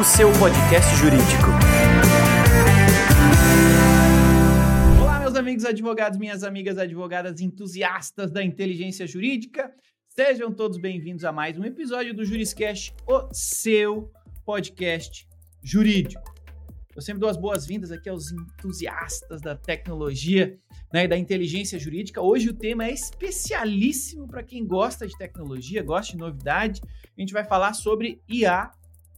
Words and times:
O 0.00 0.04
seu 0.04 0.32
podcast 0.38 0.94
jurídico. 0.96 1.48
Olá, 5.02 5.18
meus 5.18 5.34
amigos 5.34 5.64
advogados, 5.64 6.16
minhas 6.16 6.44
amigas 6.44 6.78
advogadas 6.78 7.40
entusiastas 7.40 8.30
da 8.30 8.42
inteligência 8.42 9.04
jurídica. 9.04 9.74
Sejam 10.08 10.52
todos 10.52 10.78
bem-vindos 10.78 11.24
a 11.24 11.32
mais 11.32 11.58
um 11.58 11.64
episódio 11.64 12.14
do 12.14 12.24
Juriscast, 12.24 12.94
o 13.04 13.28
seu 13.32 14.10
podcast 14.44 15.28
jurídico. 15.62 16.32
Eu 16.94 17.02
sempre 17.02 17.20
dou 17.20 17.28
as 17.28 17.36
boas-vindas 17.36 17.90
aqui 17.90 18.08
aos 18.08 18.30
entusiastas 18.30 19.42
da 19.42 19.56
tecnologia 19.56 20.56
né, 20.92 21.04
e 21.04 21.08
da 21.08 21.18
inteligência 21.18 21.80
jurídica. 21.80 22.22
Hoje 22.22 22.48
o 22.48 22.54
tema 22.54 22.86
é 22.86 22.92
especialíssimo 22.92 24.28
para 24.28 24.44
quem 24.44 24.64
gosta 24.64 25.04
de 25.04 25.18
tecnologia, 25.18 25.82
gosta 25.82 26.12
de 26.12 26.18
novidade. 26.18 26.80
A 27.18 27.20
gente 27.20 27.32
vai 27.32 27.44
falar 27.44 27.74
sobre 27.74 28.22
IA 28.28 28.70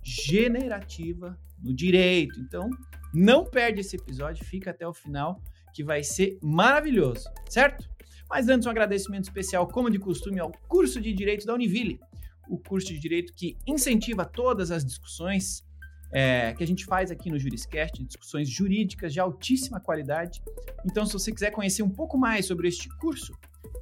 generativa 0.08 1.38
no 1.62 1.74
direito. 1.74 2.40
Então, 2.40 2.70
não 3.12 3.44
perde 3.44 3.80
esse 3.80 3.96
episódio, 3.96 4.44
fica 4.44 4.70
até 4.70 4.86
o 4.86 4.94
final 4.94 5.40
que 5.74 5.84
vai 5.84 6.02
ser 6.02 6.38
maravilhoso, 6.42 7.28
certo? 7.48 7.88
Mas 8.28 8.48
antes, 8.48 8.66
um 8.66 8.70
agradecimento 8.70 9.24
especial, 9.24 9.66
como 9.66 9.90
de 9.90 9.98
costume, 9.98 10.38
ao 10.38 10.52
curso 10.68 11.00
de 11.00 11.12
Direito 11.12 11.46
da 11.46 11.54
Univille, 11.54 12.00
o 12.48 12.58
curso 12.58 12.88
de 12.88 12.98
Direito 12.98 13.32
que 13.34 13.56
incentiva 13.66 14.24
todas 14.24 14.70
as 14.70 14.84
discussões 14.84 15.64
é, 16.10 16.54
que 16.54 16.64
a 16.64 16.66
gente 16.66 16.84
faz 16.84 17.10
aqui 17.10 17.30
no 17.30 17.38
Juriscast, 17.38 18.02
discussões 18.02 18.48
jurídicas 18.48 19.12
de 19.12 19.20
altíssima 19.20 19.80
qualidade. 19.80 20.42
Então, 20.84 21.04
se 21.04 21.12
você 21.12 21.32
quiser 21.32 21.50
conhecer 21.50 21.82
um 21.82 21.90
pouco 21.90 22.16
mais 22.16 22.46
sobre 22.46 22.68
este 22.68 22.88
curso, 22.96 23.32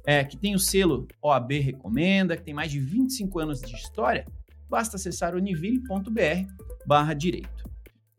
é, 0.05 0.23
que 0.23 0.37
tem 0.37 0.55
o 0.55 0.59
selo 0.59 1.07
OAB 1.21 1.51
Recomenda, 1.53 2.35
que 2.37 2.43
tem 2.43 2.53
mais 2.53 2.71
de 2.71 2.79
25 2.79 3.39
anos 3.39 3.61
de 3.61 3.73
história, 3.73 4.25
basta 4.69 4.95
acessar 4.95 5.35
univille.br 5.35 6.51
barra 6.85 7.13
direito. 7.13 7.63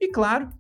E 0.01 0.09
claro, 0.09 0.51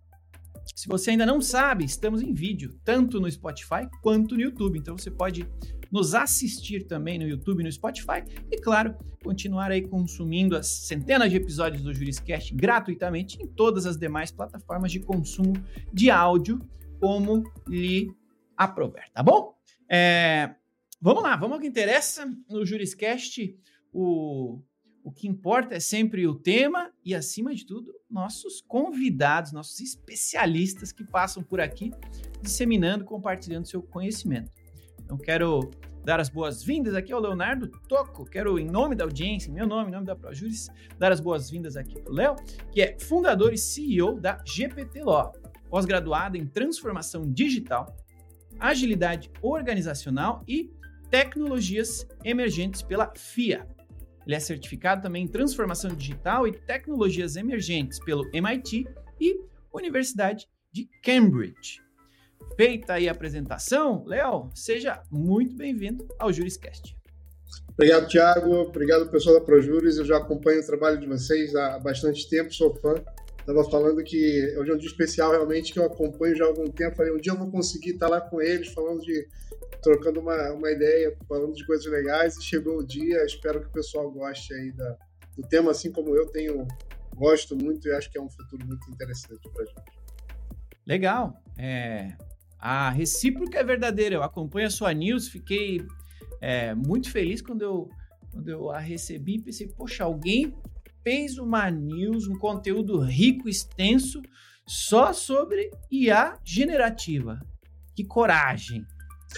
se 0.74 0.88
você 0.88 1.10
ainda 1.10 1.26
não 1.26 1.40
sabe, 1.40 1.84
estamos 1.84 2.22
em 2.22 2.32
vídeo, 2.32 2.78
tanto 2.84 3.20
no 3.20 3.30
Spotify 3.30 3.88
quanto 4.02 4.34
no 4.34 4.40
YouTube. 4.40 4.78
Então 4.78 4.96
você 4.96 5.10
pode 5.10 5.46
nos 5.90 6.14
assistir 6.14 6.86
também 6.86 7.18
no 7.18 7.26
YouTube 7.26 7.60
e 7.60 7.64
no 7.64 7.72
Spotify 7.72 8.22
e, 8.50 8.58
claro, 8.58 8.94
continuar 9.24 9.70
aí 9.70 9.82
consumindo 9.82 10.56
as 10.56 10.66
centenas 10.66 11.30
de 11.30 11.36
episódios 11.36 11.82
do 11.82 11.94
Juriscast 11.94 12.54
gratuitamente 12.54 13.42
em 13.42 13.46
todas 13.46 13.86
as 13.86 13.96
demais 13.96 14.30
plataformas 14.30 14.92
de 14.92 15.00
consumo 15.00 15.54
de 15.92 16.10
áudio, 16.10 16.60
como 17.00 17.42
lhe 17.66 18.12
aprover, 18.56 19.04
tá 19.12 19.22
bom? 19.22 19.54
É, 19.90 20.54
vamos 21.00 21.22
lá, 21.22 21.36
vamos 21.36 21.54
ao 21.54 21.60
que 21.60 21.66
interessa 21.66 22.30
no 22.48 22.64
Juriscast. 22.64 23.56
O, 23.92 24.60
o 25.08 25.10
que 25.10 25.26
importa 25.26 25.74
é 25.74 25.80
sempre 25.80 26.26
o 26.26 26.34
tema 26.34 26.92
e, 27.02 27.14
acima 27.14 27.54
de 27.54 27.64
tudo, 27.64 27.94
nossos 28.10 28.60
convidados, 28.60 29.52
nossos 29.52 29.80
especialistas 29.80 30.92
que 30.92 31.02
passam 31.02 31.42
por 31.42 31.62
aqui 31.62 31.90
disseminando, 32.42 33.06
compartilhando 33.06 33.66
seu 33.66 33.80
conhecimento. 33.80 34.52
Então, 35.02 35.16
quero 35.16 35.70
dar 36.04 36.20
as 36.20 36.28
boas-vindas 36.28 36.94
aqui 36.94 37.10
ao 37.10 37.22
Leonardo 37.22 37.68
Toco. 37.88 38.26
Quero, 38.26 38.58
em 38.58 38.66
nome 38.66 38.94
da 38.94 39.04
audiência, 39.04 39.50
meu 39.50 39.66
nome, 39.66 39.88
em 39.88 39.94
nome 39.94 40.04
da 40.04 40.14
ProJuris, 40.14 40.68
dar 40.98 41.10
as 41.10 41.20
boas-vindas 41.20 41.74
aqui 41.74 41.98
para 41.98 42.12
o 42.12 42.14
Léo, 42.14 42.36
que 42.70 42.82
é 42.82 42.98
fundador 42.98 43.54
e 43.54 43.58
CEO 43.58 44.20
da 44.20 44.38
GPT 44.44 45.02
Law, 45.02 45.32
pós-graduado 45.70 46.36
em 46.36 46.46
transformação 46.46 47.22
digital, 47.22 47.96
agilidade 48.60 49.30
organizacional 49.40 50.44
e 50.46 50.70
tecnologias 51.08 52.06
emergentes 52.22 52.82
pela 52.82 53.10
FIA. 53.16 53.66
Ele 54.28 54.36
é 54.36 54.40
certificado 54.40 55.00
também 55.00 55.24
em 55.24 55.26
transformação 55.26 55.90
digital 55.94 56.46
e 56.46 56.52
tecnologias 56.52 57.34
emergentes 57.34 57.98
pelo 57.98 58.28
MIT 58.34 58.84
e 59.18 59.40
Universidade 59.72 60.46
de 60.70 60.86
Cambridge. 61.02 61.80
Feita 62.54 62.92
aí 62.92 63.08
a 63.08 63.12
apresentação, 63.12 64.04
Léo, 64.04 64.50
seja 64.54 65.02
muito 65.10 65.56
bem-vindo 65.56 66.06
ao 66.18 66.30
Juriscast. 66.30 66.94
Obrigado, 67.72 68.06
Thiago. 68.06 68.54
Obrigado, 68.56 69.10
pessoal 69.10 69.40
da 69.40 69.46
ProJuris. 69.46 69.96
Eu 69.96 70.04
já 70.04 70.18
acompanho 70.18 70.60
o 70.60 70.66
trabalho 70.66 71.00
de 71.00 71.06
vocês 71.06 71.54
há 71.54 71.78
bastante 71.78 72.28
tempo, 72.28 72.52
sou 72.52 72.74
fã. 72.74 72.96
Estava 73.48 73.64
falando 73.70 74.04
que 74.04 74.54
hoje 74.58 74.70
é 74.70 74.74
um 74.74 74.76
dia 74.76 74.90
especial, 74.90 75.30
realmente, 75.30 75.72
que 75.72 75.78
eu 75.78 75.86
acompanho 75.86 76.36
já 76.36 76.44
há 76.44 76.48
algum 76.48 76.66
tempo. 76.66 76.96
Falei, 76.96 77.14
um 77.14 77.16
dia 77.16 77.32
eu 77.32 77.38
vou 77.38 77.50
conseguir 77.50 77.92
estar 77.92 78.06
lá 78.06 78.20
com 78.20 78.42
eles, 78.42 78.68
falando 78.74 79.00
de. 79.00 79.26
trocando 79.82 80.20
uma, 80.20 80.52
uma 80.52 80.70
ideia, 80.70 81.16
falando 81.26 81.54
de 81.54 81.64
coisas 81.64 81.86
legais. 81.86 82.36
E 82.36 82.44
chegou 82.44 82.76
o 82.76 82.86
dia. 82.86 83.24
Espero 83.24 83.62
que 83.62 83.68
o 83.68 83.72
pessoal 83.72 84.10
goste 84.10 84.52
aí 84.52 84.70
da, 84.72 84.98
do 85.34 85.42
tema, 85.48 85.70
assim 85.70 85.90
como 85.90 86.14
eu 86.14 86.26
tenho. 86.26 86.68
Gosto 87.16 87.56
muito 87.56 87.88
e 87.88 87.92
acho 87.92 88.12
que 88.12 88.18
é 88.18 88.20
um 88.20 88.28
futuro 88.28 88.66
muito 88.66 88.90
interessante 88.90 89.48
para 89.50 89.64
gente. 89.64 89.98
Legal. 90.86 91.42
É, 91.56 92.12
a 92.58 92.90
recíproca 92.90 93.58
é 93.58 93.64
verdadeira. 93.64 94.16
Eu 94.16 94.22
acompanho 94.22 94.66
a 94.66 94.70
sua 94.70 94.92
news, 94.92 95.26
fiquei 95.26 95.80
é, 96.42 96.74
muito 96.74 97.10
feliz 97.10 97.40
quando 97.40 97.62
eu, 97.62 97.88
quando 98.30 98.46
eu 98.46 98.70
a 98.70 98.78
recebi. 98.78 99.38
Pensei, 99.38 99.68
poxa, 99.68 100.04
alguém 100.04 100.54
fez 101.02 101.38
uma 101.38 101.70
news, 101.70 102.26
um 102.26 102.36
conteúdo 102.38 102.98
rico, 103.00 103.48
extenso, 103.48 104.20
só 104.66 105.12
sobre 105.12 105.70
IA 105.90 106.38
generativa. 106.44 107.40
Que 107.94 108.04
coragem! 108.04 108.84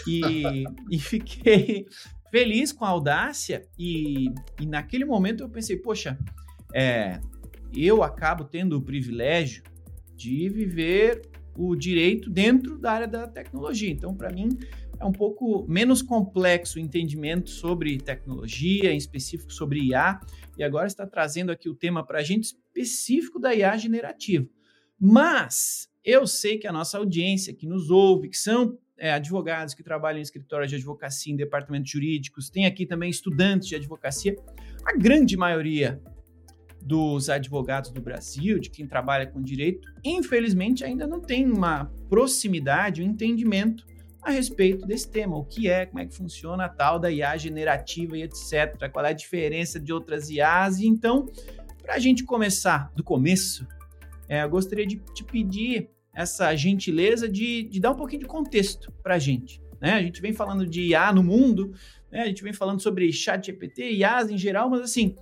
E, 0.07 0.65
e 0.91 0.99
fiquei 0.99 1.87
feliz 2.31 2.73
com 2.73 2.85
a 2.85 2.89
audácia. 2.89 3.63
E, 3.79 4.33
e 4.61 4.67
naquele 4.67 5.05
momento 5.05 5.43
eu 5.43 5.49
pensei, 5.49 5.77
poxa, 5.77 6.19
é, 6.75 7.21
eu 7.75 8.03
acabo 8.03 8.45
tendo 8.45 8.77
o 8.77 8.83
privilégio 8.83 9.63
de 10.17 10.49
viver 10.49 11.23
o 11.57 11.75
direito 11.75 12.31
dentro 12.31 12.79
da 12.79 12.93
área 12.93 13.09
da 13.09 13.27
tecnologia. 13.27 13.91
Então, 13.91 14.15
para 14.15 14.31
mim, 14.31 14.49
é 15.01 15.05
um 15.05 15.13
pouco 15.13 15.65
menos 15.67 16.03
complexo 16.03 16.79
o 16.79 16.81
entendimento 16.81 17.49
sobre 17.49 17.97
tecnologia, 17.99 18.93
em 18.93 18.99
específico 18.99 19.51
sobre 19.51 19.81
IA, 19.81 20.21
e 20.59 20.63
agora 20.63 20.87
está 20.87 21.07
trazendo 21.07 21.51
aqui 21.51 21.71
o 21.71 21.75
tema 21.75 22.05
para 22.05 22.19
a 22.19 22.23
gente 22.23 22.45
específico 22.45 23.41
da 23.41 23.55
IA 23.55 23.77
generativa. 23.79 24.47
Mas 25.01 25.89
eu 26.05 26.27
sei 26.27 26.59
que 26.59 26.67
a 26.67 26.73
nossa 26.73 26.99
audiência 26.99 27.55
que 27.55 27.67
nos 27.67 27.91
ouve, 27.91 28.29
que 28.29 28.37
são 28.37 28.79
é, 28.99 29.11
advogados 29.13 29.73
que 29.73 29.83
trabalham 29.83 30.19
em 30.19 30.23
escritórios 30.23 30.69
de 30.69 30.77
advocacia, 30.77 31.33
em 31.33 31.37
departamentos 31.37 31.91
jurídicos, 31.91 32.51
tem 32.51 32.67
aqui 32.67 32.85
também 32.85 33.09
estudantes 33.09 33.69
de 33.69 33.77
advocacia, 33.77 34.37
a 34.85 34.95
grande 34.95 35.35
maioria 35.35 36.03
dos 36.83 37.31
advogados 37.31 37.91
do 37.91 38.03
Brasil, 38.03 38.59
de 38.59 38.69
quem 38.69 38.87
trabalha 38.87 39.27
com 39.27 39.41
direito, 39.41 39.89
infelizmente 40.05 40.85
ainda 40.85 41.07
não 41.07 41.21
tem 41.21 41.51
uma 41.51 41.87
proximidade, 42.09 43.03
um 43.03 43.07
entendimento 43.07 43.87
a 44.23 44.31
respeito 44.31 44.87
desse 44.87 45.11
tema, 45.11 45.37
o 45.37 45.45
que 45.45 45.69
é, 45.69 45.87
como 45.87 46.01
é 46.01 46.07
que 46.07 46.15
funciona 46.15 46.65
a 46.65 46.69
tal 46.69 46.99
da 46.99 47.11
IA 47.11 47.37
generativa 47.37 48.17
e 48.17 48.23
etc, 48.23 48.91
qual 48.93 49.05
é 49.05 49.11
a 49.11 49.13
diferença 49.13 49.81
de 49.81 49.93
outras 49.93 50.31
IAs, 50.31 50.79
e 50.79 50.87
então, 50.87 51.27
para 51.83 51.95
a 51.95 51.99
gente 51.99 52.25
começar 52.25 52.93
do 52.95 53.03
começo, 53.03 53.67
é, 54.29 54.43
eu 54.43 54.51
gostaria 54.51 54.87
de 54.87 54.97
te 55.15 55.25
pedir 55.25 55.91
essa 56.15 56.55
gentileza 56.55 57.29
de, 57.29 57.65
de 57.65 57.81
dar 57.81 57.93
um 57.93 57.97
pouquinho 57.97 58.23
de 58.23 58.29
contexto 58.29 58.93
para 59.03 59.15
a 59.15 59.19
gente. 59.19 59.63
Né? 59.81 59.95
A 59.95 60.03
gente 60.03 60.21
vem 60.21 60.33
falando 60.33 60.67
de 60.67 60.83
IA 60.89 61.13
no 61.13 61.23
mundo, 61.23 61.73
né? 62.11 62.23
a 62.23 62.27
gente 62.27 62.43
vem 62.43 62.53
falando 62.53 62.81
sobre 62.81 63.11
chat 63.13 63.47
GPT, 63.47 63.93
IAs 63.93 64.31
em 64.31 64.37
geral, 64.37 64.69
mas 64.69 64.83
assim, 64.83 65.17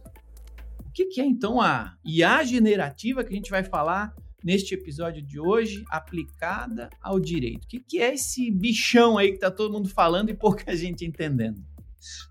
que, 0.98 1.06
que 1.06 1.20
é 1.20 1.24
então 1.24 1.60
a 1.60 1.94
IA 2.04 2.42
generativa 2.42 3.22
que 3.22 3.32
a 3.32 3.36
gente 3.36 3.50
vai 3.50 3.62
falar 3.62 4.12
neste 4.48 4.74
episódio 4.74 5.20
de 5.20 5.38
hoje, 5.38 5.84
aplicada 5.90 6.88
ao 7.02 7.20
direito? 7.20 7.64
O 7.64 7.68
que, 7.68 7.80
que 7.80 8.00
é 8.00 8.14
esse 8.14 8.50
bichão 8.50 9.18
aí 9.18 9.28
que 9.28 9.34
está 9.34 9.50
todo 9.50 9.70
mundo 9.70 9.90
falando 9.90 10.30
e 10.30 10.34
pouca 10.34 10.64
gente 10.74 11.04
entendendo? 11.04 11.62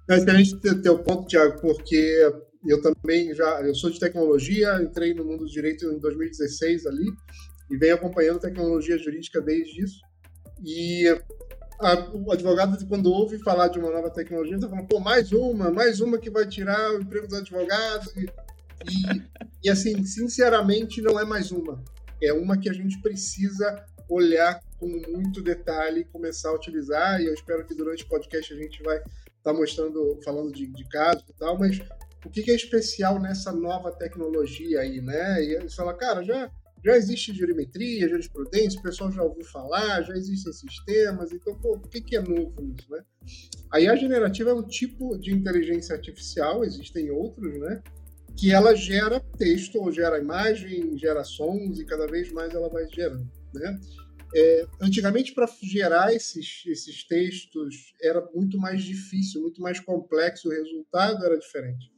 É 0.10 0.16
excelente 0.16 0.56
o 0.90 0.98
ponto, 0.98 1.28
Tiago, 1.28 1.62
porque 1.62 2.34
eu 2.66 2.82
também 2.82 3.36
já 3.36 3.62
eu 3.62 3.76
sou 3.76 3.92
de 3.92 4.00
tecnologia, 4.00 4.82
entrei 4.82 5.14
no 5.14 5.24
mundo 5.24 5.46
do 5.46 5.52
direito 5.52 5.86
em 5.86 6.00
2016 6.00 6.88
ali 6.88 7.06
e 7.70 7.78
venho 7.78 7.94
acompanhando 7.94 8.40
tecnologia 8.40 8.98
jurídica 8.98 9.40
desde 9.40 9.84
isso. 9.84 10.02
E 10.66 11.06
a, 11.80 12.10
o 12.16 12.32
advogado, 12.32 12.84
quando 12.88 13.14
ouve 13.14 13.38
falar 13.44 13.68
de 13.68 13.78
uma 13.78 13.92
nova 13.92 14.10
tecnologia, 14.10 14.56
está 14.56 14.68
falando, 14.68 14.88
pô, 14.88 15.00
mais 15.00 15.32
uma, 15.32 15.70
mais 15.70 16.02
uma 16.02 16.18
que 16.18 16.32
vai 16.32 16.48
tirar 16.48 16.94
o 16.94 17.02
emprego 17.02 17.28
dos 17.28 17.38
advogados. 17.38 18.08
E 18.16 18.26
e, 18.86 19.24
e, 19.64 19.70
assim, 19.70 20.04
sinceramente, 20.04 21.02
não 21.02 21.20
é 21.20 21.26
mais 21.26 21.52
uma. 21.52 21.84
É 22.22 22.34
uma 22.34 22.58
que 22.58 22.70
a 22.70 22.74
gente 22.74 23.02
precisa 23.02 23.86
olhar 24.10 24.60
com 24.80 24.88
muito 24.88 25.42
detalhe 25.42 26.02
e 26.02 26.06
começar 26.06 26.50
a 26.50 26.56
utilizar. 26.56 27.22
E 27.22 27.26
eu 27.26 27.34
espero 27.34 27.66
que 27.66 27.76
durante 27.76 28.04
o 28.04 28.08
podcast 28.08 28.54
a 28.54 28.58
gente 28.58 28.82
vai 28.84 28.98
estar 28.98 29.14
tá 29.44 29.54
mostrando, 29.54 30.20
falando 30.24 30.52
de, 30.52 30.68
de 30.68 30.88
casos 30.90 31.24
e 31.30 31.34
tal, 31.34 31.58
mas 31.58 31.80
o 32.26 32.30
que, 32.30 32.44
que 32.44 32.52
é 32.52 32.56
especial 32.56 33.20
nessa 33.20 33.52
nova 33.52 33.92
tecnologia 33.92 34.82
aí, 34.82 35.02
né? 35.02 35.44
E 35.44 35.62
você 35.62 35.76
fala, 35.76 35.94
cara, 35.94 36.24
já, 36.24 36.52
já 36.84 36.98
existe 36.98 37.34
jurimetria, 37.34 38.10
jurisprudência, 38.10 38.80
o 38.80 38.84
pessoal 38.84 39.12
já 39.12 39.24
ouviu 39.24 39.46
falar, 39.46 40.02
já 40.02 40.14
existem 40.14 40.52
sistemas, 40.52 41.32
então, 41.32 41.56
pô, 41.56 41.76
o 41.76 41.88
que, 41.88 42.02
que 42.02 42.18
é 42.18 42.22
novo 42.22 42.62
nisso, 42.62 42.92
né? 42.92 43.04
A 43.72 43.80
IA 43.80 43.96
generativa 43.96 44.50
é 44.50 44.54
um 44.54 44.64
tipo 44.64 45.18
de 45.18 45.34
inteligência 45.34 45.96
artificial, 45.96 46.64
existem 46.64 47.10
outros, 47.12 47.58
né? 47.60 47.82
Que 48.38 48.52
ela 48.52 48.76
gera 48.76 49.20
texto, 49.38 49.80
ou 49.80 49.92
gera 49.92 50.20
imagem, 50.20 50.98
gera 50.98 51.24
sons, 51.24 51.80
e 51.80 51.86
cada 51.86 52.06
vez 52.06 52.32
mais 52.32 52.54
ela 52.54 52.70
vai 52.70 52.88
gerando. 52.88 53.30
Né? 53.54 53.80
É, 54.36 54.68
antigamente, 54.80 55.34
para 55.34 55.50
gerar 55.64 56.14
esses, 56.14 56.64
esses 56.68 57.04
textos, 57.08 57.94
era 58.02 58.24
muito 58.36 58.58
mais 58.60 58.84
difícil, 58.84 59.42
muito 59.42 59.62
mais 59.62 59.80
complexo, 59.80 60.48
o 60.48 60.52
resultado 60.52 61.26
era 61.26 61.38
diferente. 61.38 61.92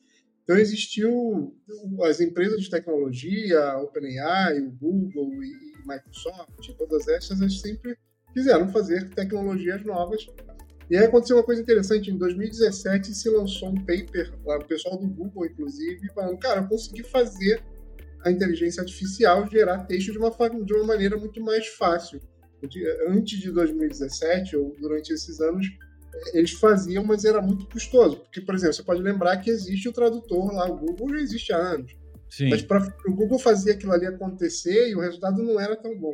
Então, 0.44 0.58
existiu 0.58 1.56
as 2.04 2.22
empresas 2.22 2.62
de 2.62 2.70
tecnologia, 2.70 3.60
a 3.60 3.82
OpenAI, 3.82 4.60
o 4.62 4.72
Google 4.72 5.44
e 5.44 5.54
Microsoft, 5.86 6.76
todas 6.78 7.08
essas, 7.08 7.40
elas 7.40 7.60
sempre 7.60 7.98
quiseram 8.34 8.70
fazer 8.70 9.10
tecnologias 9.10 9.84
novas. 9.86 10.26
E 10.90 10.98
aí 10.98 11.06
aconteceu 11.06 11.38
uma 11.38 11.44
coisa 11.44 11.62
interessante, 11.62 12.10
em 12.10 12.18
2017 12.18 13.14
se 13.14 13.30
lançou 13.30 13.70
um 13.70 13.76
paper, 13.76 14.34
lá, 14.44 14.58
o 14.58 14.66
pessoal 14.66 14.98
do 14.98 15.08
Google, 15.08 15.46
inclusive, 15.46 16.10
falando, 16.14 16.40
cara, 16.40 16.62
eu 16.62 16.68
consegui 16.68 17.04
fazer 17.04 17.64
a 18.24 18.32
inteligência 18.32 18.82
artificial 18.82 19.48
gerar 19.50 19.86
texto 19.86 20.12
de 20.12 20.18
uma, 20.18 20.32
de 20.66 20.74
uma 20.74 20.86
maneira 20.86 21.16
muito 21.16 21.42
mais 21.42 21.68
fácil. 21.68 22.20
Antes 23.08 23.40
de 23.40 23.52
2017, 23.52 24.58
ou 24.58 24.76
durante 24.80 25.14
esses 25.14 25.40
anos, 25.40 25.66
eles 26.34 26.52
faziam, 26.52 27.04
mas 27.04 27.24
era 27.24 27.42
muito 27.42 27.68
custoso. 27.68 28.18
Porque, 28.18 28.42
por 28.42 28.56
exemplo, 28.56 28.74
você 28.74 28.84
pode 28.84 29.02
lembrar 29.02 29.38
que 29.38 29.50
existe 29.50 29.88
o 29.88 29.94
tradutor 29.94 30.54
lá, 30.54 30.70
o 30.70 30.78
Google 30.78 31.10
já 31.12 31.22
existe 31.22 31.54
há 31.54 31.58
anos. 31.58 31.96
Sim. 32.30 32.50
Mas 32.50 32.62
para 32.62 32.86
o 33.08 33.14
Google 33.14 33.40
fazer 33.40 33.72
aquilo 33.72 33.94
ali 33.94 34.06
acontecer 34.06 34.90
e 34.90 34.96
o 34.96 35.00
resultado 35.00 35.42
não 35.42 35.60
era 35.60 35.76
tão 35.76 35.98
bom. 35.98 36.14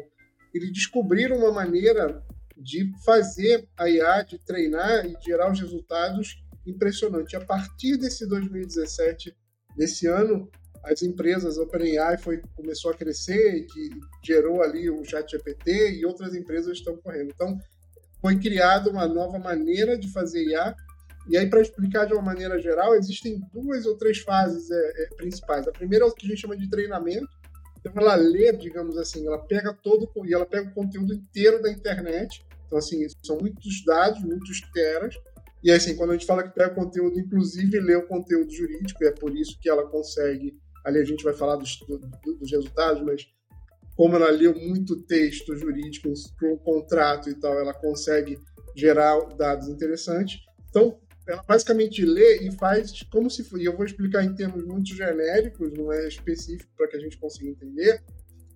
Eles 0.53 0.71
descobriram 0.71 1.37
uma 1.37 1.51
maneira 1.51 2.23
de 2.57 2.91
fazer 3.03 3.67
a 3.77 3.89
IA, 3.89 4.21
de 4.23 4.37
treinar 4.39 5.05
e 5.05 5.15
gerar 5.23 5.51
os 5.51 5.59
resultados 5.59 6.43
impressionante. 6.65 7.35
A 7.35 7.45
partir 7.45 7.97
desse 7.97 8.27
2017, 8.27 9.35
desse 9.75 10.07
ano, 10.07 10.49
as 10.85 11.01
empresas, 11.01 11.57
OpenAI 11.57 12.17
foi, 12.17 12.41
começou 12.55 12.91
a 12.91 12.95
crescer 12.95 13.65
que 13.65 13.89
gerou 14.23 14.61
ali 14.61 14.89
o 14.89 15.03
ChatGPT 15.03 15.97
e 15.97 16.05
outras 16.05 16.35
empresas 16.35 16.77
estão 16.77 16.95
correndo. 16.97 17.31
Então, 17.33 17.57
foi 18.21 18.39
criada 18.39 18.89
uma 18.89 19.07
nova 19.07 19.39
maneira 19.39 19.97
de 19.97 20.11
fazer 20.11 20.43
IA. 20.43 20.75
E 21.27 21.37
aí, 21.37 21.49
para 21.49 21.61
explicar 21.61 22.05
de 22.05 22.13
uma 22.13 22.21
maneira 22.21 22.59
geral, 22.59 22.95
existem 22.95 23.41
duas 23.51 23.85
ou 23.87 23.97
três 23.97 24.19
fases 24.19 24.69
é, 24.69 25.03
é, 25.03 25.15
principais. 25.15 25.67
A 25.67 25.71
primeira 25.71 26.05
é 26.05 26.07
o 26.07 26.11
que 26.13 26.25
a 26.25 26.29
gente 26.29 26.41
chama 26.41 26.55
de 26.55 26.69
treinamento. 26.69 27.27
Então, 27.79 27.91
ela 27.95 28.15
lê, 28.15 28.51
digamos 28.53 28.95
assim, 28.97 29.25
ela 29.25 29.39
pega 29.39 29.73
todo 29.73 30.09
e 30.23 30.33
ela 30.33 30.45
pega 30.45 30.69
o 30.69 30.73
conteúdo 30.73 31.13
inteiro 31.13 31.61
da 31.63 31.71
internet. 31.71 32.44
Então, 32.65 32.77
assim, 32.77 33.05
são 33.23 33.37
muitos 33.37 33.83
dados, 33.85 34.21
muitos 34.23 34.61
teras. 34.73 35.15
E 35.63 35.71
assim, 35.71 35.95
quando 35.95 36.11
a 36.11 36.13
gente 36.13 36.25
fala 36.25 36.43
que 36.43 36.53
pega 36.53 36.73
conteúdo, 36.73 37.19
inclusive 37.19 37.79
lê 37.79 37.95
o 37.95 38.07
conteúdo 38.07 38.51
jurídico, 38.51 39.03
é 39.03 39.11
por 39.11 39.35
isso 39.35 39.57
que 39.59 39.69
ela 39.69 39.87
consegue 39.87 40.57
ali 40.85 40.99
a 40.99 41.03
gente 41.03 41.23
vai 41.23 41.33
falar 41.33 41.55
dos, 41.55 41.79
do, 41.79 41.97
dos 42.37 42.51
resultados, 42.51 43.01
mas 43.01 43.27
como 43.97 44.15
ela 44.15 44.29
leu 44.29 44.53
muito 44.53 45.01
texto 45.03 45.55
jurídico 45.57 46.13
um 46.43 46.57
contrato 46.57 47.29
e 47.29 47.33
tal, 47.33 47.57
ela 47.57 47.73
consegue 47.73 48.37
gerar 48.75 49.17
dados 49.35 49.67
interessantes. 49.67 50.41
Então, 50.69 50.99
ela 51.27 51.41
basicamente 51.41 52.05
lê 52.05 52.45
e 52.45 52.51
faz 52.51 53.01
como 53.03 53.31
se 53.31 53.43
fosse. 53.43 53.63
E 53.63 53.65
eu 53.65 53.75
vou 53.75 53.85
explicar 53.85 54.23
em 54.23 54.35
termos 54.35 54.63
muito 54.63 54.93
genéricos, 54.93 55.73
não 55.73 55.91
é 55.91 56.07
específico 56.07 56.71
para 56.77 56.87
que 56.87 56.97
a 56.97 56.99
gente 56.99 57.17
consiga 57.17 57.49
entender, 57.49 58.03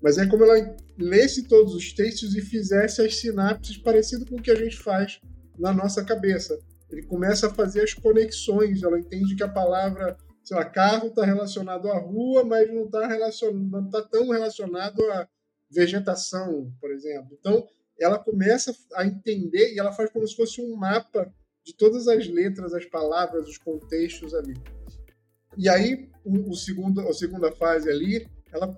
mas 0.01 0.17
é 0.17 0.27
como 0.27 0.43
ela 0.43 0.75
lesse 0.97 1.47
todos 1.47 1.73
os 1.73 1.93
textos 1.93 2.35
e 2.35 2.41
fizesse 2.41 3.01
as 3.01 3.15
sinapses 3.15 3.77
parecido 3.77 4.25
com 4.25 4.35
o 4.35 4.41
que 4.41 4.51
a 4.51 4.55
gente 4.55 4.77
faz 4.77 5.19
na 5.57 5.73
nossa 5.73 6.03
cabeça. 6.03 6.57
Ele 6.89 7.03
começa 7.03 7.47
a 7.47 7.53
fazer 7.53 7.81
as 7.81 7.93
conexões, 7.93 8.81
ela 8.81 8.99
entende 8.99 9.35
que 9.35 9.43
a 9.43 9.49
palavra 9.49 10.17
sei 10.49 10.57
lá, 10.57 10.65
carro 10.65 11.09
está 11.09 11.23
relacionado 11.23 11.89
à 11.89 11.99
rua, 11.99 12.43
mas 12.43 12.73
não 12.73 12.85
está 12.85 13.07
tá 13.91 14.01
tão 14.01 14.29
relacionado 14.29 14.99
à 15.11 15.27
vegetação, 15.69 16.73
por 16.81 16.91
exemplo. 16.91 17.37
Então, 17.39 17.67
ela 17.99 18.17
começa 18.17 18.75
a 18.95 19.05
entender 19.05 19.73
e 19.73 19.79
ela 19.79 19.91
faz 19.91 20.11
como 20.11 20.27
se 20.27 20.35
fosse 20.35 20.59
um 20.59 20.75
mapa 20.75 21.31
de 21.63 21.75
todas 21.75 22.07
as 22.07 22.27
letras, 22.27 22.73
as 22.73 22.85
palavras, 22.85 23.47
os 23.47 23.59
contextos 23.59 24.33
ali. 24.33 24.55
E 25.55 25.69
aí, 25.69 26.09
o, 26.25 26.49
o 26.49 26.55
segundo, 26.55 27.01
a 27.01 27.13
segunda 27.13 27.51
fase 27.51 27.87
ali, 27.87 28.27
ela, 28.51 28.75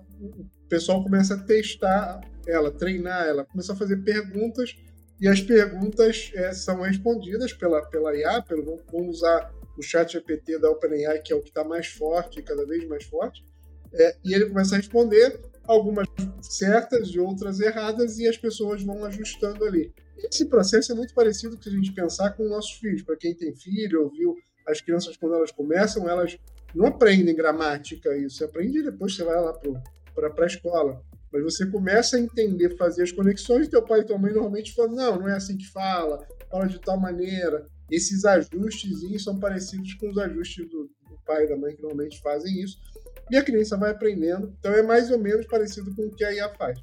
pessoal 0.72 1.02
começa 1.02 1.34
a 1.34 1.38
testar 1.38 2.22
ela, 2.46 2.70
treinar 2.70 3.26
ela, 3.26 3.44
começa 3.44 3.74
a 3.74 3.76
fazer 3.76 3.98
perguntas 3.98 4.74
e 5.20 5.28
as 5.28 5.38
perguntas 5.38 6.32
é, 6.34 6.50
são 6.54 6.80
respondidas 6.80 7.52
pela, 7.52 7.82
pela 7.90 8.16
IA, 8.16 8.40
pelo, 8.40 8.82
vamos 8.90 9.18
usar 9.18 9.52
o 9.76 9.82
chat 9.82 10.12
GPT 10.12 10.58
da 10.58 10.70
OpenAI, 10.70 11.20
que 11.20 11.30
é 11.30 11.36
o 11.36 11.42
que 11.42 11.50
está 11.50 11.62
mais 11.62 11.88
forte, 11.88 12.42
cada 12.42 12.64
vez 12.64 12.88
mais 12.88 13.04
forte, 13.04 13.44
é, 13.92 14.16
e 14.24 14.32
ele 14.32 14.46
começa 14.46 14.74
a 14.74 14.78
responder 14.78 15.38
algumas 15.64 16.08
certas 16.40 17.08
e 17.08 17.20
outras 17.20 17.60
erradas, 17.60 18.18
e 18.18 18.26
as 18.26 18.38
pessoas 18.38 18.82
vão 18.82 19.04
ajustando 19.04 19.66
ali. 19.66 19.92
Esse 20.16 20.46
processo 20.46 20.92
é 20.92 20.94
muito 20.94 21.12
parecido 21.12 21.54
com 21.54 21.62
se 21.62 21.68
a 21.68 21.72
gente 21.72 21.92
pensar 21.92 22.30
com 22.30 22.48
nossos 22.48 22.72
filhos. 22.78 23.02
Para 23.02 23.16
quem 23.16 23.34
tem 23.34 23.54
filho, 23.54 24.04
ouviu, 24.04 24.34
as 24.66 24.80
crianças, 24.80 25.16
quando 25.18 25.34
elas 25.34 25.52
começam, 25.52 26.08
elas 26.08 26.38
não 26.74 26.86
aprendem 26.86 27.34
gramática, 27.34 28.16
isso. 28.16 28.38
Você 28.38 28.44
aprende 28.44 28.82
depois 28.82 29.14
você 29.14 29.22
vai 29.22 29.40
lá 29.40 29.52
para 29.52 29.70
a 30.16 30.46
escola. 30.46 31.02
Mas 31.32 31.42
você 31.42 31.66
começa 31.66 32.16
a 32.16 32.20
entender, 32.20 32.76
fazer 32.76 33.02
as 33.02 33.12
conexões, 33.12 33.68
teu 33.68 33.82
pai 33.82 34.00
e 34.00 34.04
tua 34.04 34.18
mãe 34.18 34.32
normalmente 34.32 34.74
falam, 34.74 34.92
não, 34.92 35.18
não 35.20 35.28
é 35.28 35.34
assim 35.34 35.56
que 35.56 35.66
fala, 35.66 36.26
fala 36.50 36.66
de 36.66 36.78
tal 36.78 36.98
maneira 36.98 37.66
esses 37.92 38.24
ajustes 38.24 39.22
são 39.22 39.38
parecidos 39.38 39.92
com 39.94 40.08
os 40.10 40.16
ajustes 40.16 40.66
do, 40.68 40.90
do, 41.08 41.18
pai 41.26 41.44
e 41.44 41.48
da 41.48 41.56
mãe 41.56 41.76
que 41.76 41.82
normalmente 41.82 42.20
fazem 42.20 42.62
isso. 42.62 42.78
E 43.30 43.36
a 43.36 43.44
criança 43.44 43.76
vai 43.76 43.90
aprendendo. 43.90 44.54
Então 44.58 44.72
é 44.72 44.82
mais 44.82 45.10
ou 45.10 45.18
menos 45.18 45.46
parecido 45.46 45.94
com 45.94 46.06
o 46.06 46.10
que 46.10 46.24
a 46.24 46.32
IA 46.32 46.48
faz. 46.54 46.78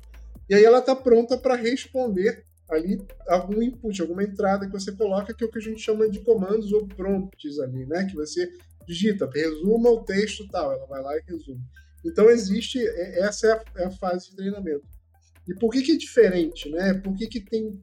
E 0.48 0.54
aí 0.54 0.64
ela 0.64 0.80
está 0.80 0.96
pronta 0.96 1.36
para 1.36 1.56
responder 1.56 2.44
ali 2.70 3.02
algum 3.28 3.62
input, 3.62 4.00
alguma 4.00 4.24
entrada 4.24 4.68
que 4.68 4.72
você 4.72 4.92
coloca, 4.92 5.34
que 5.34 5.44
é 5.44 5.48
o 5.48 5.50
que 5.50 5.58
a 5.58 5.62
gente 5.62 5.82
chama 5.82 6.08
de 6.08 6.20
comandos 6.20 6.72
ou 6.72 6.88
prompts 6.88 7.60
ali, 7.60 7.88
né? 7.88 8.06
Que 8.06 8.16
você 8.16 8.48
digita, 8.88 9.28
resuma 9.34 9.90
o 9.90 10.04
texto 10.04 10.48
tal, 10.50 10.72
ela 10.72 10.86
vai 10.86 11.02
lá 11.02 11.18
e 11.18 11.24
resume. 11.28 11.62
Então 12.06 12.30
existe, 12.30 12.80
é, 12.80 13.20
essa 13.22 13.48
é 13.48 13.52
a, 13.52 13.82
é 13.84 13.86
a 13.86 13.92
fase 13.92 14.30
de 14.30 14.36
treinamento. 14.36 14.86
E 15.48 15.54
por 15.56 15.72
que, 15.72 15.82
que 15.82 15.94
é 15.94 15.98
diferente, 15.98 16.70
né? 16.70 16.94
Por 16.94 17.16
que, 17.16 17.28
que 17.28 17.42
tem, 17.42 17.82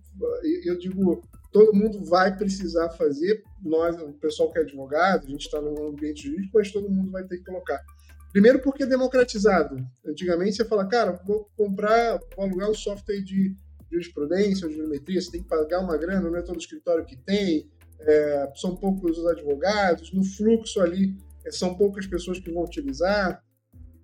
eu 0.64 0.78
digo, 0.78 1.22
todo 1.52 1.74
mundo 1.74 2.04
vai 2.04 2.36
precisar 2.36 2.90
fazer. 2.90 3.42
Nós, 3.62 4.00
o 4.00 4.12
pessoal 4.12 4.52
que 4.52 4.58
é 4.58 4.62
advogado, 4.62 5.26
a 5.26 5.30
gente 5.30 5.46
está 5.46 5.60
num 5.60 5.88
ambiente 5.88 6.28
jurídico, 6.28 6.52
mas 6.54 6.70
todo 6.70 6.88
mundo 6.88 7.10
vai 7.10 7.24
ter 7.24 7.38
que 7.38 7.44
colocar. 7.44 7.82
Primeiro 8.30 8.60
porque 8.60 8.82
é 8.82 8.86
democratizado. 8.86 9.76
Antigamente 10.06 10.56
você 10.56 10.64
fala, 10.64 10.86
cara, 10.86 11.12
vou 11.26 11.50
comprar, 11.56 12.20
vou 12.36 12.44
alugar 12.44 12.70
um 12.70 12.74
software 12.74 13.22
de 13.22 13.54
jurisprudência 13.90 14.68
de 14.68 14.74
geometria, 14.74 15.20
você 15.20 15.30
tem 15.30 15.42
que 15.42 15.48
pagar 15.48 15.80
uma 15.80 15.96
grana, 15.96 16.28
não 16.28 16.36
é 16.36 16.42
todo 16.42 16.58
escritório 16.58 17.06
que 17.06 17.16
tem, 17.16 17.70
é, 18.00 18.52
são 18.54 18.76
poucos 18.76 19.16
os 19.18 19.26
advogados, 19.26 20.12
no 20.12 20.22
fluxo 20.22 20.80
ali 20.80 21.16
é, 21.46 21.50
são 21.50 21.74
poucas 21.74 22.06
pessoas 22.06 22.38
que 22.38 22.50
vão 22.50 22.64
utilizar. 22.64 23.42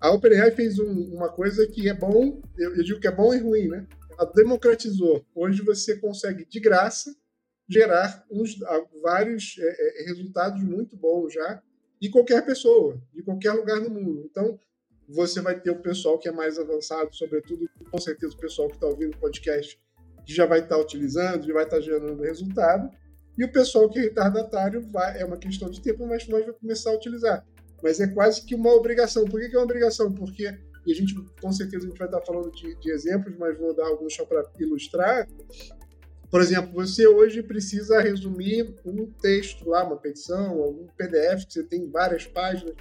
A 0.02 0.10
OpenAI 0.10 0.50
fez 0.50 0.80
um, 0.80 1.14
uma 1.14 1.28
coisa 1.28 1.64
que 1.64 1.88
é 1.88 1.94
bom, 1.94 2.42
eu, 2.58 2.74
eu 2.74 2.82
digo 2.82 2.98
que 2.98 3.06
é 3.06 3.12
bom 3.12 3.32
e 3.32 3.38
ruim, 3.38 3.68
né? 3.68 3.86
Ela 4.18 4.28
democratizou. 4.32 5.24
Hoje 5.32 5.62
você 5.62 5.96
consegue 5.96 6.44
de 6.44 6.58
graça 6.58 7.14
gerar 7.68 8.26
uns, 8.28 8.58
vários 9.00 9.54
é, 9.60 10.02
é, 10.02 10.04
resultados 10.06 10.60
muito 10.60 10.96
bons 10.96 11.32
já 11.32 11.62
e 12.00 12.10
qualquer 12.10 12.44
pessoa, 12.44 13.00
de 13.14 13.22
qualquer 13.22 13.52
lugar 13.52 13.80
do 13.80 13.90
mundo. 13.90 14.26
Então, 14.28 14.58
você 15.08 15.40
vai 15.40 15.60
ter 15.60 15.70
o 15.70 15.80
pessoal 15.80 16.18
que 16.18 16.28
é 16.28 16.32
mais 16.32 16.58
avançado, 16.58 17.14
sobretudo, 17.14 17.70
com 17.88 17.98
certeza, 18.00 18.34
o 18.34 18.40
pessoal 18.40 18.66
que 18.66 18.74
está 18.74 18.88
ouvindo 18.88 19.14
o 19.14 19.20
podcast, 19.20 19.80
que 20.26 20.34
já 20.34 20.46
vai 20.46 20.58
estar 20.58 20.74
tá 20.74 20.82
utilizando, 20.82 21.46
já 21.46 21.54
vai 21.54 21.62
estar 21.62 21.76
tá 21.76 21.82
gerando 21.82 22.20
resultado, 22.22 22.90
e 23.38 23.44
o 23.44 23.52
pessoal 23.52 23.88
que 23.88 24.00
é 24.00 24.02
retardatário 24.02 24.82
vai, 24.90 25.20
é 25.20 25.24
uma 25.24 25.38
questão 25.38 25.70
de 25.70 25.80
tempo, 25.80 26.04
mas 26.08 26.26
vai 26.26 26.42
começar 26.54 26.90
a 26.90 26.96
utilizar. 26.96 27.46
Mas 27.82 28.00
é 28.00 28.06
quase 28.06 28.44
que 28.44 28.54
uma 28.54 28.72
obrigação. 28.72 29.24
Por 29.24 29.40
que, 29.40 29.48
que 29.48 29.56
é 29.56 29.58
uma 29.58 29.64
obrigação? 29.64 30.12
Porque, 30.12 30.44
e 30.86 30.92
a 30.92 30.94
gente, 30.94 31.14
com 31.40 31.52
certeza, 31.52 31.84
a 31.84 31.88
gente 31.88 31.98
vai 31.98 32.08
estar 32.08 32.20
falando 32.20 32.50
de, 32.52 32.74
de 32.76 32.90
exemplos, 32.90 33.36
mas 33.36 33.58
vou 33.58 33.74
dar 33.74 33.86
alguns 33.86 34.14
só 34.14 34.24
para 34.24 34.44
ilustrar. 34.60 35.28
Por 36.30 36.40
exemplo, 36.40 36.72
você 36.72 37.06
hoje 37.06 37.42
precisa 37.42 38.00
resumir 38.00 38.74
um 38.86 39.06
texto 39.06 39.68
lá, 39.68 39.84
uma 39.84 39.98
petição, 39.98 40.62
algum 40.62 40.86
PDF 40.96 41.44
que 41.44 41.52
você 41.52 41.64
tem 41.64 41.90
várias 41.90 42.26
páginas. 42.26 42.74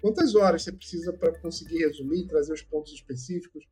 Quantas 0.00 0.34
horas 0.34 0.62
você 0.62 0.72
precisa 0.72 1.12
para 1.12 1.32
conseguir 1.40 1.78
resumir, 1.78 2.26
trazer 2.26 2.52
os 2.52 2.62
pontos 2.62 2.92
específicos? 2.92 3.64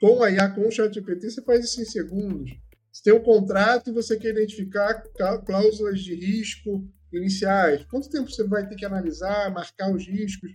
Com 0.00 0.22
a 0.22 0.30
IA, 0.30 0.48
com 0.50 0.66
o 0.66 0.70
ChatGPT, 0.70 1.30
você 1.30 1.42
faz 1.42 1.64
isso 1.64 1.82
em 1.82 1.84
segundos. 1.84 2.50
Você 2.92 3.02
tem 3.04 3.12
um 3.12 3.22
contrato 3.22 3.90
e 3.90 3.92
você 3.92 4.16
quer 4.16 4.30
identificar 4.30 5.02
cláusulas 5.44 6.00
de 6.00 6.14
risco 6.14 6.88
iniciais. 7.12 7.84
Quanto 7.84 8.08
tempo 8.08 8.30
você 8.30 8.44
vai 8.44 8.66
ter 8.68 8.76
que 8.76 8.84
analisar, 8.84 9.50
marcar 9.52 9.90
os 9.90 10.06
riscos? 10.06 10.50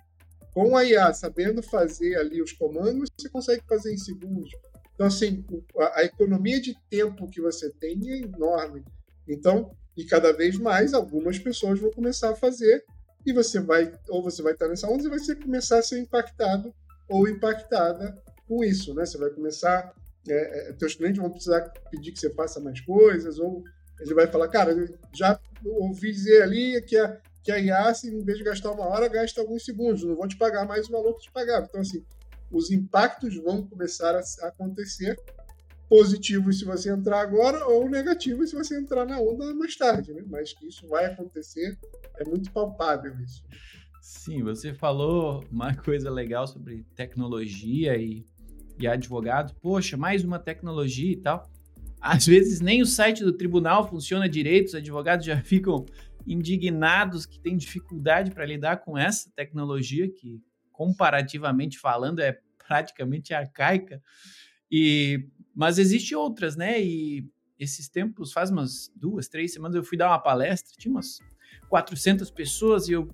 Com 0.53 0.77
a 0.77 0.85
IA, 0.85 1.13
sabendo 1.13 1.61
fazer 1.61 2.15
ali 2.15 2.41
os 2.41 2.53
comandos, 2.53 3.09
você 3.17 3.29
consegue 3.29 3.63
fazer 3.67 3.93
em 3.93 3.97
segundos. 3.97 4.49
Então, 4.93 5.07
assim, 5.07 5.45
a, 5.93 6.03
economia 6.03 6.61
de 6.61 6.73
tempo 6.89 7.29
que 7.29 7.41
você 7.41 7.69
tem 7.69 7.99
é 8.09 8.19
enorme. 8.19 8.83
Então, 9.27 9.69
e 9.97 10.05
cada 10.05 10.31
vez 10.31 10.57
mais, 10.57 10.93
algumas 10.93 11.37
pessoas 11.37 11.79
vão 11.79 11.91
começar 11.91 12.31
a 12.31 12.35
fazer 12.35 12.85
e 13.25 13.33
você 13.33 13.59
vai, 13.59 13.93
ou 14.07 14.23
você 14.23 14.41
vai 14.41 14.53
estar 14.53 14.69
nessa 14.69 14.87
onda 14.87 15.03
e 15.03 15.09
vai 15.09 15.19
começar 15.35 15.79
a 15.79 15.83
ser 15.83 15.99
impactado 15.99 16.73
ou 17.09 17.27
impactada 17.27 18.17
com 18.47 18.63
isso, 18.63 18.93
né? 18.93 19.05
Você 19.05 19.17
vai 19.17 19.29
começar, 19.31 19.93
é, 20.27 20.69
é, 20.69 20.73
teus 20.73 20.95
clientes 20.95 21.19
vão 21.19 21.29
precisar 21.29 21.61
pedir 21.89 22.11
que 22.11 22.19
você 22.19 22.29
faça 22.29 22.59
mais 22.59 22.79
coisas, 22.81 23.39
ou 23.39 23.63
ele 23.99 24.13
vai 24.13 24.27
falar, 24.27 24.47
cara, 24.49 24.73
já 25.13 25.39
ouvi 25.63 26.11
dizer 26.11 26.43
ali 26.43 26.81
que 26.81 26.97
a, 26.97 27.19
que 27.43 27.51
a 27.51 27.59
IA, 27.59 27.93
em 28.05 28.23
vez 28.23 28.37
de 28.37 28.43
gastar 28.43 28.71
uma 28.71 28.85
hora, 28.85 29.07
gasta 29.07 29.41
alguns 29.41 29.63
segundos, 29.63 30.03
não 30.03 30.15
vou 30.15 30.27
te 30.27 30.37
pagar 30.37 30.67
mais 30.67 30.87
o 30.87 30.91
valor 30.91 31.13
que 31.15 31.23
te 31.23 31.31
pagava. 31.31 31.65
Então, 31.69 31.81
assim, 31.81 32.03
os 32.51 32.71
impactos 32.71 33.35
vão 33.37 33.65
começar 33.65 34.15
a 34.15 34.47
acontecer 34.47 35.19
positivos 35.87 36.59
se 36.59 36.65
você 36.65 36.91
entrar 36.91 37.21
agora 37.21 37.65
ou 37.67 37.89
negativos 37.89 38.49
se 38.49 38.55
você 38.55 38.77
entrar 38.77 39.05
na 39.05 39.19
onda 39.19 39.53
mais 39.53 39.75
tarde, 39.75 40.13
né? 40.13 40.23
Mas 40.27 40.53
que 40.53 40.67
isso 40.67 40.87
vai 40.87 41.05
acontecer, 41.05 41.77
é 42.17 42.25
muito 42.27 42.51
palpável 42.51 43.13
isso. 43.21 43.43
Sim, 44.01 44.43
você 44.43 44.73
falou 44.73 45.43
uma 45.51 45.75
coisa 45.75 46.09
legal 46.09 46.47
sobre 46.47 46.83
tecnologia 46.95 47.97
e, 47.97 48.25
e 48.79 48.87
advogados. 48.87 49.53
Poxa, 49.53 49.97
mais 49.97 50.23
uma 50.23 50.39
tecnologia 50.39 51.11
e 51.11 51.17
tal. 51.17 51.49
Às 51.99 52.25
vezes 52.25 52.61
nem 52.61 52.81
o 52.81 52.85
site 52.85 53.23
do 53.23 53.33
tribunal 53.33 53.87
funciona 53.87 54.29
direito, 54.29 54.67
os 54.67 54.75
advogados 54.75 55.25
já 55.25 55.39
ficam 55.41 55.85
indignados 56.27 57.25
que 57.25 57.39
têm 57.39 57.55
dificuldade 57.55 58.31
para 58.31 58.45
lidar 58.45 58.77
com 58.77 58.97
essa 58.97 59.31
tecnologia 59.35 60.09
que, 60.09 60.41
comparativamente 60.71 61.77
falando, 61.77 62.19
é 62.19 62.39
praticamente 62.57 63.33
arcaica. 63.33 64.01
E 64.71 65.27
mas 65.55 65.77
existe 65.77 66.13
outras, 66.13 66.57
né? 66.57 66.83
E 66.83 67.25
esses 67.57 67.87
tempos, 67.87 68.33
faz 68.33 68.51
umas 68.51 68.91
duas, 68.93 69.29
três 69.29 69.53
semanas, 69.53 69.75
eu 69.75 69.83
fui 69.83 69.97
dar 69.97 70.09
uma 70.09 70.19
palestra, 70.19 70.75
tinha 70.77 70.91
umas 70.91 71.19
400 71.69 72.29
pessoas 72.31 72.89
e 72.89 72.91
eu 72.91 73.09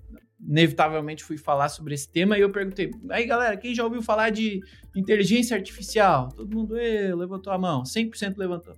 inevitavelmente 0.46 1.24
fui 1.24 1.36
falar 1.36 1.68
sobre 1.68 1.94
esse 1.94 2.10
tema 2.10 2.36
e 2.36 2.40
eu 2.40 2.50
perguntei, 2.50 2.90
aí 3.10 3.24
galera, 3.24 3.56
quem 3.56 3.74
já 3.74 3.84
ouviu 3.84 4.02
falar 4.02 4.30
de 4.30 4.60
inteligência 4.94 5.56
artificial? 5.56 6.28
Todo 6.28 6.54
mundo 6.54 6.76
eu, 6.76 7.16
levantou 7.16 7.52
a 7.52 7.58
mão, 7.58 7.82
100% 7.82 8.36
levantou. 8.36 8.74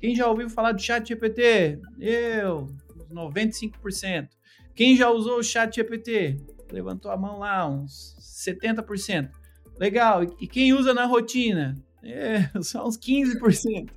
Quem 0.00 0.14
já 0.14 0.26
ouviu 0.26 0.48
falar 0.48 0.72
do 0.72 0.80
chat 0.80 1.08
GPT? 1.08 1.80
Eu, 1.98 2.68
95%. 3.12 4.28
Quem 4.74 4.96
já 4.96 5.10
usou 5.10 5.38
o 5.38 5.42
chat 5.42 5.74
GPT? 5.74 6.36
Levantou 6.70 7.10
a 7.10 7.16
mão 7.16 7.38
lá, 7.38 7.68
uns 7.68 8.16
70%. 8.20 9.30
Legal, 9.78 10.22
e 10.40 10.46
quem 10.46 10.72
usa 10.72 10.94
na 10.94 11.04
rotina? 11.04 11.76
É, 12.02 12.48
só 12.62 12.86
uns 12.86 12.96
15%. 12.96 13.90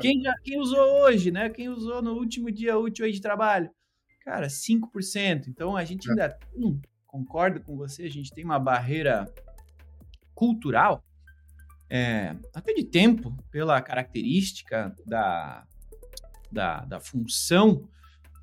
Quem, 0.00 0.20
já, 0.20 0.34
quem 0.42 0.60
usou 0.60 1.02
hoje, 1.02 1.30
né? 1.30 1.48
Quem 1.48 1.68
usou 1.68 2.02
no 2.02 2.14
último 2.14 2.50
dia 2.50 2.76
útil 2.76 3.04
aí 3.04 3.12
de 3.12 3.20
trabalho? 3.20 3.70
Cara, 4.28 4.46
5%. 4.46 5.48
Então 5.48 5.74
a 5.74 5.86
gente 5.86 6.06
é. 6.06 6.10
ainda 6.10 6.38
hum, 6.54 6.78
concordo 7.06 7.62
com 7.62 7.74
você, 7.78 8.02
a 8.02 8.10
gente 8.10 8.30
tem 8.30 8.44
uma 8.44 8.58
barreira 8.58 9.26
cultural, 10.34 11.02
é, 11.88 12.36
até 12.54 12.74
de 12.74 12.84
tempo, 12.84 13.34
pela 13.50 13.80
característica 13.80 14.94
da, 15.06 15.66
da, 16.52 16.84
da 16.84 17.00
função 17.00 17.88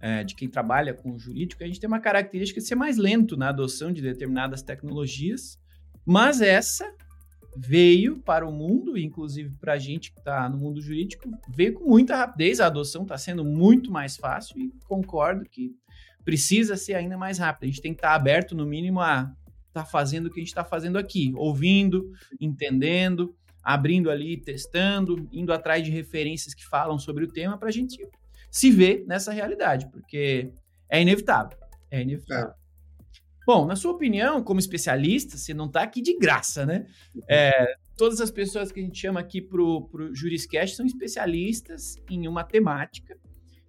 é, 0.02 0.24
de 0.24 0.34
quem 0.34 0.50
trabalha 0.50 0.92
com 0.92 1.12
o 1.12 1.20
jurídico, 1.20 1.64
a 1.64 1.68
gente 1.68 1.80
tem 1.80 1.88
uma 1.88 2.00
característica 2.00 2.60
de 2.60 2.66
ser 2.66 2.74
mais 2.74 2.98
lento 2.98 3.38
na 3.38 3.50
adoção 3.50 3.94
de 3.94 4.02
determinadas 4.02 4.64
tecnologias, 4.64 5.60
mas 6.04 6.42
essa 6.42 6.92
veio 7.56 8.20
para 8.20 8.48
o 8.48 8.52
mundo, 8.52 8.98
inclusive 8.98 9.50
para 9.60 9.74
a 9.74 9.78
gente 9.78 10.12
que 10.12 10.20
está 10.20 10.50
no 10.50 10.58
mundo 10.58 10.82
jurídico, 10.82 11.30
veio 11.50 11.74
com 11.74 11.90
muita 11.90 12.16
rapidez. 12.16 12.60
A 12.60 12.68
adoção 12.68 13.04
está 13.04 13.18
sendo 13.18 13.46
muito 13.46 13.92
mais 13.92 14.18
fácil 14.18 14.60
e 14.60 14.72
concordo 14.86 15.46
que 15.46 15.74
precisa 16.24 16.76
ser 16.76 16.96
ainda 16.96 17.18
mais 17.18 17.38
rápido. 17.38 17.64
A 17.64 17.68
gente 17.68 17.82
tem 17.82 17.94
que 17.94 18.00
estar 18.00 18.10
tá 18.10 18.16
aberto, 18.16 18.56
no 18.56 18.66
mínimo, 18.66 19.00
a 19.00 19.32
estar 19.68 19.84
tá 19.84 19.86
fazendo 19.86 20.26
o 20.26 20.30
que 20.30 20.40
a 20.40 20.44
gente 20.44 20.50
está 20.50 20.64
fazendo 20.64 20.98
aqui, 20.98 21.32
ouvindo, 21.36 22.12
entendendo, 22.40 23.36
abrindo 23.64 24.10
ali, 24.10 24.38
testando, 24.38 25.28
indo 25.32 25.54
atrás 25.54 25.84
de 25.84 25.92
referências 25.92 26.54
que 26.54 26.66
falam 26.66 27.00
sobre 27.00 27.24
o 27.24 27.32
tema 27.32 27.58
para 27.58 27.70
a 27.70 27.72
gente 27.72 27.98
se 28.52 28.72
ver 28.72 29.06
nessa 29.08 29.32
realidade, 29.32 29.88
porque 29.92 30.52
é 30.90 31.02
inevitável. 31.02 31.58
É 31.90 32.02
inevitável. 32.02 32.50
É. 32.50 32.65
Bom, 33.46 33.66
na 33.66 33.76
sua 33.76 33.92
opinião, 33.92 34.44
como 34.44 34.60
especialista, 34.60 35.38
você 35.38 35.54
não 35.54 35.68
está 35.68 35.84
aqui 35.84 36.02
de 36.02 36.18
graça, 36.18 36.66
né? 36.66 36.88
É, 37.30 37.76
todas 37.96 38.20
as 38.20 38.32
pessoas 38.32 38.72
que 38.72 38.80
a 38.80 38.84
gente 38.84 38.98
chama 38.98 39.20
aqui 39.20 39.40
para 39.40 39.62
o 39.62 39.90
Juriscast 40.14 40.76
são 40.76 40.86
especialistas 40.86 41.96
em 42.10 42.28
uma 42.28 42.44
temática 42.44 43.16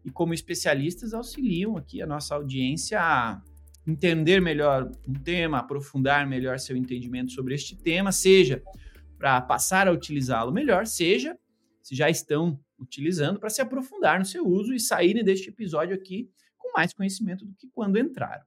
e, 0.03 0.11
como 0.11 0.33
especialistas, 0.33 1.13
auxiliam 1.13 1.77
aqui 1.77 2.01
a 2.01 2.07
nossa 2.07 2.35
audiência 2.35 2.99
a 2.99 3.43
entender 3.87 4.41
melhor 4.41 4.91
um 5.07 5.15
tema, 5.15 5.59
aprofundar 5.59 6.27
melhor 6.27 6.59
seu 6.59 6.77
entendimento 6.77 7.33
sobre 7.33 7.55
este 7.55 7.77
tema, 7.77 8.11
seja 8.11 8.63
para 9.19 9.41
passar 9.43 9.89
a 9.89 9.93
utilizá-lo 9.93 10.53
melhor, 10.53 10.87
seja 10.87 11.39
se 11.83 11.95
já 11.95 12.09
estão 12.09 12.59
utilizando 12.79 13.39
para 13.39 13.51
se 13.51 13.61
aprofundar 13.61 14.19
no 14.19 14.25
seu 14.25 14.47
uso 14.47 14.75
e 14.75 14.81
saírem 14.81 15.23
deste 15.23 15.51
episódio 15.51 15.95
aqui 15.95 16.31
com 16.57 16.73
mais 16.73 16.93
conhecimento 16.93 17.45
do 17.45 17.55
que 17.55 17.69
quando 17.69 17.99
entraram. 17.99 18.45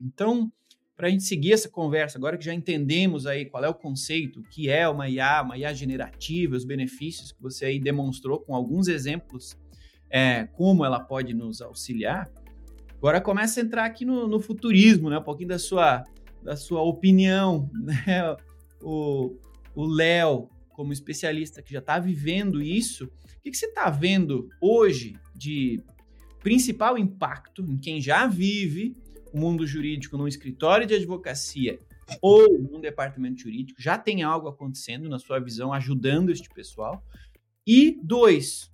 Então, 0.00 0.50
para 0.96 1.08
a 1.08 1.10
gente 1.10 1.24
seguir 1.24 1.52
essa 1.52 1.68
conversa, 1.68 2.16
agora 2.16 2.38
que 2.38 2.44
já 2.44 2.54
entendemos 2.54 3.26
aí 3.26 3.44
qual 3.44 3.62
é 3.62 3.68
o 3.68 3.74
conceito, 3.74 4.40
o 4.40 4.42
que 4.42 4.70
é 4.70 4.88
uma 4.88 5.08
IA, 5.08 5.42
uma 5.42 5.58
IA 5.58 5.74
generativa, 5.74 6.56
os 6.56 6.64
benefícios 6.64 7.32
que 7.32 7.42
você 7.42 7.66
aí 7.66 7.78
demonstrou 7.78 8.40
com 8.40 8.54
alguns 8.54 8.88
exemplos, 8.88 9.58
é, 10.08 10.44
como 10.44 10.84
ela 10.84 11.00
pode 11.00 11.34
nos 11.34 11.60
auxiliar, 11.60 12.30
agora 12.96 13.20
começa 13.20 13.60
a 13.60 13.62
entrar 13.62 13.84
aqui 13.84 14.04
no, 14.04 14.26
no 14.26 14.40
futurismo, 14.40 15.10
né? 15.10 15.18
um 15.18 15.22
pouquinho 15.22 15.50
da 15.50 15.58
sua, 15.58 16.04
da 16.42 16.56
sua 16.56 16.82
opinião. 16.82 17.70
Né? 17.76 18.36
O 18.82 19.84
Léo, 19.84 20.48
como 20.70 20.92
especialista 20.92 21.60
que 21.60 21.72
já 21.72 21.80
está 21.80 21.98
vivendo 21.98 22.62
isso, 22.62 23.04
o 23.06 23.42
que, 23.42 23.50
que 23.50 23.56
você 23.56 23.66
está 23.66 23.90
vendo 23.90 24.48
hoje 24.60 25.18
de 25.34 25.82
principal 26.40 26.96
impacto 26.96 27.62
em 27.62 27.76
quem 27.76 28.00
já 28.00 28.26
vive 28.26 28.96
o 29.32 29.38
mundo 29.38 29.66
jurídico 29.66 30.16
num 30.16 30.28
escritório 30.28 30.86
de 30.86 30.94
advocacia 30.94 31.78
ou 32.20 32.58
num 32.58 32.80
departamento 32.80 33.40
jurídico, 33.42 33.82
já 33.82 33.98
tem 33.98 34.22
algo 34.22 34.48
acontecendo 34.48 35.08
na 35.08 35.18
sua 35.18 35.40
visão, 35.40 35.72
ajudando 35.72 36.30
este 36.30 36.48
pessoal. 36.48 37.02
E 37.66 37.98
dois, 38.02 38.70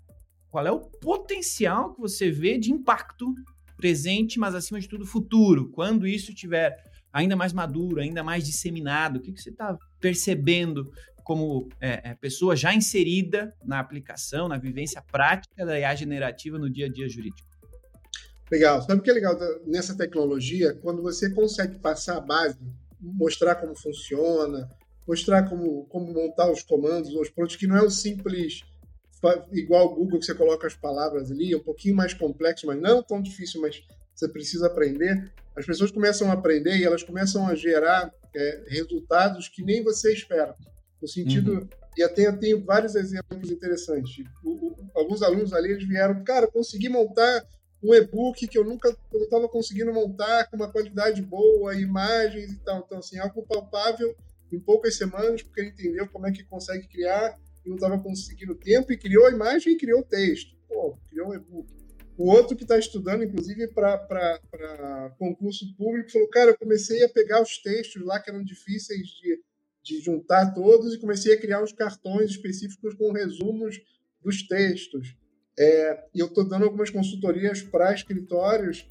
qual 0.51 0.67
é 0.67 0.71
o 0.71 0.81
potencial 0.81 1.95
que 1.95 2.01
você 2.01 2.31
vê 2.31 2.59
de 2.59 2.71
impacto 2.71 3.35
presente, 3.77 4.39
mas 4.39 4.55
acima 4.55 4.79
de 4.79 4.89
tudo 4.89 5.07
futuro, 5.07 5.71
quando 5.71 6.07
isso 6.07 6.31
estiver 6.31 6.77
ainda 7.13 7.35
mais 7.35 7.53
maduro, 7.53 8.01
ainda 8.01 8.23
mais 8.23 8.45
disseminado, 8.45 9.17
o 9.17 9.21
que, 9.21 9.33
que 9.33 9.43
você 9.43 9.51
está 9.51 9.77
percebendo 10.01 10.93
como 11.25 11.69
é, 11.81 12.11
é, 12.11 12.15
pessoa 12.15 12.57
já 12.57 12.75
inserida 12.75 13.55
na 13.65 13.79
aplicação, 13.79 14.49
na 14.49 14.59
vivência 14.59 15.03
prática 15.03 15.65
da 15.65 15.79
IA 15.79 15.95
generativa 15.95 16.59
no 16.59 16.71
dia 16.71 16.87
a 16.87 16.89
dia 16.89 17.09
jurídico? 17.09 17.52
Legal. 18.53 18.83
Sabe 18.83 19.01
o 19.01 19.03
que 19.03 19.11
é 19.11 19.15
legal 19.15 19.35
nessa 19.65 19.97
tecnologia? 19.97 20.75
Quando 20.75 21.01
você 21.01 21.31
consegue 21.31 21.79
passar 21.79 22.19
a 22.19 22.21
base, 22.21 22.59
mostrar 23.01 23.55
como 23.55 23.75
funciona, 23.75 24.69
mostrar 25.09 25.49
como, 25.49 25.87
como 25.87 26.13
montar 26.13 26.53
os 26.53 26.63
comandos, 26.63 27.15
os 27.15 27.31
prontos, 27.31 27.57
que 27.57 27.67
não 27.67 27.79
é 27.79 27.83
um 27.83 27.89
simples 27.89 28.63
igual 29.53 29.87
o 29.87 29.95
Google 29.95 30.19
que 30.19 30.27
você 30.27 30.35
coloca 30.35 30.67
as 30.67 30.75
palavras 30.75 31.31
ali, 31.31 31.53
é 31.53 31.57
um 31.57 31.63
pouquinho 31.63 31.97
mais 31.97 32.13
complexo, 32.13 32.67
mas 32.67 32.79
não 32.79 33.03
tão 33.03 33.23
difícil, 33.23 33.61
mas 33.63 33.83
você 34.15 34.29
precisa 34.29 34.67
aprender. 34.67 35.33
As 35.57 35.65
pessoas 35.65 35.91
começam 35.91 36.29
a 36.29 36.35
aprender 36.35 36.77
e 36.77 36.85
elas 36.85 37.03
começam 37.03 37.47
a 37.47 37.55
gerar 37.55 38.13
é, 38.37 38.65
resultados 38.69 39.49
que 39.49 39.63
nem 39.63 39.83
você 39.83 40.13
espera. 40.13 40.55
No 41.01 41.09
sentido, 41.09 41.55
uhum. 41.55 41.69
e 41.97 42.03
até 42.03 42.27
eu 42.27 42.39
tenho 42.39 42.63
vários 42.65 42.95
exemplos 42.97 43.51
interessantes. 43.51 44.25
O, 44.45 44.51
o, 44.51 44.77
alguns 44.95 45.23
alunos 45.23 45.55
ali 45.55 45.71
eles 45.71 45.89
vieram, 45.89 46.23
cara, 46.23 46.47
consegui 46.47 46.89
montar 46.89 47.47
um 47.83 47.95
e-book 47.95 48.47
que 48.47 48.57
eu 48.57 48.65
nunca 48.65 48.97
estava 49.13 49.49
conseguindo 49.49 49.93
montar 49.93 50.49
com 50.49 50.57
uma 50.57 50.71
qualidade 50.71 51.21
boa, 51.21 51.75
imagens 51.75 52.53
e 52.53 52.59
tal. 52.61 52.79
Então, 52.87 52.99
assim, 52.99 53.19
algo 53.19 53.43
palpável 53.43 54.15
em 54.53 54.61
poucas 54.61 54.97
semanas, 54.97 55.43
porque 55.43 55.61
ele 55.61 55.71
entendeu 55.71 56.07
como 56.09 56.27
é 56.27 56.33
que 56.33 56.45
consegue 56.45 56.87
criar 56.87 57.39
e 57.65 57.69
não 57.69 57.77
estava 57.77 57.99
conseguindo 57.99 58.55
tempo, 58.55 58.93
e 58.93 58.99
criou 58.99 59.27
a 59.27 59.31
imagem 59.31 59.73
e 59.73 59.79
criou 59.79 60.01
o 60.01 60.05
texto. 60.05 60.55
Pô, 60.69 60.97
criou 61.09 61.31
um 61.31 61.35
e-book. 61.35 61.83
O 62.17 62.31
outro 62.31 62.57
que 62.57 62.63
está 62.63 62.79
estudando, 62.79 63.25
inclusive, 63.25 63.69
para 63.69 65.11
concurso 65.19 65.75
público, 65.77 66.13
falou: 66.13 66.29
Cara, 66.29 66.51
eu 66.51 66.59
comecei 66.59 67.03
a 67.03 67.09
pegar 67.09 67.43
os 67.43 67.59
textos 67.59 68.05
lá 68.05 68.21
que 68.21 68.31
eram 68.31 68.45
difíceis 68.45 69.09
de, 69.09 69.41
de 69.83 70.01
juntar 70.01 70.53
todos 70.53 70.95
e 70.95 71.01
comecei 71.01 71.35
a 71.35 71.41
criar 71.41 71.63
uns 71.63 71.73
cartões 71.73 72.31
específicos 72.31 72.95
com 72.95 73.13
resumos 73.13 73.81
dos 74.23 74.47
textos. 74.47 75.17
É, 75.59 76.05
eu 76.15 76.27
estou 76.27 76.45
dando 76.45 76.65
algumas 76.65 76.91
consultorias 76.91 77.63
para 77.63 77.93
escritórios 77.93 78.87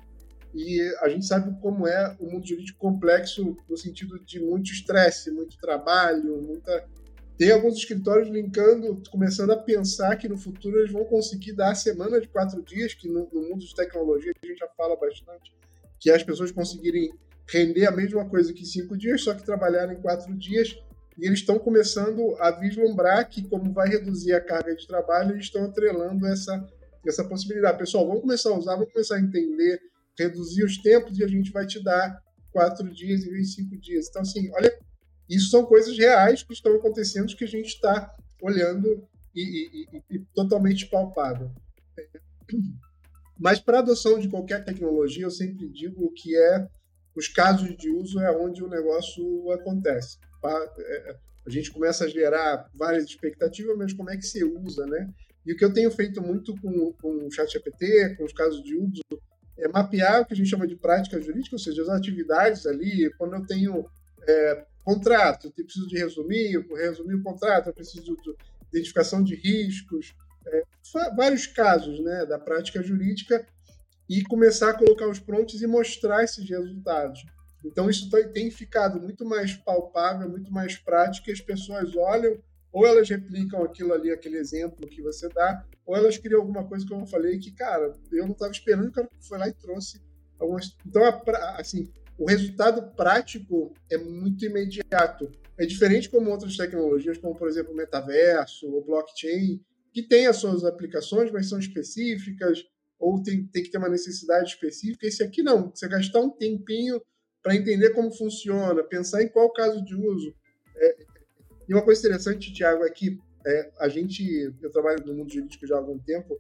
e 0.54 0.82
a 1.02 1.10
gente 1.10 1.26
sabe 1.26 1.60
como 1.62 1.88
é 1.88 2.16
o 2.20 2.26
mundo 2.26 2.46
jurídico 2.46 2.78
complexo 2.78 3.58
no 3.70 3.78
sentido 3.78 4.20
de 4.20 4.40
muito 4.40 4.72
estresse, 4.72 5.32
muito 5.32 5.58
trabalho, 5.58 6.42
muita 6.42 6.86
tem 7.42 7.50
alguns 7.50 7.76
escritórios 7.76 8.30
linkando, 8.30 9.02
começando 9.10 9.50
a 9.50 9.58
pensar 9.58 10.16
que 10.16 10.30
no 10.30 10.38
futuro 10.38 10.78
eles 10.78 10.92
vão 10.92 11.04
conseguir 11.06 11.54
dar 11.54 11.72
a 11.72 11.76
semana 11.76 12.22
de 12.22 12.28
quatro 12.28 12.62
dias, 12.62 12.94
que 12.94 13.08
no, 13.08 13.28
no 13.34 13.42
mundo 13.42 13.66
de 13.66 13.74
tecnologia 13.74 14.32
a 14.32 14.46
gente 14.46 14.60
já 14.60 14.68
fala 14.78 14.96
bastante, 14.96 15.52
que 16.00 16.12
as 16.12 16.22
pessoas 16.22 16.52
conseguirem 16.52 17.12
render 17.48 17.88
a 17.88 17.92
mesma 17.92 18.30
coisa 18.30 18.54
que 18.54 18.64
cinco 18.64 18.96
dias, 18.96 19.24
só 19.24 19.34
que 19.34 19.44
trabalharem 19.44 20.00
quatro 20.00 20.32
dias. 20.38 20.78
E 21.18 21.28
eles 21.28 21.40
estão 21.40 21.60
começando 21.60 22.36
a 22.40 22.52
vislumbrar 22.52 23.30
que, 23.30 23.48
como 23.48 23.74
vai 23.74 23.90
reduzir 23.90 24.34
a 24.34 24.42
carga 24.42 24.76
de 24.76 24.88
trabalho, 24.88 25.32
eles 25.32 25.46
estão 25.46 25.66
atrelando 25.66 26.26
essa, 26.26 26.66
essa 27.06 27.24
possibilidade. 27.24 27.78
Pessoal, 27.78 28.08
vamos 28.08 28.22
começar 28.22 28.50
a 28.50 28.58
usar, 28.58 28.76
vamos 28.76 28.92
começar 28.92 29.16
a 29.16 29.22
entender, 29.22 29.80
reduzir 30.18 30.64
os 30.64 30.78
tempos 30.78 31.18
e 31.20 31.24
a 31.24 31.28
gente 31.28 31.52
vai 31.52 31.66
te 31.66 31.84
dar 31.84 32.22
quatro 32.52 32.90
dias 32.92 33.24
em 33.24 33.32
vez 33.32 33.48
de 33.48 33.56
cinco 33.56 33.78
dias. 33.78 34.08
Então, 34.10 34.22
assim, 34.22 34.50
olha, 34.54 34.78
isso 35.30 35.50
são 35.50 35.66
coisas 35.66 35.98
reais 35.98 36.44
que 36.44 36.54
estão 36.54 36.76
acontecendo 36.76 37.36
que 37.36 37.44
a 37.44 37.48
gente 37.48 37.68
está 37.68 38.16
olhando 38.42 39.08
e, 39.36 39.42
e, 39.42 39.88
e, 39.98 40.16
e 40.16 40.20
totalmente 40.34 40.88
palpável. 40.88 41.52
Mas 43.40 43.60
para 43.60 43.80
adoção 43.80 44.20
de 44.20 44.30
qualquer 44.30 44.64
tecnologia, 44.64 45.24
eu 45.24 45.32
sempre 45.32 45.68
digo 45.70 46.12
que 46.14 46.36
é 46.36 46.68
os 47.16 47.28
casos 47.28 47.76
de 47.76 47.90
uso 47.90 48.20
é 48.20 48.32
onde 48.36 48.64
o 48.64 48.70
negócio 48.70 49.52
acontece. 49.52 50.18
É, 50.44 51.16
a 51.46 51.50
gente 51.50 51.72
começa 51.72 52.06
a 52.06 52.08
gerar 52.08 52.70
várias 52.74 53.06
expectativas, 53.06 53.78
mas 53.78 53.94
como 53.94 54.10
é 54.10 54.18
que 54.18 54.26
se 54.26 54.44
usa, 54.44 54.86
né? 54.86 55.10
E 55.46 55.54
o 55.54 55.58
que 55.58 55.66
eu 55.66 55.74
tenho 55.74 55.90
feito 55.90 56.22
muito 56.22 56.56
com, 56.62 56.94
com 56.94 57.28
o 57.28 57.32
ChatGPT, 57.32 58.16
com 58.16 58.26
os 58.26 58.34
casos 58.34 58.64
de 58.64 58.76
uso, 58.76 59.02
é 59.58 59.68
mapear 59.68 60.22
o 60.22 60.26
que 60.26 60.34
a 60.34 60.38
gente 60.38 60.50
chama 60.50 60.68
de 60.68 60.76
prática 60.76 61.22
jurídica, 61.22 61.56
ou 61.56 61.60
seja, 61.60 61.82
as 61.82 61.90
atividades 61.90 62.66
ali, 62.66 63.12
quando 63.18 63.36
eu 63.36 63.46
tenho 63.46 63.86
é, 64.28 64.66
contrato, 64.84 65.52
eu 65.58 65.64
preciso 65.64 65.88
de 65.88 65.98
resumir, 65.98 66.54
eu 66.54 66.76
resumir 66.76 67.16
o 67.16 67.24
contrato, 67.24 67.68
eu 67.68 67.74
preciso 67.74 68.16
de 68.16 68.36
identificação 68.72 69.24
de 69.24 69.36
riscos, 69.36 70.16
é, 70.48 70.64
vários 71.16 71.46
casos 71.48 72.00
né, 72.00 72.26
da 72.26 72.40
prática 72.40 72.82
jurídica 72.82 73.46
e 74.10 74.24
começar 74.24 74.72
a 74.72 74.78
colocar 74.78 75.08
os 75.08 75.20
prontos 75.20 75.62
e 75.62 75.68
mostrar 75.68 76.24
esses 76.24 76.48
resultados. 76.50 77.24
Então, 77.64 77.90
isso 77.90 78.10
tem 78.34 78.50
ficado 78.50 79.00
muito 79.00 79.24
mais 79.24 79.54
palpável, 79.54 80.30
muito 80.30 80.52
mais 80.52 80.76
prático, 80.76 81.30
e 81.30 81.34
as 81.34 81.42
pessoas 81.42 81.96
olham, 81.96 82.42
ou 82.72 82.86
elas 82.86 83.10
replicam 83.10 83.64
aquilo 83.64 83.94
ali, 83.94 84.12
aquele 84.12 84.38
exemplo 84.38 84.88
que 84.88 85.02
você 85.02 85.28
dá, 85.30 85.66
ou 85.86 85.96
elas 85.96 86.18
criam 86.18 86.40
alguma 86.40 86.64
coisa 86.64 86.86
que 86.86 86.94
eu 86.94 87.06
falei 87.06 87.38
que, 87.38 87.52
cara, 87.52 87.94
eu 88.12 88.26
não 88.26 88.32
estava 88.32 88.52
esperando, 88.52 88.88
o 88.88 88.92
cara 88.92 89.10
foi 89.20 89.38
lá 89.38 89.48
e 89.48 89.54
trouxe 89.54 90.02
algumas. 90.40 90.76
Então, 90.86 91.04
assim, 91.58 91.92
o 92.18 92.26
resultado 92.26 92.96
prático 92.96 93.74
é 93.90 93.98
muito 93.98 94.46
imediato. 94.46 95.32
É 95.58 95.66
diferente 95.66 96.10
como 96.10 96.30
outras 96.30 96.56
tecnologias, 96.56 97.18
como, 97.18 97.36
por 97.36 97.48
exemplo, 97.48 97.74
o 97.74 97.76
metaverso 97.76 98.68
ou 98.72 98.84
blockchain, 98.84 99.60
que 99.94 100.02
tem 100.02 100.28
as 100.28 100.38
suas 100.38 100.64
aplicações, 100.64 101.32
mas 101.32 101.50
são 101.50 101.60
específicas, 101.60 102.64
ou 102.98 103.22
tem, 103.22 103.46
tem 103.48 103.64
que 103.64 103.72
ter 103.72 103.78
uma 103.78 103.90
necessidade 103.90 104.50
específica. 104.50 105.06
Esse 105.06 105.24
aqui 105.24 105.44
não, 105.44 105.72
você 105.74 105.88
gastar 105.88 106.22
um 106.22 106.30
tempinho 106.30 107.02
para 107.42 107.56
entender 107.56 107.92
como 107.92 108.12
funciona, 108.12 108.84
pensar 108.84 109.24
em 109.24 109.28
qual 109.28 109.52
caso 109.52 109.84
de 109.84 109.96
uso. 109.96 110.34
É, 110.76 110.98
e 111.68 111.74
uma 111.74 111.84
coisa 111.84 112.00
interessante, 112.00 112.54
Tiago, 112.54 112.84
é 112.84 112.90
que 112.90 113.20
é, 113.46 113.72
a 113.80 113.88
gente, 113.88 114.54
eu 114.62 114.70
trabalho 114.70 115.06
no 115.06 115.14
mundo 115.14 115.32
jurídico 115.32 115.66
já 115.66 115.76
há 115.76 115.80
algum 115.80 115.98
tempo, 115.98 116.40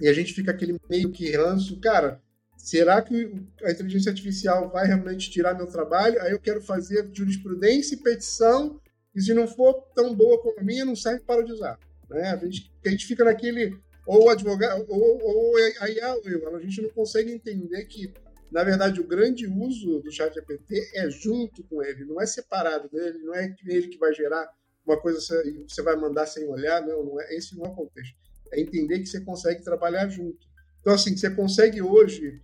e 0.00 0.08
a 0.08 0.12
gente 0.12 0.32
fica 0.32 0.52
aquele 0.52 0.78
meio 0.88 1.10
que 1.10 1.36
ranço, 1.36 1.80
cara, 1.80 2.22
será 2.56 3.02
que 3.02 3.32
a 3.64 3.70
inteligência 3.70 4.10
artificial 4.10 4.70
vai 4.70 4.86
realmente 4.86 5.30
tirar 5.30 5.54
meu 5.54 5.66
trabalho? 5.66 6.20
Aí 6.22 6.30
eu 6.30 6.38
quero 6.38 6.60
fazer 6.60 7.08
jurisprudência 7.12 7.94
e 7.94 8.02
petição, 8.02 8.80
e 9.14 9.20
se 9.20 9.34
não 9.34 9.48
for 9.48 9.74
tão 9.94 10.14
boa 10.14 10.40
como 10.40 10.60
a 10.60 10.62
minha, 10.62 10.84
não 10.84 10.94
serve 10.94 11.20
para 11.20 11.42
de 11.42 11.52
usar. 11.52 11.78
Né? 12.08 12.30
A, 12.30 12.36
gente, 12.36 12.72
a 12.86 12.88
gente 12.90 13.06
fica 13.06 13.24
naquele, 13.24 13.76
ou 14.06 14.30
advogado, 14.30 14.84
ou, 14.88 15.20
ou 15.20 15.56
a 15.80 15.90
IA, 15.90 16.12
a 16.12 16.60
gente 16.60 16.82
não 16.82 16.90
consegue 16.90 17.32
entender 17.32 17.84
que 17.86 18.12
na 18.50 18.64
verdade, 18.64 19.00
o 19.00 19.06
grande 19.06 19.46
uso 19.46 20.00
do 20.00 20.10
chat 20.10 20.34
GPT 20.34 20.90
é 20.94 21.10
junto 21.10 21.62
com 21.64 21.82
ele, 21.82 22.04
não 22.04 22.20
é 22.20 22.26
separado 22.26 22.88
dele, 22.88 23.18
não 23.18 23.34
é 23.34 23.54
ele 23.66 23.88
que 23.88 23.98
vai 23.98 24.12
gerar 24.14 24.48
uma 24.86 24.98
coisa 24.98 25.20
e 25.46 25.64
você 25.68 25.82
vai 25.82 25.96
mandar 25.96 26.26
sem 26.26 26.48
olhar, 26.48 26.80
não, 26.86 27.04
não 27.04 27.20
é, 27.20 27.34
esse 27.34 27.56
não 27.56 27.66
é 27.66 27.68
o 27.68 27.74
contexto. 27.74 28.16
É 28.50 28.60
entender 28.60 29.00
que 29.00 29.06
você 29.06 29.20
consegue 29.20 29.62
trabalhar 29.62 30.08
junto. 30.08 30.38
Então, 30.80 30.94
assim, 30.94 31.14
você 31.14 31.30
consegue 31.30 31.82
hoje 31.82 32.40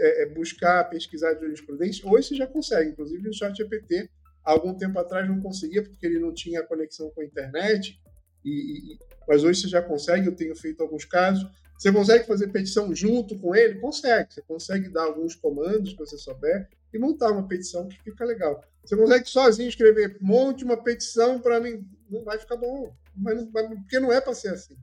é, 0.00 0.22
é, 0.22 0.26
buscar, 0.26 0.84
pesquisar 0.90 1.34
jurisprudência, 1.34 2.06
hoje 2.06 2.28
você 2.28 2.34
já 2.34 2.46
consegue, 2.46 2.90
inclusive 2.90 3.28
o 3.28 3.32
chat 3.32 3.56
GPT, 3.56 4.10
algum 4.44 4.74
tempo 4.74 4.98
atrás 4.98 5.28
não 5.28 5.40
conseguia 5.40 5.82
porque 5.82 6.04
ele 6.04 6.18
não 6.18 6.34
tinha 6.34 6.62
conexão 6.62 7.08
com 7.10 7.20
a 7.22 7.24
internet, 7.24 7.98
e, 8.44 8.94
e, 8.94 8.98
mas 9.28 9.44
hoje 9.44 9.62
você 9.62 9.68
já 9.68 9.80
consegue, 9.80 10.26
eu 10.26 10.34
tenho 10.34 10.54
feito 10.56 10.82
alguns 10.82 11.04
casos, 11.04 11.48
você 11.80 11.90
consegue 11.90 12.26
fazer 12.26 12.48
petição 12.48 12.94
junto 12.94 13.38
com 13.38 13.54
ele? 13.54 13.80
Consegue. 13.80 14.34
Você 14.34 14.42
consegue 14.42 14.90
dar 14.90 15.04
alguns 15.04 15.34
comandos 15.34 15.94
que 15.94 15.98
você 15.98 16.18
souber 16.18 16.68
e 16.92 16.98
montar 16.98 17.30
uma 17.32 17.48
petição 17.48 17.88
que 17.88 17.98
fica 18.02 18.22
legal. 18.22 18.62
Você 18.84 18.94
consegue 18.94 19.26
sozinho 19.26 19.66
escrever, 19.70 20.18
monte 20.20 20.62
uma 20.62 20.76
petição 20.76 21.40
para 21.40 21.58
mim. 21.58 21.82
Não 22.10 22.22
vai 22.22 22.38
ficar 22.38 22.56
bom. 22.56 22.94
Mas, 23.16 23.42
porque 23.44 23.98
não 23.98 24.12
é 24.12 24.20
para 24.20 24.34
ser 24.34 24.48
assim. 24.48 24.76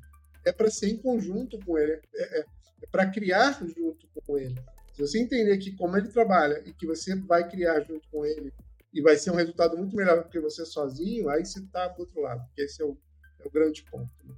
É 0.44 0.52
para 0.52 0.72
ser 0.72 0.88
em 0.88 0.98
conjunto 0.98 1.60
com 1.64 1.78
ele. 1.78 2.02
É, 2.16 2.40
é, 2.40 2.46
é 2.82 2.88
para 2.92 3.06
criar 3.06 3.64
junto 3.64 4.08
com 4.26 4.36
ele. 4.40 4.56
Se 4.96 5.00
você 5.00 5.20
entender 5.20 5.56
que 5.60 5.78
como 5.78 5.96
ele 5.98 6.08
trabalha 6.08 6.64
e 6.66 6.74
que 6.74 6.88
você 6.88 7.16
vai 7.16 7.48
criar 7.48 7.80
junto 7.82 8.10
com 8.10 8.26
ele 8.26 8.52
e 8.92 9.04
vai 9.04 9.18
ser 9.18 9.30
um 9.30 9.36
resultado 9.36 9.78
muito 9.78 9.96
melhor 9.96 10.24
do 10.24 10.30
que 10.30 10.40
você 10.40 10.66
sozinho, 10.66 11.30
aí 11.30 11.46
você 11.46 11.60
está 11.60 11.90
do 11.90 12.00
outro 12.00 12.22
lado. 12.22 12.44
Esse 12.58 12.82
é 12.82 12.86
o, 12.86 12.98
é 13.40 13.48
o 13.48 13.52
grande 13.52 13.84
ponto. 13.84 14.10
Né? 14.26 14.34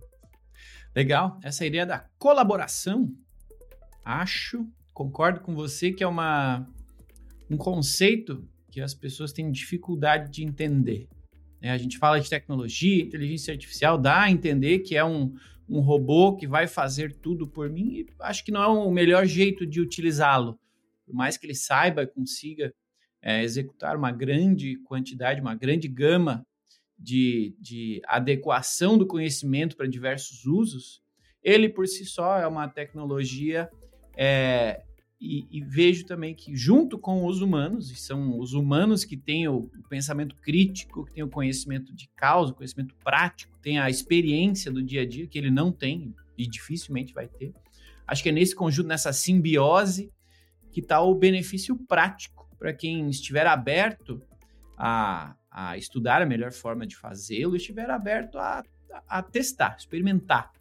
Legal. 0.99 1.39
Essa 1.41 1.65
ideia 1.65 1.85
da 1.85 1.99
colaboração, 2.17 3.09
acho, 4.03 4.67
concordo 4.93 5.39
com 5.39 5.55
você 5.55 5.93
que 5.93 6.03
é 6.03 6.07
uma, 6.07 6.67
um 7.49 7.55
conceito 7.55 8.45
que 8.69 8.81
as 8.81 8.93
pessoas 8.93 9.31
têm 9.31 9.49
dificuldade 9.49 10.29
de 10.29 10.43
entender. 10.43 11.07
É, 11.61 11.71
a 11.71 11.77
gente 11.77 11.97
fala 11.97 12.19
de 12.19 12.29
tecnologia, 12.29 13.01
inteligência 13.01 13.53
artificial, 13.53 13.97
dá 13.97 14.23
a 14.23 14.29
entender 14.29 14.79
que 14.79 14.97
é 14.97 15.05
um, 15.05 15.33
um 15.69 15.79
robô 15.79 16.35
que 16.35 16.45
vai 16.45 16.67
fazer 16.67 17.15
tudo 17.15 17.47
por 17.47 17.69
mim 17.69 17.99
e 17.99 18.07
acho 18.19 18.43
que 18.43 18.51
não 18.51 18.61
é 18.61 18.67
o 18.67 18.91
melhor 18.91 19.25
jeito 19.25 19.65
de 19.65 19.79
utilizá-lo. 19.79 20.59
Por 21.05 21.15
mais 21.15 21.37
que 21.37 21.45
ele 21.45 21.55
saiba, 21.55 22.05
consiga 22.05 22.73
é, 23.21 23.41
executar 23.41 23.95
uma 23.95 24.11
grande 24.11 24.75
quantidade, 24.83 25.39
uma 25.39 25.55
grande 25.55 25.87
gama 25.87 26.45
de, 26.99 27.55
de 27.59 28.01
adequação 28.05 28.97
do 28.97 29.07
conhecimento 29.07 29.77
para 29.77 29.87
diversos 29.87 30.45
usos, 30.45 31.01
ele 31.41 31.69
por 31.69 31.87
si 31.87 32.05
só 32.05 32.37
é 32.37 32.45
uma 32.45 32.67
tecnologia 32.67 33.69
é, 34.15 34.83
e, 35.19 35.47
e, 35.49 35.61
vejo 35.61 36.05
também 36.05 36.33
que 36.33 36.55
junto 36.55 36.97
com 36.97 37.25
os 37.25 37.41
humanos, 37.41 37.91
e 37.91 37.95
são 37.95 38.37
os 38.37 38.53
humanos 38.53 39.03
que 39.03 39.17
têm 39.17 39.47
o, 39.47 39.57
o, 39.57 39.87
pensamento 39.89 40.35
crítico, 40.35 41.05
que 41.05 41.13
têm 41.13 41.23
o 41.23 41.29
conhecimento 41.29 41.93
de 41.93 42.09
causa, 42.15 42.51
o 42.51 42.55
conhecimento 42.55 42.95
prático, 43.03 43.57
tem 43.61 43.79
a 43.79 43.89
experiência 43.89 44.71
do 44.71 44.83
dia 44.83 45.01
a 45.01 45.05
dia 45.05 45.27
que 45.27 45.37
ele 45.37 45.51
não 45.51 45.71
tem 45.71 46.13
e 46.37 46.47
dificilmente 46.47 47.13
vai 47.13 47.27
ter. 47.27 47.53
Acho 48.07 48.23
que 48.23 48.29
é 48.29 48.31
nesse 48.31 48.55
conjunto, 48.55 48.87
nessa 48.87 49.13
simbiose, 49.13 50.11
que 50.71 50.79
está 50.79 51.01
o 51.01 51.15
benefício 51.15 51.75
prático 51.75 52.49
para 52.57 52.73
quem 52.73 53.09
estiver 53.09 53.45
aberto 53.45 54.21
a, 54.77 55.35
a 55.51 55.77
estudar 55.77 56.21
a 56.21 56.25
melhor 56.25 56.51
forma 56.51 56.85
de 56.85 56.95
fazê-lo 56.95 57.55
e 57.55 57.57
estiver 57.57 57.89
aberto 57.89 58.37
a, 58.37 58.63
a, 59.07 59.23
testar, 59.23 59.75
experimentar. 59.77 60.51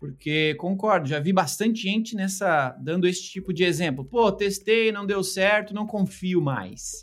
Porque 0.00 0.54
concordo, 0.56 1.08
já 1.08 1.20
vi 1.20 1.32
bastante 1.32 1.82
gente 1.82 2.16
nessa 2.16 2.70
dando 2.80 3.06
esse 3.06 3.22
tipo 3.22 3.52
de 3.52 3.62
exemplo. 3.62 4.04
Pô, 4.04 4.32
testei, 4.32 4.90
não 4.90 5.06
deu 5.06 5.22
certo, 5.22 5.74
não 5.74 5.86
confio 5.86 6.40
mais. 6.40 7.02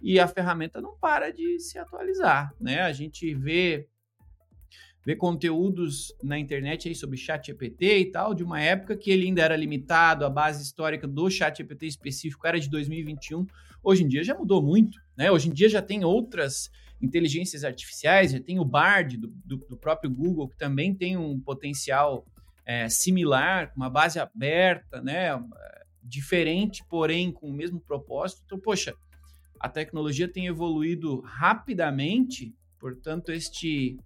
E 0.00 0.18
a 0.18 0.26
ferramenta 0.26 0.80
não 0.80 0.96
para 0.96 1.30
de 1.30 1.60
se 1.60 1.78
atualizar, 1.78 2.52
né? 2.60 2.80
A 2.80 2.92
gente 2.92 3.32
vê 3.34 3.86
vê 5.04 5.16
conteúdos 5.16 6.14
na 6.22 6.38
internet 6.38 6.88
aí 6.88 6.94
sobre 6.94 7.16
chat 7.16 7.46
GPT 7.46 7.98
e 7.98 8.10
tal, 8.10 8.34
de 8.34 8.44
uma 8.44 8.60
época 8.60 8.96
que 8.96 9.10
ele 9.10 9.26
ainda 9.26 9.42
era 9.42 9.56
limitado, 9.56 10.24
a 10.24 10.30
base 10.30 10.62
histórica 10.62 11.08
do 11.08 11.28
chat 11.28 11.58
GPT 11.58 11.86
específico 11.86 12.46
era 12.46 12.58
de 12.58 12.70
2021. 12.70 13.46
Hoje 13.82 14.04
em 14.04 14.08
dia 14.08 14.22
já 14.22 14.34
mudou 14.34 14.62
muito, 14.62 14.98
né? 15.16 15.30
Hoje 15.30 15.48
em 15.48 15.52
dia 15.52 15.68
já 15.68 15.82
tem 15.82 16.04
outras 16.04 16.70
inteligências 17.00 17.64
artificiais, 17.64 18.30
já 18.30 18.40
tem 18.40 18.60
o 18.60 18.64
Bard 18.64 19.16
do, 19.16 19.28
do, 19.44 19.56
do 19.56 19.76
próprio 19.76 20.10
Google, 20.10 20.48
que 20.48 20.56
também 20.56 20.94
tem 20.94 21.16
um 21.16 21.40
potencial 21.40 22.24
é, 22.64 22.88
similar, 22.88 23.72
uma 23.76 23.90
base 23.90 24.18
aberta, 24.20 25.02
né? 25.02 25.30
Diferente, 26.02 26.84
porém 26.88 27.32
com 27.32 27.48
o 27.48 27.52
mesmo 27.52 27.80
propósito. 27.80 28.42
Então, 28.44 28.58
poxa, 28.58 28.94
a 29.58 29.68
tecnologia 29.68 30.28
tem 30.28 30.46
evoluído 30.46 31.20
rapidamente, 31.20 32.54
portanto, 32.78 33.32
este 33.32 33.98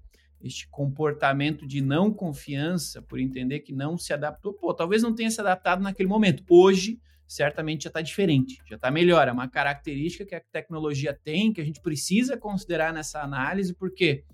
este 0.43 0.69
comportamento 0.69 1.67
de 1.67 1.81
não 1.81 2.13
confiança 2.13 3.03
por 3.03 3.19
entender 3.19 3.61
que 3.61 3.73
não 3.73 3.97
se 3.97 4.13
adaptou, 4.13 4.53
pô, 4.53 4.73
talvez 4.73 5.03
não 5.03 5.15
tenha 5.15 5.31
se 5.31 5.41
adaptado 5.41 5.83
naquele 5.83 6.09
momento. 6.09 6.45
Hoje, 6.49 7.01
certamente 7.27 7.85
já 7.85 7.89
está 7.89 8.01
diferente, 8.01 8.59
já 8.69 8.77
está 8.77 8.91
melhor. 8.91 9.29
É 9.29 9.33
uma 9.33 9.49
característica 9.49 10.25
que 10.25 10.35
a 10.35 10.41
tecnologia 10.41 11.13
tem, 11.13 11.53
que 11.53 11.61
a 11.61 11.65
gente 11.65 11.81
precisa 11.81 12.37
considerar 12.37 12.93
nessa 12.93 13.23
análise, 13.23 13.75
porque 13.75 14.25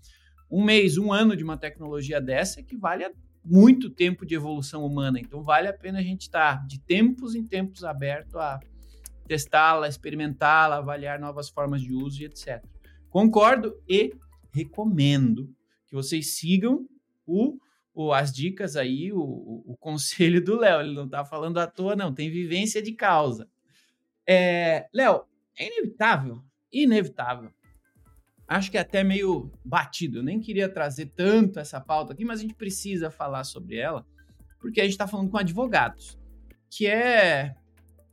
um 0.50 0.62
mês, 0.62 0.98
um 0.98 1.12
ano 1.12 1.36
de 1.36 1.42
uma 1.42 1.56
tecnologia 1.56 2.20
dessa 2.20 2.60
equivale 2.60 3.04
a 3.04 3.10
muito 3.44 3.90
tempo 3.90 4.24
de 4.24 4.34
evolução 4.34 4.84
humana. 4.84 5.18
Então, 5.18 5.42
vale 5.42 5.66
a 5.66 5.72
pena 5.72 5.98
a 5.98 6.02
gente 6.02 6.22
estar 6.22 6.58
tá, 6.58 6.66
de 6.66 6.78
tempos 6.80 7.34
em 7.34 7.44
tempos 7.44 7.82
aberto 7.82 8.38
a, 8.38 8.60
testá-la, 9.26 9.88
experimentá-la, 9.88 10.76
avaliar 10.76 11.18
novas 11.18 11.48
formas 11.48 11.80
de 11.80 11.92
uso 11.92 12.22
e 12.22 12.26
etc. 12.26 12.62
Concordo 13.08 13.74
e 13.88 14.12
recomendo 14.52 15.48
que 15.86 15.94
vocês 15.94 16.36
sigam 16.36 16.86
o, 17.26 17.56
o 17.94 18.12
as 18.12 18.32
dicas 18.32 18.76
aí, 18.76 19.12
o, 19.12 19.20
o, 19.20 19.72
o 19.72 19.76
conselho 19.76 20.42
do 20.42 20.58
Léo. 20.58 20.80
Ele 20.80 20.94
não 20.94 21.06
está 21.06 21.24
falando 21.24 21.58
à 21.58 21.66
toa, 21.66 21.96
não, 21.96 22.14
tem 22.14 22.30
vivência 22.30 22.82
de 22.82 22.92
causa. 22.92 23.48
É, 24.26 24.86
Léo, 24.92 25.24
é 25.58 25.66
inevitável, 25.66 26.42
inevitável. 26.72 27.50
Acho 28.46 28.70
que 28.70 28.76
é 28.76 28.80
até 28.80 29.02
meio 29.02 29.50
batido. 29.64 30.18
Eu 30.18 30.22
nem 30.22 30.40
queria 30.40 30.68
trazer 30.68 31.06
tanto 31.06 31.58
essa 31.58 31.80
pauta 31.80 32.12
aqui, 32.12 32.24
mas 32.24 32.38
a 32.38 32.42
gente 32.42 32.54
precisa 32.54 33.10
falar 33.10 33.44
sobre 33.44 33.76
ela, 33.76 34.06
porque 34.60 34.80
a 34.80 34.84
gente 34.84 34.92
está 34.92 35.06
falando 35.06 35.30
com 35.30 35.38
advogados, 35.38 36.18
que 36.70 36.86
é 36.86 37.54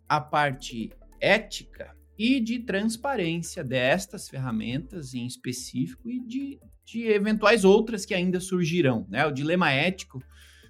a 0.08 0.22
parte 0.22 0.92
ética 1.20 1.96
e 2.18 2.40
de 2.40 2.60
transparência 2.60 3.64
destas 3.64 4.28
ferramentas 4.28 5.14
em 5.14 5.26
específico 5.26 6.10
e 6.10 6.20
de, 6.20 6.60
de 6.92 7.08
eventuais 7.08 7.64
outras 7.64 8.06
que 8.06 8.14
ainda 8.14 8.40
surgirão. 8.40 9.06
Né? 9.10 9.26
O 9.26 9.32
dilema 9.32 9.72
ético, 9.72 10.24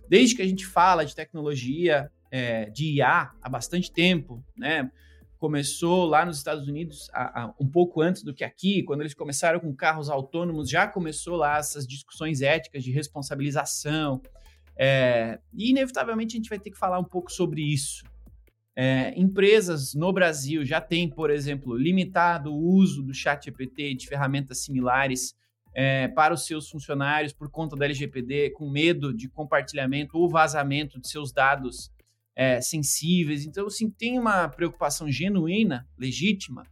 desde 0.07 0.35
que 0.35 0.41
a 0.41 0.47
gente 0.47 0.65
fala 0.65 1.05
de 1.05 1.15
tecnologia, 1.15 2.11
é, 2.31 2.69
de 2.69 2.95
IA 2.95 3.31
há 3.41 3.49
bastante 3.49 3.91
tempo, 3.91 4.43
né? 4.57 4.91
começou 5.39 6.05
lá 6.05 6.25
nos 6.25 6.37
Estados 6.37 6.67
Unidos 6.67 7.09
a, 7.13 7.43
a, 7.43 7.53
um 7.59 7.67
pouco 7.67 8.01
antes 8.01 8.23
do 8.23 8.33
que 8.33 8.43
aqui, 8.43 8.83
quando 8.83 8.99
eles 9.01 9.13
começaram 9.13 9.59
com 9.59 9.73
carros 9.73 10.09
autônomos, 10.09 10.69
já 10.69 10.85
começou 10.85 11.37
lá 11.37 11.57
essas 11.57 11.87
discussões 11.87 12.41
éticas 12.41 12.83
de 12.83 12.91
responsabilização. 12.91 14.21
É, 14.77 15.39
e 15.53 15.69
inevitavelmente 15.69 16.35
a 16.35 16.37
gente 16.37 16.49
vai 16.49 16.59
ter 16.59 16.69
que 16.69 16.77
falar 16.77 16.99
um 16.99 17.05
pouco 17.05 17.31
sobre 17.31 17.61
isso. 17.61 18.03
É, 18.75 19.13
empresas 19.17 19.93
no 19.93 20.11
Brasil 20.11 20.65
já 20.65 20.79
têm, 20.81 21.09
por 21.09 21.29
exemplo, 21.29 21.75
limitado 21.75 22.53
o 22.53 22.75
uso 22.75 23.01
do 23.01 23.13
chat 23.13 23.45
GPT 23.45 23.91
e 23.91 23.95
de 23.95 24.07
ferramentas 24.07 24.63
similares 24.63 25.35
é, 25.73 26.07
para 26.07 26.33
os 26.33 26.45
seus 26.45 26.69
funcionários 26.69 27.33
por 27.33 27.49
conta 27.49 27.75
da 27.75 27.85
LGPD, 27.85 28.51
com 28.51 28.69
medo 28.69 29.13
de 29.13 29.29
compartilhamento 29.29 30.17
ou 30.17 30.29
vazamento 30.29 30.99
de 30.99 31.07
seus 31.07 31.31
dados 31.31 31.91
é, 32.35 32.61
sensíveis. 32.61 33.45
Então, 33.45 33.67
assim, 33.67 33.89
tem 33.89 34.19
uma 34.19 34.47
preocupação 34.47 35.11
genuína, 35.11 35.87
legítima, 35.97 36.63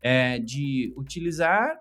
é, 0.00 0.38
de 0.38 0.92
utilizar 0.96 1.78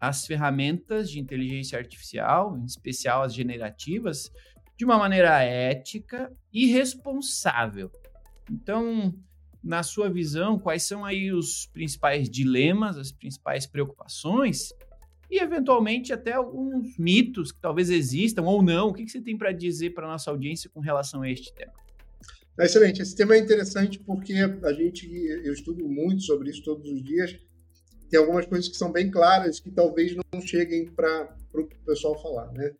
as 0.00 0.26
ferramentas 0.26 1.10
de 1.10 1.18
inteligência 1.18 1.78
artificial, 1.78 2.56
em 2.56 2.64
especial 2.64 3.22
as 3.22 3.34
generativas, 3.34 4.30
de 4.76 4.84
uma 4.84 4.96
maneira 4.96 5.42
ética 5.42 6.32
e 6.52 6.66
responsável. 6.66 7.90
Então, 8.50 9.12
na 9.62 9.82
sua 9.82 10.08
visão, 10.08 10.58
quais 10.58 10.84
são 10.84 11.04
aí 11.04 11.32
os 11.32 11.66
principais 11.66 12.30
dilemas, 12.30 12.96
as 12.96 13.10
principais 13.10 13.66
preocupações 13.66 14.72
e, 15.30 15.38
eventualmente, 15.38 16.12
até 16.12 16.32
alguns 16.32 16.96
mitos 16.98 17.52
que 17.52 17.60
talvez 17.60 17.90
existam 17.90 18.42
ou 18.42 18.62
não? 18.62 18.88
O 18.88 18.94
que, 18.94 19.06
você 19.06 19.20
tem 19.20 19.36
para 19.36 19.52
dizer 19.52 19.90
para 19.90 20.08
nossa 20.08 20.30
audiência 20.30 20.70
com 20.70 20.80
relação 20.80 21.22
a 21.22 21.30
este 21.30 21.52
tema? 21.54 21.72
Excelente. 22.58 23.02
Esse 23.02 23.14
tema 23.14 23.34
é 23.34 23.38
interessante 23.38 23.98
porque 24.00 24.34
a 24.62 24.72
gente, 24.72 25.06
eu 25.44 25.52
estudo 25.52 25.86
muito 25.86 26.22
sobre 26.22 26.50
isso 26.50 26.62
todos 26.64 26.90
os 26.90 27.02
dias. 27.02 27.38
Tem 28.10 28.18
algumas 28.18 28.46
coisas 28.46 28.68
que 28.68 28.76
são 28.76 28.90
bem 28.90 29.10
claras 29.10 29.60
que 29.60 29.70
talvez 29.70 30.16
não 30.16 30.40
cheguem 30.40 30.86
para 30.86 31.36
o 31.54 31.68
pessoal 31.84 32.20
falar, 32.20 32.50
né? 32.52 32.72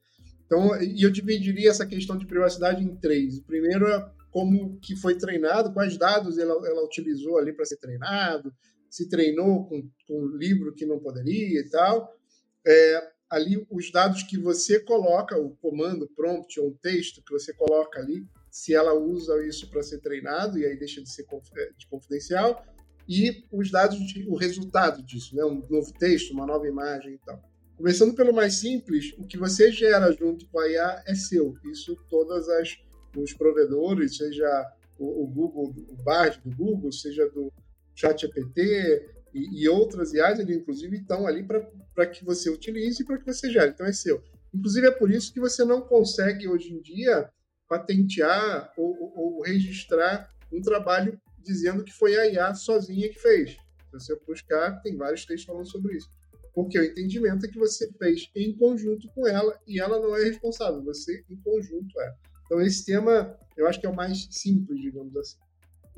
Então, 0.47 0.81
e 0.83 1.03
eu 1.03 1.11
dividiria 1.11 1.69
essa 1.69 1.85
questão 1.85 2.17
de 2.17 2.27
privacidade 2.27 2.83
em 2.83 2.97
três. 2.97 3.37
O 3.39 3.45
primeiro 3.45 3.87
é 3.87 4.11
como 4.31 4.79
que 4.81 4.97
foi 4.97 5.17
treinado, 5.17 5.73
quais 5.73 5.99
dados 5.99 6.39
ela, 6.39 6.55
ela 6.67 6.85
utilizou 6.85 7.39
ali 7.39 7.53
para 7.53 7.67
ser 7.67 7.77
treinado, 7.77 8.51
se 8.89 9.07
treinou 9.09 9.67
com, 9.67 9.83
com 10.07 10.23
um 10.23 10.37
livro 10.37 10.75
que 10.75 10.87
não 10.87 10.99
poderia 10.99 11.61
e 11.61 11.69
tal. 11.69 12.18
É, 12.67 13.11
ali, 13.31 13.67
os 13.71 13.91
dados 13.91 14.23
que 14.23 14.39
você 14.39 14.81
coloca, 14.81 15.39
o 15.39 15.57
comando, 15.57 16.09
prompt 16.09 16.59
ou 16.61 16.69
um 16.69 16.75
texto 16.75 17.23
que 17.23 17.33
você 17.33 17.53
coloca 17.53 18.01
ali, 18.01 18.27
se 18.51 18.75
ela 18.75 18.95
usa 18.95 19.45
isso 19.47 19.71
para 19.71 19.83
ser 19.83 19.99
treinado, 20.01 20.59
e 20.59 20.65
aí 20.65 20.77
deixa 20.79 21.03
de 21.03 21.11
ser 21.11 21.27
é, 21.57 21.71
de 21.77 21.87
confidencial, 21.89 22.65
e 23.09 23.45
os 23.51 23.71
dados, 23.71 23.99
de, 23.99 24.29
o 24.29 24.37
resultado 24.37 25.03
disso, 25.03 25.35
né? 25.35 25.45
um 25.45 25.63
novo 25.69 25.93
texto, 25.99 26.33
uma 26.33 26.47
nova 26.47 26.67
imagem 26.67 27.15
e 27.15 27.19
tal. 27.19 27.43
Começando 27.77 28.15
pelo 28.15 28.35
mais 28.35 28.57
simples, 28.57 29.15
o 29.17 29.25
que 29.25 29.39
você 29.39 29.71
gera 29.71 30.13
junto 30.13 30.47
com 30.49 30.59
a 30.59 30.69
IA 30.69 31.03
é 31.07 31.15
seu. 31.15 31.55
Isso 31.65 31.97
todas 32.11 32.49
as 32.49 32.77
os 33.17 33.33
provedores, 33.33 34.17
seja 34.17 34.73
o, 34.99 35.25
o 35.25 35.27
Google, 35.27 35.75
o 35.89 36.03
Bard 36.03 36.41
do 36.45 36.55
Google, 36.55 36.93
seja 36.93 37.29
do 37.31 37.53
ChatGPT 37.95 39.09
e, 39.35 39.63
e 39.63 39.69
outras 39.69 40.13
IAs, 40.13 40.39
eles 40.39 40.57
inclusive 40.57 40.97
estão 40.97 41.27
ali 41.27 41.45
para 41.45 42.07
que 42.07 42.25
você 42.25 42.51
utilize 42.51 43.03
e 43.03 43.07
para 43.07 43.19
que 43.19 43.27
você 43.27 43.51
gere. 43.51 43.71
Então 43.71 43.87
é 43.87 43.93
seu. 43.93 44.23
Inclusive 44.55 44.87
é 44.87 44.91
por 44.91 45.11
isso 45.11 45.33
que 45.33 45.41
você 45.41 45.65
não 45.65 45.81
consegue 45.81 46.49
hoje 46.49 46.73
em 46.73 46.81
dia 46.81 47.31
patentear 47.69 48.73
ou, 48.77 48.97
ou, 49.01 49.37
ou 49.37 49.43
registrar 49.43 50.33
um 50.53 50.63
trabalho 50.63 51.21
dizendo 51.39 51.85
que 51.85 51.93
foi 51.93 52.17
a 52.17 52.27
IA 52.27 52.55
sozinha 52.55 53.09
que 53.09 53.19
fez. 53.19 53.53
Se 53.53 53.93
você 53.93 54.19
buscar, 54.27 54.81
tem 54.83 54.97
vários 54.97 55.25
textos 55.25 55.47
falando 55.47 55.71
sobre 55.71 55.97
isso. 55.97 56.11
Porque 56.55 56.79
o 56.79 56.85
entendimento 56.85 57.47
é 57.47 57.49
que 57.49 57.59
você 57.59 57.91
fez 57.93 58.31
em 58.35 58.57
conjunto 58.57 59.09
com 59.15 59.27
ela 59.27 59.59
e 59.67 59.81
ela 59.81 60.01
não 60.01 60.17
é 60.17 60.25
responsável, 60.25 60.83
você 60.83 61.25
em 61.31 61.37
conjunto 61.37 62.01
é. 62.01 62.15
Então, 62.47 62.61
esse 62.61 62.85
tema 62.85 63.39
eu 63.57 63.67
acho 63.67 63.81
que 63.81 63.87
é 63.87 63.91
o 63.91 63.95
mais 63.95 64.27
simples, 64.31 64.81
digamos 64.81 65.17
assim. 65.17 65.39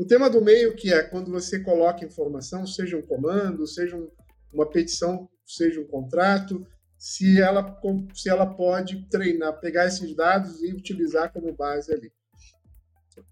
O 0.01 0.07
tema 0.07 0.31
do 0.31 0.43
meio, 0.43 0.75
que 0.75 0.91
é 0.91 1.03
quando 1.03 1.31
você 1.31 1.61
coloca 1.61 2.07
informação, 2.07 2.67
seja 2.67 2.97
um 2.97 3.03
comando, 3.03 3.67
seja 3.67 3.95
um, 3.95 4.09
uma 4.51 4.65
petição, 4.65 5.29
seja 5.47 5.79
um 5.79 5.87
contrato, 5.87 6.67
se 6.97 7.39
ela, 7.39 7.79
se 8.15 8.31
ela 8.31 8.47
pode 8.47 9.07
treinar, 9.11 9.61
pegar 9.61 9.87
esses 9.87 10.17
dados 10.17 10.63
e 10.63 10.73
utilizar 10.73 11.31
como 11.31 11.53
base 11.53 11.93
ali. 11.93 12.11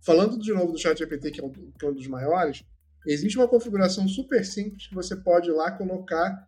Falando 0.04 0.38
de 0.38 0.52
novo 0.52 0.72
do 0.72 0.78
ChatGPT, 0.78 1.30
que, 1.30 1.40
é 1.40 1.44
um, 1.44 1.50
que 1.50 1.86
é 1.86 1.88
um 1.88 1.94
dos 1.94 2.06
maiores, 2.06 2.62
existe 3.06 3.38
uma 3.38 3.48
configuração 3.48 4.06
super 4.06 4.44
simples 4.44 4.88
que 4.88 4.94
você 4.94 5.16
pode 5.16 5.48
ir 5.48 5.54
lá 5.54 5.70
colocar, 5.70 6.46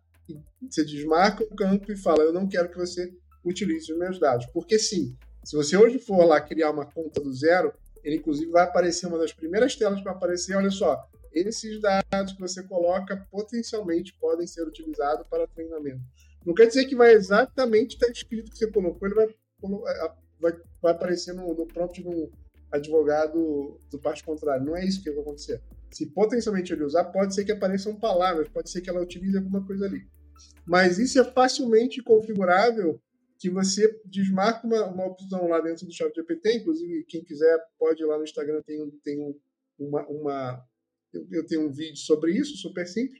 você 0.69 0.85
desmarca 0.85 1.43
o 1.43 1.55
campo 1.55 1.91
e 1.91 1.97
fala, 1.97 2.21
eu 2.21 2.31
não 2.31 2.47
quero 2.47 2.69
que 2.69 2.77
você 2.77 3.11
utilize 3.43 3.91
os 3.91 3.97
meus 3.97 4.19
dados. 4.19 4.45
Porque 4.53 4.77
sim, 4.77 5.17
se 5.43 5.55
você 5.55 5.75
hoje 5.75 5.97
for 5.97 6.23
lá 6.25 6.39
criar 6.39 6.69
uma 6.69 6.85
conta 6.85 7.19
do 7.19 7.33
zero, 7.33 7.73
ele 8.03 8.17
inclusive 8.17 8.51
vai 8.51 8.63
aparecer 8.63 9.07
uma 9.07 9.17
das 9.17 9.33
primeiras 9.33 9.75
telas 9.75 10.01
para 10.01 10.11
aparecer, 10.11 10.55
olha 10.55 10.71
só, 10.71 11.07
esses 11.33 11.79
dados 11.81 12.33
que 12.33 12.41
você 12.41 12.61
coloca 12.63 13.27
potencialmente 13.31 14.13
podem 14.19 14.45
ser 14.45 14.63
utilizados 14.63 15.25
para 15.27 15.47
treinamento. 15.47 16.01
Não 16.45 16.53
quer 16.53 16.67
dizer 16.67 16.85
que 16.85 16.95
vai 16.95 17.13
exatamente 17.13 17.95
estar 17.95 18.09
escrito 18.09 18.51
que 18.51 18.57
você 18.57 18.67
colocou, 18.67 19.07
ele 19.07 19.15
vai, 19.15 19.27
vai, 20.39 20.53
vai 20.81 20.91
aparecer 20.91 21.33
no, 21.33 21.53
no 21.53 21.65
prompt 21.67 22.01
do 22.01 22.31
advogado 22.71 23.79
do 23.89 23.99
parte 23.99 24.23
contrário. 24.23 24.65
Não 24.65 24.75
é 24.75 24.85
isso 24.85 25.03
que 25.03 25.11
vai 25.11 25.21
acontecer. 25.21 25.61
Se 25.91 26.05
potencialmente 26.07 26.71
ele 26.73 26.83
usar, 26.83 27.05
pode 27.05 27.35
ser 27.35 27.43
que 27.43 27.51
apareçam 27.51 27.95
palavras, 27.95 28.47
pode 28.47 28.69
ser 28.69 28.81
que 28.81 28.89
ela 28.89 29.01
utilize 29.01 29.37
alguma 29.37 29.65
coisa 29.65 29.85
ali. 29.85 30.07
Mas 30.65 30.97
isso 30.97 31.19
é 31.19 31.23
facilmente 31.23 32.01
configurável 32.01 32.99
que 33.41 33.49
você 33.49 33.99
desmarca 34.05 34.67
uma, 34.67 34.85
uma 34.85 35.07
opção 35.07 35.47
lá 35.47 35.59
dentro 35.59 35.87
do 35.87 35.91
chat 35.91 36.13
GPT, 36.13 36.57
inclusive 36.57 37.03
quem 37.05 37.23
quiser 37.23 37.57
pode 37.79 38.03
ir 38.03 38.05
lá 38.05 38.15
no 38.15 38.23
Instagram, 38.23 38.61
tem, 38.61 38.87
tem 39.03 39.35
uma, 39.79 40.07
uma 40.07 40.63
eu, 41.11 41.27
eu, 41.31 41.45
tenho 41.47 41.67
um 41.67 41.71
vídeo 41.71 41.97
sobre 41.97 42.33
isso, 42.33 42.55
super 42.57 42.87
simples, 42.87 43.19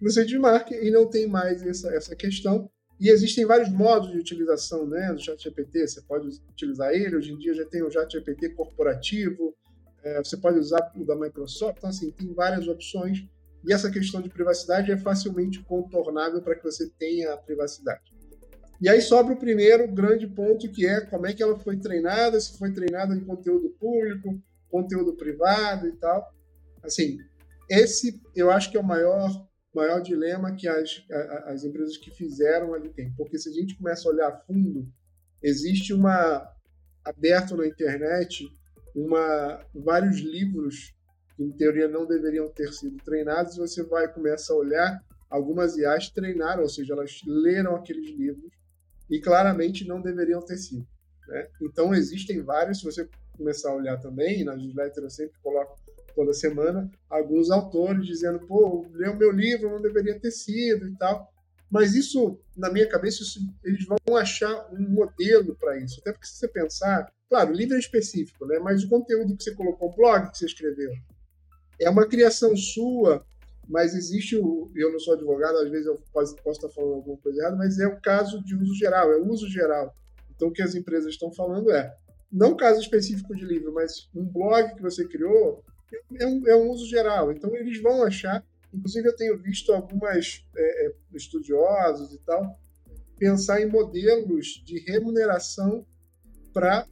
você 0.00 0.24
desmarca 0.24 0.74
e 0.74 0.90
não 0.90 1.06
tem 1.06 1.26
mais 1.26 1.62
essa, 1.62 1.94
essa 1.94 2.16
questão. 2.16 2.70
E 2.98 3.10
existem 3.10 3.44
vários 3.44 3.68
modos 3.68 4.10
de 4.10 4.18
utilização 4.18 4.86
né, 4.86 5.12
do 5.12 5.20
chat 5.20 5.38
GPT, 5.38 5.86
você 5.86 6.00
pode 6.00 6.28
utilizar 6.48 6.94
ele, 6.94 7.16
hoje 7.16 7.32
em 7.32 7.38
dia 7.38 7.52
já 7.52 7.66
tem 7.66 7.82
o 7.82 7.90
chat 7.90 8.10
GPT 8.10 8.54
corporativo, 8.54 9.54
é, 10.02 10.24
você 10.24 10.38
pode 10.38 10.58
usar 10.58 10.90
o 10.96 11.04
da 11.04 11.14
Microsoft, 11.14 11.76
então 11.76 11.90
assim, 11.90 12.10
tem 12.10 12.32
várias 12.32 12.66
opções, 12.66 13.18
e 13.66 13.72
essa 13.72 13.90
questão 13.90 14.22
de 14.22 14.30
privacidade 14.30 14.90
é 14.90 14.96
facilmente 14.96 15.62
contornável 15.64 16.40
para 16.40 16.54
que 16.54 16.64
você 16.64 16.88
tenha 16.98 17.34
a 17.34 17.36
privacidade. 17.36 18.17
E 18.80 18.88
aí 18.88 19.00
sobra 19.00 19.34
o 19.34 19.38
primeiro 19.38 19.88
grande 19.88 20.26
ponto, 20.26 20.70
que 20.70 20.86
é 20.86 21.00
como 21.00 21.26
é 21.26 21.32
que 21.32 21.42
ela 21.42 21.58
foi 21.58 21.76
treinada, 21.78 22.40
se 22.40 22.56
foi 22.56 22.72
treinada 22.72 23.14
em 23.14 23.24
conteúdo 23.24 23.70
público, 23.70 24.40
conteúdo 24.70 25.16
privado 25.16 25.88
e 25.88 25.92
tal. 25.92 26.32
Assim, 26.82 27.18
esse 27.68 28.20
eu 28.36 28.50
acho 28.50 28.70
que 28.70 28.76
é 28.76 28.80
o 28.80 28.84
maior, 28.84 29.30
maior 29.74 30.00
dilema 30.00 30.54
que 30.54 30.68
as, 30.68 31.04
as 31.46 31.64
empresas 31.64 31.96
que 31.96 32.12
fizeram 32.12 32.72
ali 32.72 32.88
têm. 32.90 33.12
Porque 33.16 33.36
se 33.36 33.48
a 33.48 33.52
gente 33.52 33.76
começa 33.76 34.08
a 34.08 34.12
olhar 34.12 34.28
a 34.28 34.36
fundo, 34.36 34.86
existe 35.42 35.92
uma 35.92 36.48
aberto 37.04 37.56
na 37.56 37.66
internet 37.66 38.44
uma 38.94 39.64
vários 39.74 40.18
livros 40.18 40.94
que 41.36 41.42
em 41.42 41.50
teoria 41.52 41.88
não 41.88 42.06
deveriam 42.06 42.48
ter 42.48 42.72
sido 42.72 42.96
treinados, 42.98 43.54
e 43.54 43.60
você 43.60 43.82
vai 43.82 44.12
começa 44.12 44.52
a 44.52 44.56
olhar 44.56 45.00
algumas 45.30 45.76
IAs 45.76 46.10
treinaram, 46.10 46.62
ou 46.62 46.68
seja, 46.68 46.94
elas 46.94 47.20
leram 47.26 47.76
aqueles 47.76 48.10
livros 48.10 48.57
e 49.10 49.20
claramente 49.20 49.86
não 49.86 50.00
deveriam 50.00 50.40
ter 50.42 50.56
sido. 50.56 50.86
Né? 51.26 51.48
Então, 51.62 51.94
existem 51.94 52.42
vários, 52.42 52.78
se 52.78 52.84
você 52.84 53.08
começar 53.36 53.70
a 53.70 53.76
olhar 53.76 53.98
também, 53.98 54.44
na 54.44 54.56
newsletter 54.56 55.04
eu 55.04 55.10
sempre 55.10 55.38
coloco 55.42 55.78
toda 56.14 56.32
semana 56.32 56.90
alguns 57.08 57.50
autores 57.50 58.04
dizendo, 58.04 58.40
pô, 58.40 58.86
leu 58.92 59.14
meu 59.14 59.30
livro, 59.30 59.70
não 59.70 59.80
deveria 59.80 60.18
ter 60.18 60.32
sido 60.32 60.88
e 60.88 60.96
tal. 60.96 61.32
Mas 61.70 61.94
isso, 61.94 62.40
na 62.56 62.70
minha 62.72 62.88
cabeça, 62.88 63.22
isso, 63.22 63.40
eles 63.62 63.84
vão 63.84 64.16
achar 64.16 64.68
um 64.72 64.88
modelo 64.88 65.54
para 65.54 65.78
isso. 65.78 66.00
Até 66.00 66.12
porque 66.12 66.26
se 66.26 66.36
você 66.36 66.48
pensar, 66.48 67.12
claro, 67.28 67.52
o 67.52 67.54
livro 67.54 67.76
é 67.76 67.78
específico, 67.78 68.46
né? 68.46 68.58
mas 68.58 68.82
o 68.82 68.88
conteúdo 68.88 69.36
que 69.36 69.44
você 69.44 69.54
colocou, 69.54 69.90
o 69.90 69.94
blog 69.94 70.30
que 70.30 70.38
você 70.38 70.46
escreveu, 70.46 70.90
é 71.80 71.88
uma 71.88 72.08
criação 72.08 72.56
sua, 72.56 73.24
mas 73.68 73.94
existe 73.94 74.36
o. 74.36 74.70
Eu 74.74 74.90
não 74.92 74.98
sou 74.98 75.14
advogado, 75.14 75.58
às 75.58 75.70
vezes 75.70 75.86
eu 75.86 75.96
posso, 76.12 76.34
posso 76.36 76.58
estar 76.58 76.70
falando 76.70 76.94
alguma 76.94 77.18
coisa 77.18 77.40
errada, 77.40 77.56
mas 77.56 77.78
é 77.78 77.86
o 77.86 78.00
caso 78.00 78.42
de 78.42 78.56
uso 78.56 78.74
geral, 78.74 79.12
é 79.12 79.16
o 79.16 79.28
uso 79.28 79.48
geral. 79.48 79.94
Então, 80.34 80.48
o 80.48 80.52
que 80.52 80.62
as 80.62 80.74
empresas 80.74 81.12
estão 81.12 81.32
falando 81.32 81.70
é, 81.70 81.94
não 82.30 82.56
caso 82.56 82.80
específico 82.80 83.34
de 83.34 83.44
livro, 83.44 83.72
mas 83.72 84.08
um 84.14 84.24
blog 84.24 84.74
que 84.74 84.82
você 84.82 85.06
criou 85.06 85.62
é 86.18 86.26
um, 86.26 86.48
é 86.48 86.56
um 86.56 86.70
uso 86.70 86.86
geral. 86.86 87.32
Então, 87.32 87.54
eles 87.56 87.80
vão 87.82 88.02
achar. 88.02 88.44
Inclusive, 88.72 89.08
eu 89.08 89.16
tenho 89.16 89.38
visto 89.38 89.72
algumas 89.72 90.44
é, 90.56 90.86
é 90.86 90.92
estudiosos 91.14 92.12
e 92.12 92.18
tal 92.18 92.58
pensar 93.18 93.60
em 93.60 93.68
modelos 93.68 94.62
de 94.64 94.78
remuneração 94.78 95.84
para 96.52 96.86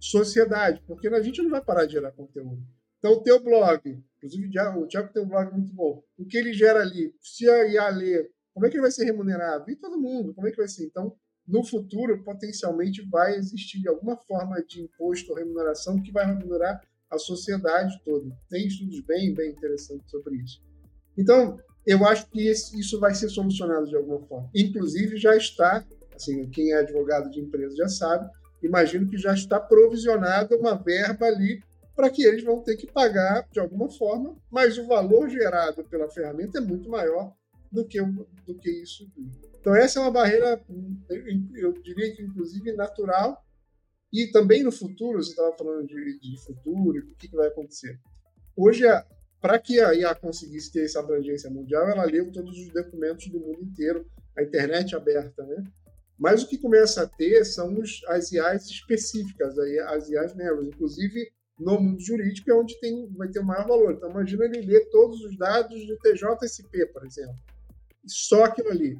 sociedade, 0.00 0.82
porque 0.86 1.08
a 1.08 1.22
gente 1.22 1.42
não 1.42 1.50
vai 1.50 1.62
parar 1.62 1.84
de 1.84 1.92
gerar 1.92 2.12
conteúdo. 2.12 2.62
Então, 2.98 3.12
o 3.12 3.22
teu 3.22 3.42
blog, 3.42 4.02
inclusive 4.20 4.48
o 4.48 4.86
Tiago 4.86 5.12
tem 5.12 5.22
um 5.22 5.28
blog 5.28 5.52
muito 5.52 5.72
bom, 5.72 6.04
o 6.18 6.26
que 6.26 6.36
ele 6.36 6.52
gera 6.52 6.80
ali, 6.80 7.14
se 7.20 7.48
a 7.48 7.66
IA 7.66 7.88
ler, 7.88 8.30
como 8.52 8.66
é 8.66 8.68
que 8.68 8.76
ele 8.76 8.82
vai 8.82 8.90
ser 8.90 9.04
remunerado? 9.04 9.70
E 9.70 9.76
todo 9.76 9.98
mundo, 9.98 10.34
como 10.34 10.46
é 10.46 10.50
que 10.50 10.58
vai 10.58 10.68
ser? 10.68 10.84
Então, 10.84 11.16
no 11.46 11.64
futuro, 11.64 12.22
potencialmente, 12.22 13.02
vai 13.08 13.36
existir 13.36 13.88
alguma 13.88 14.16
forma 14.16 14.62
de 14.62 14.82
imposto 14.82 15.32
ou 15.32 15.38
remuneração 15.38 16.00
que 16.02 16.12
vai 16.12 16.26
remunerar 16.26 16.80
a 17.10 17.18
sociedade 17.18 17.98
toda. 18.04 18.30
Tem 18.48 18.66
estudos 18.66 19.00
bem, 19.00 19.34
bem 19.34 19.50
interessantes 19.50 20.10
sobre 20.10 20.36
isso. 20.36 20.62
Então, 21.16 21.58
eu 21.86 22.06
acho 22.06 22.28
que 22.30 22.50
isso 22.50 23.00
vai 23.00 23.14
ser 23.14 23.28
solucionado 23.28 23.86
de 23.86 23.96
alguma 23.96 24.20
forma. 24.26 24.50
Inclusive, 24.54 25.16
já 25.16 25.34
está, 25.36 25.84
assim, 26.14 26.48
quem 26.50 26.72
é 26.72 26.80
advogado 26.80 27.30
de 27.30 27.40
empresa 27.40 27.74
já 27.74 27.88
sabe, 27.88 28.30
imagino 28.62 29.08
que 29.08 29.16
já 29.16 29.32
está 29.32 29.58
provisionada 29.58 30.56
uma 30.56 30.74
verba 30.74 31.26
ali 31.26 31.62
para 32.00 32.08
que 32.08 32.24
eles 32.24 32.42
vão 32.42 32.62
ter 32.62 32.78
que 32.78 32.86
pagar 32.86 33.46
de 33.52 33.60
alguma 33.60 33.90
forma, 33.90 34.34
mas 34.50 34.78
o 34.78 34.86
valor 34.86 35.28
gerado 35.28 35.84
pela 35.84 36.08
ferramenta 36.08 36.56
é 36.56 36.60
muito 36.62 36.88
maior 36.88 37.36
do 37.70 37.84
que, 37.84 38.00
do 38.00 38.54
que 38.58 38.70
isso. 38.70 39.06
Então, 39.60 39.76
essa 39.76 39.98
é 39.98 40.02
uma 40.02 40.10
barreira, 40.10 40.64
eu 41.56 41.74
diria 41.74 42.16
que 42.16 42.22
inclusive 42.22 42.72
natural, 42.72 43.44
e 44.10 44.28
também 44.28 44.62
no 44.62 44.72
futuro, 44.72 45.22
você 45.22 45.28
estava 45.28 45.54
falando 45.58 45.86
de, 45.86 46.18
de 46.18 46.42
futuro 46.42 46.96
e 46.96 47.00
o 47.00 47.06
que, 47.16 47.28
que 47.28 47.36
vai 47.36 47.48
acontecer. 47.48 48.00
Hoje, 48.56 48.84
para 49.38 49.58
que 49.58 49.78
a 49.78 49.94
IA 49.94 50.14
conseguisse 50.14 50.72
ter 50.72 50.86
essa 50.86 51.00
abrangência 51.00 51.50
mundial, 51.50 51.86
ela 51.86 52.06
leu 52.06 52.32
todos 52.32 52.58
os 52.58 52.68
documentos 52.72 53.26
do 53.28 53.38
mundo 53.38 53.62
inteiro, 53.62 54.06
a 54.34 54.42
internet 54.42 54.96
aberta, 54.96 55.44
né? 55.44 55.62
Mas 56.18 56.42
o 56.42 56.48
que 56.48 56.56
começa 56.56 57.02
a 57.02 57.06
ter 57.06 57.44
são 57.44 57.78
os, 57.78 58.02
as 58.06 58.32
IAs 58.32 58.70
específicas, 58.70 59.58
as 59.58 60.08
IAs 60.08 60.34
membros. 60.34 60.68
Inclusive, 60.68 61.30
no 61.60 61.78
mundo 61.78 62.00
jurídico 62.00 62.50
é 62.50 62.54
onde 62.54 62.80
tem, 62.80 63.06
vai 63.12 63.28
ter 63.28 63.40
o 63.40 63.44
maior 63.44 63.68
valor. 63.68 63.92
Então, 63.92 64.10
imagina 64.10 64.46
ele 64.46 64.62
ler 64.62 64.88
todos 64.90 65.20
os 65.20 65.36
dados 65.36 65.86
do 65.86 65.96
TJSP, 65.98 66.86
por 66.86 67.04
exemplo. 67.04 67.36
Só 68.06 68.44
aquilo 68.44 68.70
ali. 68.70 68.98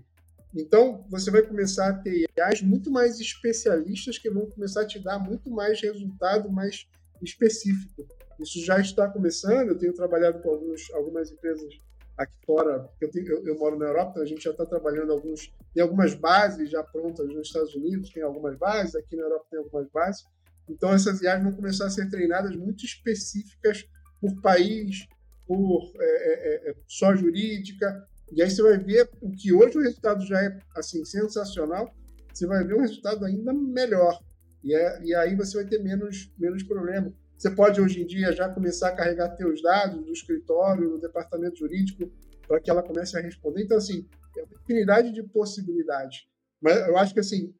Então, 0.54 1.06
você 1.08 1.30
vai 1.30 1.42
começar 1.42 1.88
a 1.88 1.94
ter 1.94 2.26
IAs 2.36 2.60
muito 2.60 2.90
mais 2.90 3.18
especialistas 3.18 4.18
que 4.18 4.28
vão 4.28 4.46
começar 4.46 4.82
a 4.82 4.86
te 4.86 4.98
dar 4.98 5.18
muito 5.18 5.50
mais 5.50 5.80
resultado 5.80 6.50
mais 6.50 6.86
específico. 7.22 8.06
Isso 8.38 8.62
já 8.62 8.78
está 8.78 9.08
começando. 9.08 9.68
Eu 9.68 9.78
tenho 9.78 9.94
trabalhado 9.94 10.42
com 10.42 10.50
alguns, 10.50 10.90
algumas 10.92 11.30
empresas 11.30 11.80
aqui 12.18 12.34
fora. 12.44 12.90
Eu, 13.00 13.10
tenho, 13.10 13.26
eu, 13.26 13.46
eu 13.46 13.58
moro 13.58 13.78
na 13.78 13.86
Europa, 13.86 14.10
então 14.10 14.22
a 14.22 14.26
gente 14.26 14.42
já 14.42 14.50
está 14.50 14.66
trabalhando 14.66 15.12
alguns, 15.12 15.50
tem 15.72 15.82
algumas 15.82 16.14
bases 16.14 16.68
já 16.68 16.82
prontas 16.82 17.26
nos 17.28 17.46
Estados 17.46 17.74
Unidos, 17.74 18.10
tem 18.10 18.22
algumas 18.22 18.56
bases, 18.58 18.94
aqui 18.94 19.16
na 19.16 19.22
Europa 19.22 19.46
tem 19.50 19.58
algumas 19.58 19.88
bases 19.88 20.26
então, 20.70 20.92
essas 20.92 21.20
IAs 21.20 21.42
vão 21.42 21.52
começar 21.52 21.86
a 21.86 21.90
ser 21.90 22.08
treinadas 22.08 22.54
muito 22.54 22.84
específicas 22.84 23.84
por 24.20 24.40
país, 24.40 25.06
por 25.46 25.92
é, 25.98 26.04
é, 26.04 26.68
é, 26.68 26.70
é, 26.70 26.74
só 26.86 27.14
jurídica. 27.16 28.06
E 28.32 28.40
aí 28.40 28.50
você 28.50 28.62
vai 28.62 28.78
ver 28.78 29.10
o 29.20 29.32
que 29.32 29.52
hoje 29.52 29.76
o 29.76 29.82
resultado 29.82 30.24
já 30.24 30.40
é 30.40 30.56
assim 30.76 31.04
sensacional, 31.04 31.92
você 32.32 32.46
vai 32.46 32.64
ver 32.64 32.76
um 32.76 32.82
resultado 32.82 33.24
ainda 33.24 33.52
melhor. 33.52 34.22
E, 34.62 34.74
é, 34.74 35.02
e 35.02 35.14
aí 35.14 35.34
você 35.34 35.56
vai 35.56 35.66
ter 35.66 35.82
menos, 35.82 36.32
menos 36.38 36.62
problema. 36.62 37.12
Você 37.36 37.50
pode, 37.50 37.80
hoje 37.80 38.02
em 38.02 38.06
dia, 38.06 38.32
já 38.32 38.48
começar 38.48 38.90
a 38.90 38.94
carregar 38.94 39.34
seus 39.36 39.62
dados 39.62 40.04
do 40.04 40.12
escritório, 40.12 40.90
do 40.90 41.00
departamento 41.00 41.58
jurídico, 41.58 42.12
para 42.46 42.60
que 42.60 42.70
ela 42.70 42.82
comece 42.82 43.18
a 43.18 43.20
responder. 43.20 43.62
Então, 43.62 43.78
assim, 43.78 44.06
é 44.36 44.42
uma 44.42 44.54
infinidade 44.62 45.10
de 45.10 45.22
possibilidades. 45.22 46.26
Mas 46.60 46.76
eu 46.86 46.98
acho 46.98 47.14
que, 47.14 47.20
assim, 47.20 47.54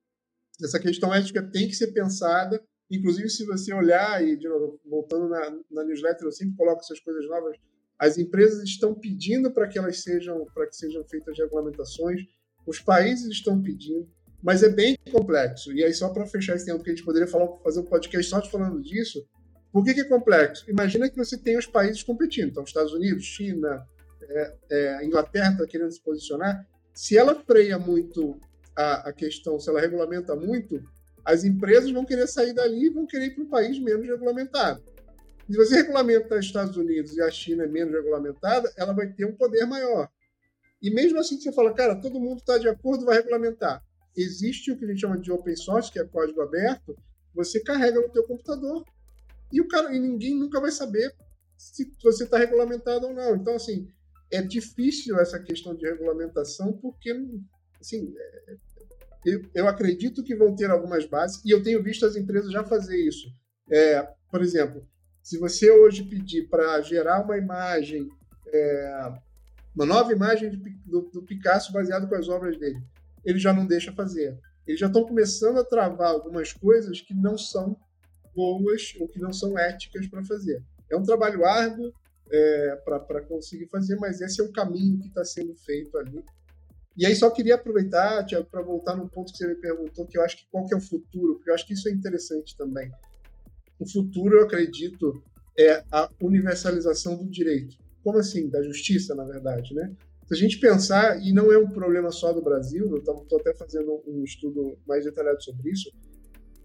essa 0.63 0.79
questão 0.79 1.15
ética 1.15 1.43
tem 1.43 1.67
que 1.67 1.75
ser 1.75 1.93
pensada 1.93 2.63
Inclusive, 2.91 3.29
se 3.29 3.45
você 3.47 3.73
olhar, 3.73 4.27
e 4.27 4.37
de 4.37 4.49
novo, 4.49 4.81
voltando 4.85 5.29
na, 5.29 5.57
na 5.71 5.85
newsletter, 5.85 6.27
eu 6.27 6.33
sempre 6.33 6.57
coloco 6.57 6.81
essas 6.81 6.99
coisas 7.01 7.27
novas, 7.29 7.57
as 7.99 8.19
empresas 8.19 8.65
estão 8.65 8.95
pedindo 8.95 9.53
para 9.53 9.69
que 9.69 9.79
elas 9.79 10.03
sejam, 10.03 10.47
para 10.55 10.67
que 10.67 10.75
sejam 10.75 11.05
feitas 11.05 11.39
regulamentações, 11.39 12.23
os 12.67 12.81
países 12.81 13.29
estão 13.29 13.63
pedindo, 13.63 14.09
mas 14.43 14.63
é 14.63 14.69
bem 14.69 14.97
complexo. 15.13 15.73
E 15.73 15.85
aí, 15.85 15.93
só 15.93 16.09
para 16.09 16.27
fechar 16.27 16.57
esse 16.57 16.65
tempo 16.65 16.83
que 16.83 16.91
a 16.91 16.95
gente 16.95 17.05
poderia 17.05 17.29
falar, 17.29 17.49
fazer 17.59 17.81
um 17.81 17.85
podcast 17.85 18.29
só 18.29 18.41
te 18.41 18.51
falando 18.51 18.83
disso, 18.83 19.25
por 19.73 19.85
que, 19.85 19.95
que, 19.95 20.01
é 20.01 20.05
complexo? 20.05 20.69
Imagina 20.69 21.09
que 21.09 21.17
você 21.17 21.39
tem 21.39 21.57
os 21.57 21.67
países 21.67 22.03
competindo, 22.03 22.49
então 22.49 22.65
Estados 22.65 22.93
Unidos, 22.93 23.23
China, 23.23 23.87
é, 24.23 24.57
é, 24.71 25.05
Inglaterra 25.05 25.53
está 25.53 25.67
querendo 25.67 25.93
se 25.93 26.03
posicionar. 26.03 26.67
Se 26.93 27.17
ela 27.17 27.35
freia 27.35 27.79
muito 27.79 28.41
a, 28.75 29.11
a 29.11 29.13
questão, 29.13 29.61
se 29.61 29.69
ela 29.69 29.81
regulamenta 29.81 30.35
muito, 30.35 30.83
as 31.31 31.45
empresas 31.45 31.91
vão 31.93 32.05
querer 32.05 32.27
sair 32.27 32.53
dali 32.53 32.87
e 32.87 32.91
vão 32.91 33.07
querer 33.07 33.27
ir 33.27 33.35
para 33.35 33.45
um 33.45 33.49
país 33.49 33.79
menos 33.79 34.07
regulamentado. 34.07 34.83
Se 35.49 35.57
você 35.57 35.77
regulamenta 35.77 36.37
os 36.37 36.47
Estados 36.47 36.77
Unidos 36.77 37.17
e 37.17 37.23
a 37.23 37.31
China 37.31 37.65
é 37.65 37.67
menos 37.67 37.95
regulamentada, 37.95 38.73
ela 38.77 38.93
vai 38.93 39.09
ter 39.13 39.25
um 39.25 39.35
poder 39.35 39.65
maior. 39.65 40.09
E 40.83 40.91
mesmo 40.91 41.19
assim, 41.19 41.41
você 41.41 41.53
fala, 41.53 41.73
cara, 41.73 42.01
todo 42.01 42.21
mundo 42.21 42.39
está 42.39 42.59
de 42.59 42.69
acordo, 42.69 43.05
vai 43.05 43.17
regulamentar. 43.17 43.83
Existe 44.17 44.73
o 44.73 44.77
que 44.77 44.85
a 44.85 44.89
gente 44.89 45.01
chama 45.01 45.19
de 45.19 45.31
open 45.31 45.55
source, 45.55 45.91
que 45.91 46.01
é 46.01 46.05
código 46.05 46.41
aberto, 46.41 46.97
você 47.35 47.61
carrega 47.61 48.01
no 48.01 48.09
teu 48.09 48.25
computador 48.25 48.85
e 49.53 49.61
o 49.61 49.69
cara 49.69 49.95
e 49.95 49.99
ninguém 49.99 50.35
nunca 50.35 50.61
vai 50.61 50.73
saber 50.73 51.15
se 51.57 51.93
você 52.03 52.25
está 52.25 52.39
regulamentado 52.39 53.07
ou 53.07 53.15
não. 53.15 53.37
Então, 53.37 53.55
assim, 53.55 53.89
é 54.33 54.43
difícil 54.43 55.19
essa 55.19 55.39
questão 55.39 55.75
de 55.75 55.87
regulamentação 55.87 56.73
porque, 56.73 57.13
assim, 57.81 58.15
é, 58.17 58.57
eu, 59.25 59.43
eu 59.55 59.69
acredito 59.69 60.23
que 60.23 60.35
vão 60.35 60.55
ter 60.55 60.71
algumas 60.71 61.07
bases, 61.07 61.43
e 61.45 61.51
eu 61.51 61.63
tenho 61.63 61.83
visto 61.83 62.07
as 62.07 62.17
empresas 62.17 62.53
já 62.53 62.65
fazer 62.65 62.97
isso. 62.97 63.29
É, 63.71 64.07
por 64.31 64.41
exemplo, 64.43 64.87
se 65.23 65.39
você 65.39 65.71
hoje 65.71 66.05
pedir 66.05 66.49
para 66.49 66.81
gerar 66.81 67.23
uma 67.23 67.37
imagem, 67.37 68.09
é, 68.49 69.13
uma 69.75 69.85
nova 69.87 70.13
imagem 70.13 70.51
de, 70.51 70.57
do, 70.87 71.03
do, 71.13 71.23
Picasso 71.23 71.73
baseado 71.73 72.09
com 72.09 72.15
as 72.15 72.29
obras 72.29 72.59
dele, 72.59 72.81
ele 73.25 73.39
já 73.39 73.53
não 73.53 73.67
deixa 73.67 73.93
fazer. 73.93 74.39
Eles 74.67 74.81
já 74.81 74.87
estão 74.87 75.05
começando 75.05 75.59
a 75.59 75.65
travar 75.65 76.09
algumas 76.09 76.53
coisas 76.53 77.01
que 77.01 77.15
não 77.15 77.37
são 77.37 77.77
boas 78.35 78.95
ou 78.99 79.09
que 79.09 79.19
não 79.19 79.33
são 79.33 79.59
éticas 79.59 80.07
para 80.07 80.25
fazer. 80.25 80.63
É 80.91 80.97
um 80.97 81.03
trabalho 81.03 81.45
árduo 81.45 81.93
é, 82.31 82.77
para 82.85 83.21
conseguir 83.23 83.67
fazer, 83.67 83.97
mas 83.97 84.21
esse 84.21 84.41
é 84.41 84.45
o 84.45 84.53
caminho 84.53 84.99
que 85.01 85.09
está 85.09 85.25
sendo 85.25 85.55
feito 85.55 85.97
ali 85.99 86.25
e 86.97 87.07
aí 87.07 87.15
só 87.15 87.31
queria 87.31 87.55
aproveitar, 87.55 88.25
Tiago, 88.27 88.47
para 88.51 88.63
voltar 88.63 88.97
no 88.97 89.09
ponto 89.09 89.33
que 89.33 89.39
você 89.39 89.47
me 89.47 89.55
perguntou, 89.55 90.07
que 90.07 90.19
eu 90.19 90.23
acho 90.23 90.37
que 90.37 90.47
qual 90.51 90.67
que 90.67 90.75
é 90.75 90.77
o 90.77 90.81
futuro, 90.81 91.37
porque 91.37 91.51
eu 91.51 91.55
acho 91.55 91.67
que 91.67 91.75
isso 91.75 91.89
é 91.89 91.93
interessante 91.93 92.57
também. 92.57 92.91
O 93.79 93.89
futuro, 93.89 94.39
eu 94.39 94.45
acredito, 94.45 95.23
é 95.59 95.85
a 95.91 96.11
universalização 96.21 97.17
do 97.17 97.29
direito. 97.29 97.77
Como 98.03 98.19
assim? 98.19 98.49
Da 98.49 98.63
justiça, 98.63 99.15
na 99.15 99.25
verdade, 99.25 99.75
né? 99.75 99.95
Se 100.27 100.35
a 100.35 100.37
gente 100.37 100.59
pensar, 100.59 101.21
e 101.21 101.33
não 101.33 101.51
é 101.51 101.59
um 101.59 101.71
problema 101.71 102.11
só 102.11 102.33
do 102.33 102.43
Brasil, 102.43 102.89
eu 102.89 102.99
estou 102.99 103.41
até 103.41 103.55
fazendo 103.55 104.03
um 104.07 104.23
estudo 104.23 104.79
mais 104.87 105.05
detalhado 105.05 105.43
sobre 105.43 105.71
isso, 105.71 105.91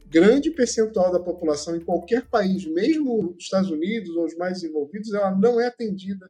grande 0.07 0.51
percentual 0.51 1.11
da 1.11 1.19
população 1.19 1.75
em 1.75 1.79
qualquer 1.79 2.27
país, 2.27 2.65
mesmo 2.65 3.31
os 3.31 3.43
Estados 3.43 3.71
Unidos 3.71 4.15
ou 4.15 4.25
os 4.25 4.35
mais 4.35 4.61
desenvolvidos, 4.61 5.13
ela 5.13 5.35
não 5.35 5.59
é 5.59 5.67
atendida 5.67 6.29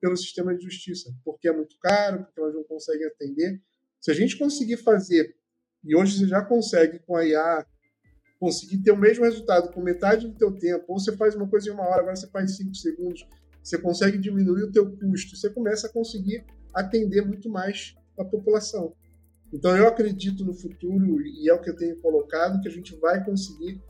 pelo 0.00 0.16
sistema 0.16 0.54
de 0.54 0.64
justiça, 0.64 1.12
porque 1.24 1.48
é 1.48 1.52
muito 1.52 1.76
caro, 1.80 2.24
porque 2.24 2.40
elas 2.40 2.54
não 2.54 2.64
conseguem 2.64 3.06
atender. 3.06 3.60
Se 4.00 4.10
a 4.10 4.14
gente 4.14 4.38
conseguir 4.38 4.76
fazer, 4.76 5.34
e 5.84 5.96
hoje 5.96 6.18
você 6.18 6.26
já 6.26 6.44
consegue 6.44 7.00
com 7.00 7.16
a 7.16 7.24
IA, 7.24 7.66
conseguir 8.38 8.78
ter 8.78 8.92
o 8.92 8.96
mesmo 8.96 9.24
resultado 9.24 9.72
com 9.72 9.82
metade 9.82 10.28
do 10.28 10.36
teu 10.36 10.52
tempo, 10.52 10.84
ou 10.88 10.98
você 10.98 11.16
faz 11.16 11.34
uma 11.34 11.48
coisa 11.48 11.68
em 11.68 11.72
uma 11.72 11.82
hora, 11.82 12.00
agora 12.00 12.16
você 12.16 12.28
faz 12.28 12.50
em 12.50 12.54
cinco 12.54 12.74
segundos, 12.74 13.26
você 13.62 13.76
consegue 13.78 14.18
diminuir 14.18 14.62
o 14.62 14.72
teu 14.72 14.90
custo, 14.96 15.36
você 15.36 15.50
começa 15.50 15.88
a 15.88 15.92
conseguir 15.92 16.44
atender 16.72 17.26
muito 17.26 17.50
mais 17.50 17.94
a 18.16 18.24
população. 18.24 18.94
Então 19.52 19.76
eu 19.76 19.88
acredito 19.88 20.44
no 20.44 20.54
futuro, 20.54 21.20
e 21.22 21.48
é 21.48 21.54
o 21.54 21.60
que 21.60 21.70
eu 21.70 21.76
tenho 21.76 22.00
colocado, 22.00 22.60
que 22.60 22.68
a 22.68 22.70
gente 22.70 22.94
vai 22.96 23.24
conseguir 23.24 23.82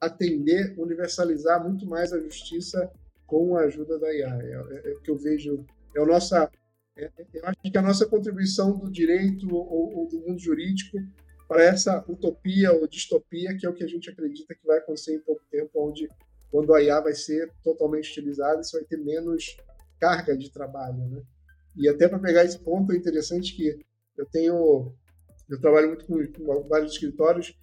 atender, 0.00 0.78
universalizar 0.78 1.62
muito 1.62 1.86
mais 1.86 2.12
a 2.12 2.20
justiça 2.20 2.90
com 3.26 3.56
a 3.56 3.62
ajuda 3.62 3.98
da 3.98 4.12
IA. 4.14 4.38
É, 4.42 4.50
é, 4.50 4.90
é 4.90 4.94
o 4.94 5.00
que 5.00 5.10
eu 5.10 5.16
vejo, 5.16 5.64
é 5.94 6.00
a 6.00 6.06
nossa, 6.06 6.50
é, 6.96 7.10
eu 7.34 7.44
acho 7.44 7.58
que 7.60 7.78
a 7.78 7.82
nossa 7.82 8.06
contribuição 8.06 8.78
do 8.78 8.90
direito 8.90 9.52
ou, 9.54 9.98
ou, 9.98 10.08
do 10.08 10.20
mundo 10.20 10.38
jurídico 10.38 10.98
para 11.48 11.62
essa 11.62 12.04
utopia 12.08 12.72
ou 12.72 12.88
distopia, 12.88 13.56
que 13.56 13.66
é 13.66 13.70
o 13.70 13.74
que 13.74 13.84
a 13.84 13.88
gente 13.88 14.10
acredita 14.10 14.54
que 14.54 14.66
vai 14.66 14.78
acontecer 14.78 15.14
em 15.14 15.20
pouco 15.20 15.42
tempo, 15.50 15.70
onde 15.76 16.08
quando 16.50 16.74
a 16.74 16.82
IA 16.82 17.00
vai 17.00 17.14
ser 17.14 17.52
totalmente 17.62 18.10
utilizada, 18.10 18.62
você 18.62 18.78
vai 18.78 18.86
ter 18.86 18.96
menos 18.96 19.56
carga 20.00 20.36
de 20.36 20.50
trabalho, 20.50 21.06
né? 21.08 21.22
E 21.76 21.88
até 21.88 22.08
para 22.08 22.18
pegar 22.18 22.44
esse 22.44 22.58
ponto 22.58 22.92
é 22.92 22.96
interessante 22.96 23.54
que 23.54 23.78
eu 24.16 24.26
tenho 24.26 24.92
eu 25.48 25.60
trabalho 25.60 25.88
muito 25.88 26.06
com, 26.06 26.26
com 26.32 26.68
vários 26.68 26.92
escritórios 26.92 27.56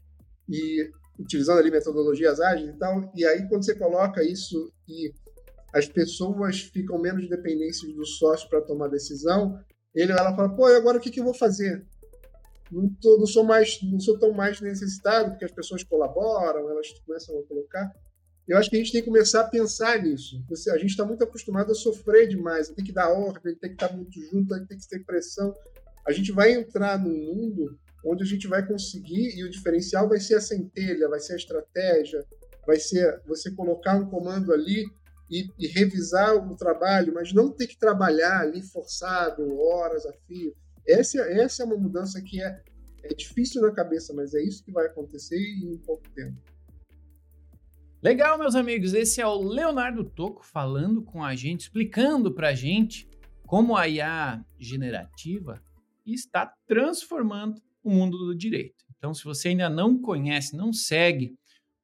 e 0.48 0.90
utilizando 1.20 1.60
ali 1.60 1.70
metodologias 1.70 2.40
ágeis 2.40 2.70
e 2.70 2.78
tal, 2.78 3.12
e 3.16 3.26
aí 3.26 3.48
quando 3.48 3.66
você 3.66 3.76
coloca 3.76 4.24
isso 4.24 4.72
e 4.88 5.14
as 5.74 5.88
pessoas 5.88 6.62
ficam 6.62 7.00
menos 7.00 7.28
dependentes 7.28 7.82
do 7.82 8.06
sócio 8.06 8.48
para 8.48 8.62
tomar 8.62 8.90
decisão, 8.90 9.60
ele 9.94 10.12
ela 10.12 10.36
fala, 10.36 10.56
pô, 10.56 10.66
agora 10.66 10.98
o 10.98 11.02
que, 11.02 11.10
que 11.10 11.20
eu 11.20 11.24
vou 11.24 11.34
fazer? 11.34 11.86
Não, 12.72 12.90
tô, 13.02 13.18
não 13.18 13.26
sou 13.26 13.44
mais, 13.44 13.80
não 13.82 14.00
sou 14.00 14.18
tão 14.18 14.32
mais 14.32 14.62
necessitado 14.62 15.32
porque 15.32 15.46
as 15.46 15.52
pessoas 15.52 15.84
colaboram, 15.84 16.70
elas 16.70 16.92
começam 17.06 17.40
a 17.40 17.44
colocar. 17.44 17.92
Eu 18.48 18.58
acho 18.58 18.70
que 18.70 18.76
a 18.76 18.80
gente 18.80 18.92
tem 18.92 19.02
que 19.02 19.08
começar 19.08 19.42
a 19.42 19.48
pensar 19.48 20.02
nisso. 20.02 20.44
A 20.72 20.78
gente 20.78 20.92
está 20.92 21.06
muito 21.06 21.24
acostumado 21.24 21.72
a 21.72 21.76
sofrer 21.76 22.28
demais, 22.28 22.70
tem 22.70 22.84
que 22.84 22.92
dar 22.92 23.10
ordem, 23.10 23.56
tem 23.56 23.70
que 23.70 23.84
estar 23.84 23.96
muito 23.96 24.20
junto, 24.30 24.68
tem 24.68 24.78
que 24.78 24.88
ter 24.88 25.04
pressão. 25.06 25.54
A 26.06 26.12
gente 26.12 26.32
vai 26.32 26.52
entrar 26.52 27.00
num 27.00 27.10
mundo 27.10 27.78
onde 28.06 28.24
a 28.24 28.26
gente 28.26 28.48
vai 28.48 28.68
conseguir, 28.68 29.38
e 29.38 29.46
o 29.46 29.50
diferencial 29.50 30.10
vai 30.10 30.20
ser 30.20 30.36
a 30.36 30.42
centelha, 30.42 31.08
vai 31.08 31.22
ser 31.22 31.34
a 31.34 31.38
estratégia, 31.38 32.26
vai 32.68 32.78
ser 32.78 33.22
você 33.26 33.50
colocar 33.52 33.96
um 33.96 34.10
comando 34.10 34.52
ali 34.52 34.86
e, 35.34 35.50
e 35.58 35.68
revisar 35.68 36.36
o 36.36 36.56
trabalho, 36.56 37.14
mas 37.14 37.34
não 37.34 37.50
ter 37.50 37.66
que 37.66 37.78
trabalhar 37.78 38.42
ali 38.42 38.62
forçado, 38.62 39.58
horas 39.60 40.06
a 40.06 40.14
fio. 40.28 40.56
Essa, 40.88 41.20
essa 41.22 41.64
é 41.64 41.66
uma 41.66 41.78
mudança 41.78 42.22
que 42.22 42.42
é, 42.42 42.62
é 43.04 43.14
difícil 43.14 43.62
na 43.62 43.72
cabeça, 43.72 44.14
mas 44.14 44.36
é 44.36 44.44
isso 44.44 44.64
que 44.64 44.72
vai 44.72 44.86
acontecer 44.86 45.38
em 45.38 45.78
pouco 45.78 46.08
tempo. 46.12 46.38
Legal, 48.02 48.38
meus 48.38 48.54
amigos. 48.54 48.94
Esse 48.94 49.22
é 49.22 49.26
o 49.26 49.42
Leonardo 49.42 50.04
Toco 50.04 50.46
falando 50.46 51.02
com 51.02 51.24
a 51.24 51.36
gente, 51.36 51.62
explicando 51.62 52.32
para 52.34 52.50
a 52.50 52.54
gente 52.54 53.10
como 53.48 53.76
a 53.76 53.88
IA 53.88 54.44
generativa 54.60 55.64
está 56.06 56.54
transformando 56.68 57.62
o 57.84 57.90
mundo 57.90 58.18
do 58.18 58.36
direito. 58.36 58.84
Então, 58.98 59.14
se 59.14 59.24
você 59.24 59.50
ainda 59.50 59.70
não 59.70 59.98
conhece, 59.98 60.56
não 60.56 60.72
segue 60.72 61.36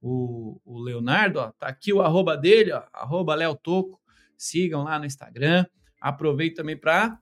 o, 0.01 0.59
o 0.65 0.79
Leonardo, 0.79 1.39
ó, 1.39 1.51
tá 1.51 1.67
aqui 1.67 1.91
o 1.91 2.01
arroba 2.01 2.37
dele, 2.37 2.71
ó, 2.71 2.83
arroba 2.93 3.35
Léo 3.35 3.55
Toco, 3.55 3.99
sigam 4.37 4.83
lá 4.83 4.97
no 4.97 5.05
Instagram. 5.05 5.65
Aproveito 5.99 6.55
também 6.55 6.77
para 6.77 7.19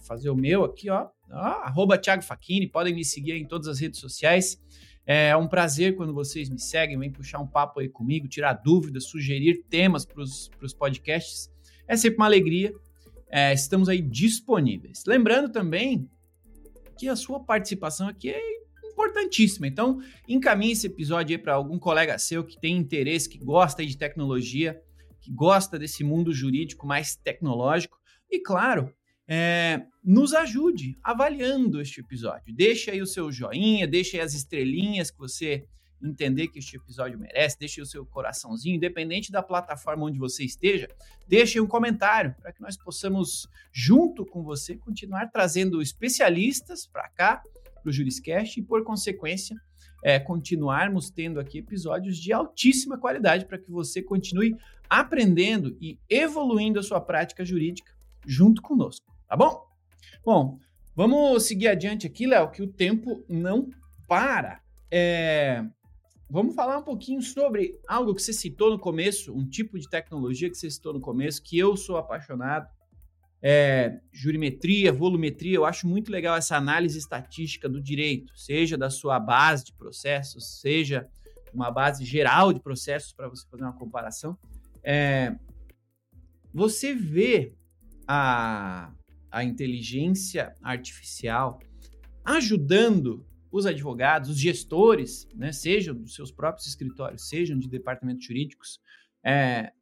fazer 0.00 0.30
o 0.30 0.36
meu 0.36 0.64
aqui, 0.64 0.88
ó, 0.90 1.08
ó 1.30 1.36
arroba 1.36 1.98
Thiago 1.98 2.22
Facchini, 2.22 2.66
podem 2.66 2.94
me 2.94 3.04
seguir 3.04 3.32
em 3.32 3.46
todas 3.46 3.68
as 3.68 3.78
redes 3.78 4.00
sociais. 4.00 4.60
É 5.04 5.34
um 5.34 5.48
prazer 5.48 5.96
quando 5.96 6.12
vocês 6.12 6.50
me 6.50 6.60
seguem, 6.60 6.98
vem 6.98 7.10
puxar 7.10 7.38
um 7.38 7.46
papo 7.46 7.80
aí 7.80 7.88
comigo, 7.88 8.28
tirar 8.28 8.52
dúvidas, 8.52 9.04
sugerir 9.04 9.64
temas 9.70 10.04
para 10.04 10.22
os 10.22 10.74
podcasts. 10.78 11.50
É 11.86 11.96
sempre 11.96 12.18
uma 12.18 12.26
alegria. 12.26 12.74
É, 13.30 13.52
estamos 13.54 13.88
aí 13.88 14.02
disponíveis. 14.02 15.04
Lembrando 15.06 15.50
também 15.50 16.08
que 16.98 17.08
a 17.08 17.16
sua 17.16 17.40
participação 17.40 18.06
aqui 18.06 18.30
é 18.30 18.38
importantíssima. 18.98 19.66
Então, 19.66 20.00
encaminhe 20.26 20.72
esse 20.72 20.88
episódio 20.88 21.36
aí 21.36 21.42
para 21.42 21.54
algum 21.54 21.78
colega 21.78 22.18
seu 22.18 22.44
que 22.44 22.60
tem 22.60 22.76
interesse, 22.76 23.28
que 23.28 23.38
gosta 23.38 23.86
de 23.86 23.96
tecnologia, 23.96 24.82
que 25.20 25.32
gosta 25.32 25.78
desse 25.78 26.02
mundo 26.02 26.32
jurídico 26.32 26.86
mais 26.86 27.14
tecnológico. 27.14 27.96
E, 28.28 28.40
claro, 28.40 28.92
é, 29.28 29.82
nos 30.02 30.34
ajude 30.34 30.98
avaliando 31.02 31.80
este 31.80 32.00
episódio. 32.00 32.52
Deixe 32.54 32.90
aí 32.90 33.00
o 33.00 33.06
seu 33.06 33.30
joinha, 33.30 33.86
deixe 33.86 34.16
aí 34.16 34.22
as 34.22 34.34
estrelinhas 34.34 35.10
que 35.10 35.18
você 35.18 35.64
entender 36.02 36.48
que 36.48 36.58
este 36.58 36.76
episódio 36.76 37.18
merece, 37.18 37.58
deixe 37.58 37.80
o 37.80 37.86
seu 37.86 38.06
coraçãozinho, 38.06 38.76
independente 38.76 39.32
da 39.32 39.42
plataforma 39.42 40.04
onde 40.04 40.18
você 40.18 40.44
esteja, 40.44 40.88
deixe 41.26 41.60
um 41.60 41.66
comentário 41.66 42.34
para 42.40 42.52
que 42.52 42.60
nós 42.60 42.76
possamos, 42.76 43.48
junto 43.72 44.24
com 44.24 44.42
você, 44.42 44.76
continuar 44.76 45.28
trazendo 45.30 45.82
especialistas 45.82 46.86
para 46.86 47.08
cá, 47.08 47.42
para 47.88 47.90
o 47.90 47.92
Juriscast, 47.92 48.60
e 48.60 48.62
por 48.62 48.84
consequência, 48.84 49.56
é, 50.04 50.18
continuarmos 50.18 51.10
tendo 51.10 51.40
aqui 51.40 51.58
episódios 51.58 52.18
de 52.18 52.32
altíssima 52.32 52.98
qualidade 52.98 53.46
para 53.46 53.58
que 53.58 53.70
você 53.70 54.02
continue 54.02 54.56
aprendendo 54.88 55.76
e 55.80 55.98
evoluindo 56.08 56.78
a 56.78 56.82
sua 56.82 57.00
prática 57.00 57.44
jurídica 57.44 57.92
junto 58.26 58.62
conosco, 58.62 59.06
tá 59.26 59.36
bom? 59.36 59.66
Bom, 60.24 60.58
vamos 60.94 61.44
seguir 61.44 61.68
adiante 61.68 62.06
aqui, 62.06 62.26
Léo, 62.26 62.50
que 62.50 62.62
o 62.62 62.68
tempo 62.68 63.24
não 63.28 63.70
para. 64.06 64.60
É, 64.90 65.64
Vamos 66.30 66.54
falar 66.54 66.76
um 66.76 66.82
pouquinho 66.82 67.22
sobre 67.22 67.80
algo 67.88 68.14
que 68.14 68.20
você 68.20 68.34
citou 68.34 68.70
no 68.70 68.78
começo, 68.78 69.32
um 69.32 69.48
tipo 69.48 69.78
de 69.78 69.88
tecnologia 69.88 70.50
que 70.50 70.58
você 70.58 70.70
citou 70.70 70.92
no 70.92 71.00
começo, 71.00 71.42
que 71.42 71.58
eu 71.58 71.74
sou 71.74 71.96
apaixonado. 71.96 72.68
É, 73.40 74.00
jurimetria, 74.12 74.92
volumetria, 74.92 75.56
eu 75.56 75.64
acho 75.64 75.86
muito 75.86 76.10
legal 76.10 76.36
essa 76.36 76.56
análise 76.56 76.98
estatística 76.98 77.68
do 77.68 77.80
direito, 77.80 78.36
seja 78.36 78.76
da 78.76 78.90
sua 78.90 79.20
base 79.20 79.66
de 79.66 79.72
processos, 79.72 80.60
seja 80.60 81.08
uma 81.54 81.70
base 81.70 82.04
geral 82.04 82.52
de 82.52 82.60
processos 82.60 83.12
para 83.12 83.28
você 83.28 83.46
fazer 83.48 83.62
uma 83.62 83.72
comparação. 83.72 84.36
É, 84.82 85.36
você 86.52 86.94
vê 86.94 87.54
a, 88.06 88.92
a 89.30 89.44
inteligência 89.44 90.54
artificial 90.62 91.60
ajudando 92.24 93.24
os 93.50 93.64
advogados, 93.64 94.28
os 94.30 94.38
gestores, 94.38 95.26
né, 95.34 95.52
sejam 95.52 95.94
dos 95.94 96.14
seus 96.14 96.30
próprios 96.30 96.66
escritórios, 96.66 97.28
sejam 97.28 97.58
de 97.58 97.68
departamentos 97.68 98.24
jurídicos, 98.26 98.80
é, 99.24 99.72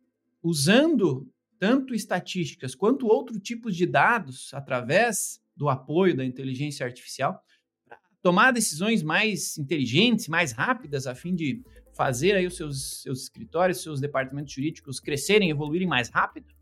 usando 0.43 1.29
tanto 1.59 1.95
estatísticas 1.95 2.75
quanto 2.75 3.07
outros 3.07 3.39
tipos 3.41 3.77
de 3.77 3.87
dados 3.87 4.53
através 4.53 5.41
do 5.57 5.69
apoio 5.69 6.17
da 6.17 6.25
inteligência 6.25 6.85
artificial, 6.85 7.43
para 7.89 7.99
tomar 8.23 8.53
decisões 8.53 9.03
mais 9.03 9.57
inteligentes, 9.57 10.29
mais 10.29 10.53
rápidas, 10.53 11.07
a 11.07 11.15
fim 11.15 11.35
de 11.35 11.63
fazer 11.95 12.35
aí 12.35 12.47
os 12.47 12.57
seus, 12.57 13.03
seus 13.03 13.23
escritórios, 13.23 13.83
seus 13.83 14.01
departamentos 14.01 14.53
jurídicos 14.53 15.01
crescerem, 15.01 15.51
evoluírem 15.51 15.89
mais 15.89 16.11
rápido? 16.11 16.55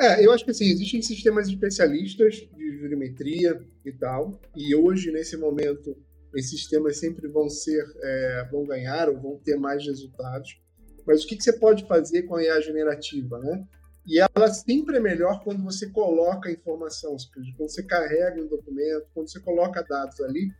É, 0.00 0.24
eu 0.24 0.32
acho 0.32 0.44
que 0.44 0.50
assim, 0.50 0.66
existem 0.66 1.02
sistemas 1.02 1.48
especialistas 1.48 2.36
de 2.56 2.78
jurimetria 2.78 3.60
e 3.84 3.92
tal, 3.92 4.40
e 4.56 4.74
hoje, 4.74 5.10
nesse 5.10 5.36
momento, 5.36 5.96
esses 6.34 6.50
sistemas 6.50 6.98
sempre 6.98 7.26
vão 7.28 7.48
ser, 7.48 7.84
é, 8.02 8.48
vão 8.50 8.64
ganhar 8.64 9.08
ou 9.08 9.20
vão 9.20 9.38
ter 9.38 9.56
mais 9.56 9.84
resultados. 9.84 10.60
Mas 11.08 11.24
o 11.24 11.26
que, 11.26 11.36
que 11.36 11.42
você 11.42 11.54
pode 11.54 11.86
fazer 11.86 12.24
com 12.24 12.36
a 12.36 12.44
IA 12.44 12.60
generativa, 12.60 13.38
né? 13.38 13.66
E 14.06 14.20
ela 14.20 14.48
sempre 14.52 14.98
é 14.98 15.00
melhor 15.00 15.42
quando 15.42 15.64
você 15.64 15.88
coloca 15.88 16.52
informação, 16.52 17.16
quando 17.32 17.70
você 17.70 17.82
carrega 17.82 18.42
um 18.42 18.46
documento, 18.46 19.06
quando 19.14 19.30
você 19.30 19.40
coloca 19.40 19.82
dados 19.82 20.20
ali, 20.20 20.52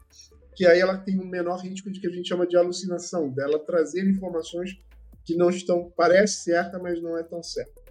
que 0.56 0.66
aí 0.66 0.80
ela 0.80 0.96
tem 0.96 1.20
um 1.20 1.26
menor 1.26 1.58
risco 1.58 1.90
de 1.90 2.00
que 2.00 2.06
a 2.06 2.10
gente 2.10 2.28
chama 2.28 2.46
de 2.46 2.56
alucinação, 2.56 3.28
dela 3.28 3.58
trazer 3.58 4.08
informações 4.08 4.78
que 5.22 5.36
não 5.36 5.50
estão, 5.50 5.92
parece 5.94 6.44
certa, 6.44 6.78
mas 6.78 7.02
não 7.02 7.16
é 7.18 7.22
tão 7.22 7.42
certa. 7.42 7.82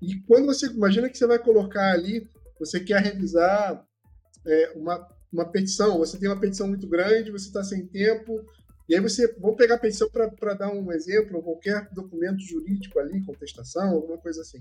E 0.00 0.18
quando 0.20 0.46
você 0.46 0.68
imagina 0.68 1.10
que 1.10 1.18
você 1.18 1.26
vai 1.26 1.38
colocar 1.38 1.92
ali, 1.92 2.26
você 2.58 2.80
quer 2.80 3.02
revisar 3.02 3.86
é, 4.46 4.72
uma, 4.74 5.06
uma 5.30 5.44
petição, 5.44 5.98
você 5.98 6.18
tem 6.18 6.30
uma 6.30 6.40
petição 6.40 6.66
muito 6.66 6.86
grande, 6.86 7.30
você 7.30 7.48
está 7.48 7.62
sem 7.62 7.86
tempo, 7.86 8.42
e 8.90 8.94
aí 8.94 9.00
você, 9.00 9.32
vamos 9.38 9.56
pegar 9.56 9.76
a 9.76 9.78
petição 9.78 10.10
para 10.10 10.54
dar 10.54 10.70
um 10.72 10.90
exemplo, 10.92 11.42
qualquer 11.42 11.88
documento 11.92 12.40
jurídico 12.40 12.98
ali, 12.98 13.24
contestação, 13.24 13.90
alguma 13.90 14.18
coisa 14.18 14.42
assim. 14.42 14.58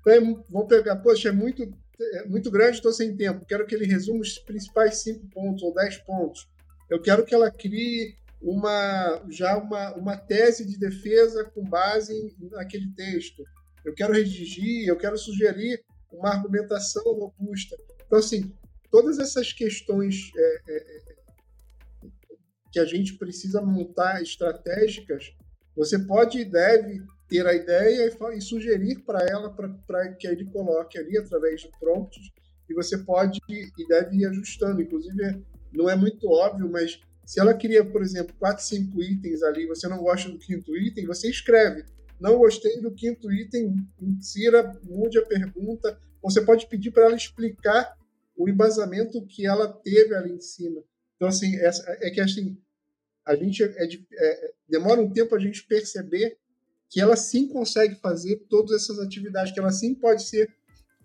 Então, 0.00 0.12
é, 0.12 0.20
vamos 0.50 0.68
pegar, 0.68 0.96
poxa, 0.96 1.28
é 1.28 1.32
muito, 1.32 1.62
é 2.00 2.26
muito 2.26 2.50
grande, 2.50 2.76
estou 2.76 2.92
sem 2.92 3.16
tempo, 3.16 3.46
quero 3.46 3.66
que 3.66 3.74
ele 3.74 3.86
resuma 3.86 4.20
os 4.20 4.38
principais 4.38 5.02
cinco 5.02 5.26
pontos 5.30 5.62
ou 5.62 5.72
dez 5.72 5.96
pontos. 5.98 6.48
Eu 6.90 7.00
quero 7.00 7.24
que 7.24 7.34
ela 7.34 7.50
crie 7.50 8.16
uma 8.42 9.22
já 9.28 9.56
uma, 9.56 9.94
uma 9.94 10.16
tese 10.16 10.66
de 10.66 10.78
defesa 10.78 11.44
com 11.44 11.62
base 11.62 12.34
naquele 12.50 12.90
texto 12.94 13.44
eu 13.84 13.94
quero 13.94 14.12
redigir, 14.12 14.86
eu 14.86 14.96
quero 14.96 15.16
sugerir 15.16 15.82
uma 16.12 16.30
argumentação 16.30 17.02
robusta. 17.02 17.76
Então, 18.06 18.18
assim, 18.18 18.52
todas 18.90 19.18
essas 19.18 19.52
questões 19.52 20.30
é, 20.36 20.60
é, 20.68 21.09
é 21.09 21.09
que 22.70 22.78
a 22.78 22.84
gente 22.84 23.14
precisa 23.14 23.60
montar 23.60 24.22
estratégicas, 24.22 25.32
você 25.76 25.98
pode 25.98 26.38
e 26.38 26.44
deve 26.44 27.02
ter 27.28 27.46
a 27.46 27.54
ideia 27.54 28.06
e, 28.06 28.36
e 28.36 28.40
sugerir 28.40 29.00
para 29.00 29.24
ela 29.26 29.50
para 29.86 30.12
que 30.14 30.26
ele 30.26 30.44
coloque 30.46 30.98
ali 30.98 31.16
através 31.18 31.62
de 31.62 31.70
prompts 31.78 32.30
e 32.68 32.74
você 32.74 32.98
pode 32.98 33.40
e 33.48 33.88
deve 33.88 34.16
ir 34.16 34.26
ajustando. 34.26 34.80
Inclusive, 34.80 35.44
não 35.72 35.88
é 35.88 35.96
muito 35.96 36.28
óbvio, 36.28 36.70
mas 36.70 37.00
se 37.24 37.40
ela 37.40 37.54
cria, 37.54 37.84
por 37.84 38.02
exemplo, 38.02 38.34
quatro, 38.38 38.64
cinco 38.64 39.02
itens 39.02 39.42
ali, 39.42 39.66
você 39.66 39.88
não 39.88 39.98
gosta 39.98 40.28
do 40.28 40.38
quinto 40.38 40.76
item, 40.76 41.06
você 41.06 41.28
escreve 41.28 41.84
não 42.20 42.36
gostei 42.36 42.78
do 42.82 42.92
quinto 42.92 43.32
item, 43.32 43.74
insira, 43.98 44.78
mude 44.84 45.18
a 45.18 45.24
pergunta. 45.24 45.98
Você 46.22 46.42
pode 46.42 46.68
pedir 46.68 46.90
para 46.90 47.06
ela 47.06 47.16
explicar 47.16 47.96
o 48.36 48.46
embasamento 48.46 49.24
que 49.26 49.46
ela 49.46 49.66
teve 49.66 50.14
ali 50.14 50.32
em 50.32 50.40
cima. 50.40 50.82
Então, 51.20 51.28
assim, 51.28 51.54
é, 51.56 51.70
é 52.08 52.10
que 52.10 52.20
assim, 52.22 52.56
a 53.26 53.36
gente 53.36 53.62
é, 53.62 53.84
é, 53.84 54.52
demora 54.66 55.02
um 55.02 55.12
tempo 55.12 55.34
a 55.34 55.38
gente 55.38 55.66
perceber 55.66 56.38
que 56.88 56.98
ela 56.98 57.14
sim 57.14 57.46
consegue 57.46 57.94
fazer 57.96 58.36
todas 58.48 58.82
essas 58.82 58.98
atividades, 58.98 59.52
que 59.52 59.60
ela 59.60 59.70
sim 59.70 59.94
pode 59.94 60.22
ser 60.22 60.50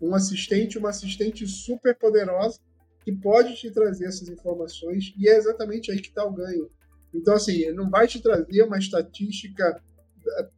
um 0.01 0.15
assistente, 0.15 0.77
uma 0.77 0.91
assistente 0.91 1.45
super 1.45 1.93
poderosa 1.97 2.61
que 3.03 3.11
pode 3.11 3.57
te 3.57 3.69
trazer 3.69 4.05
essas 4.05 4.29
informações 4.29 5.13
e 5.17 5.27
é 5.27 5.35
exatamente 5.35 5.91
aí 5.91 5.99
que 5.99 6.07
está 6.07 6.23
o 6.23 6.33
ganho. 6.33 6.71
Então, 7.13 7.33
assim, 7.33 7.69
não 7.73 7.89
vai 7.89 8.07
te 8.07 8.21
trazer 8.21 8.63
uma 8.63 8.79
estatística, 8.79 9.83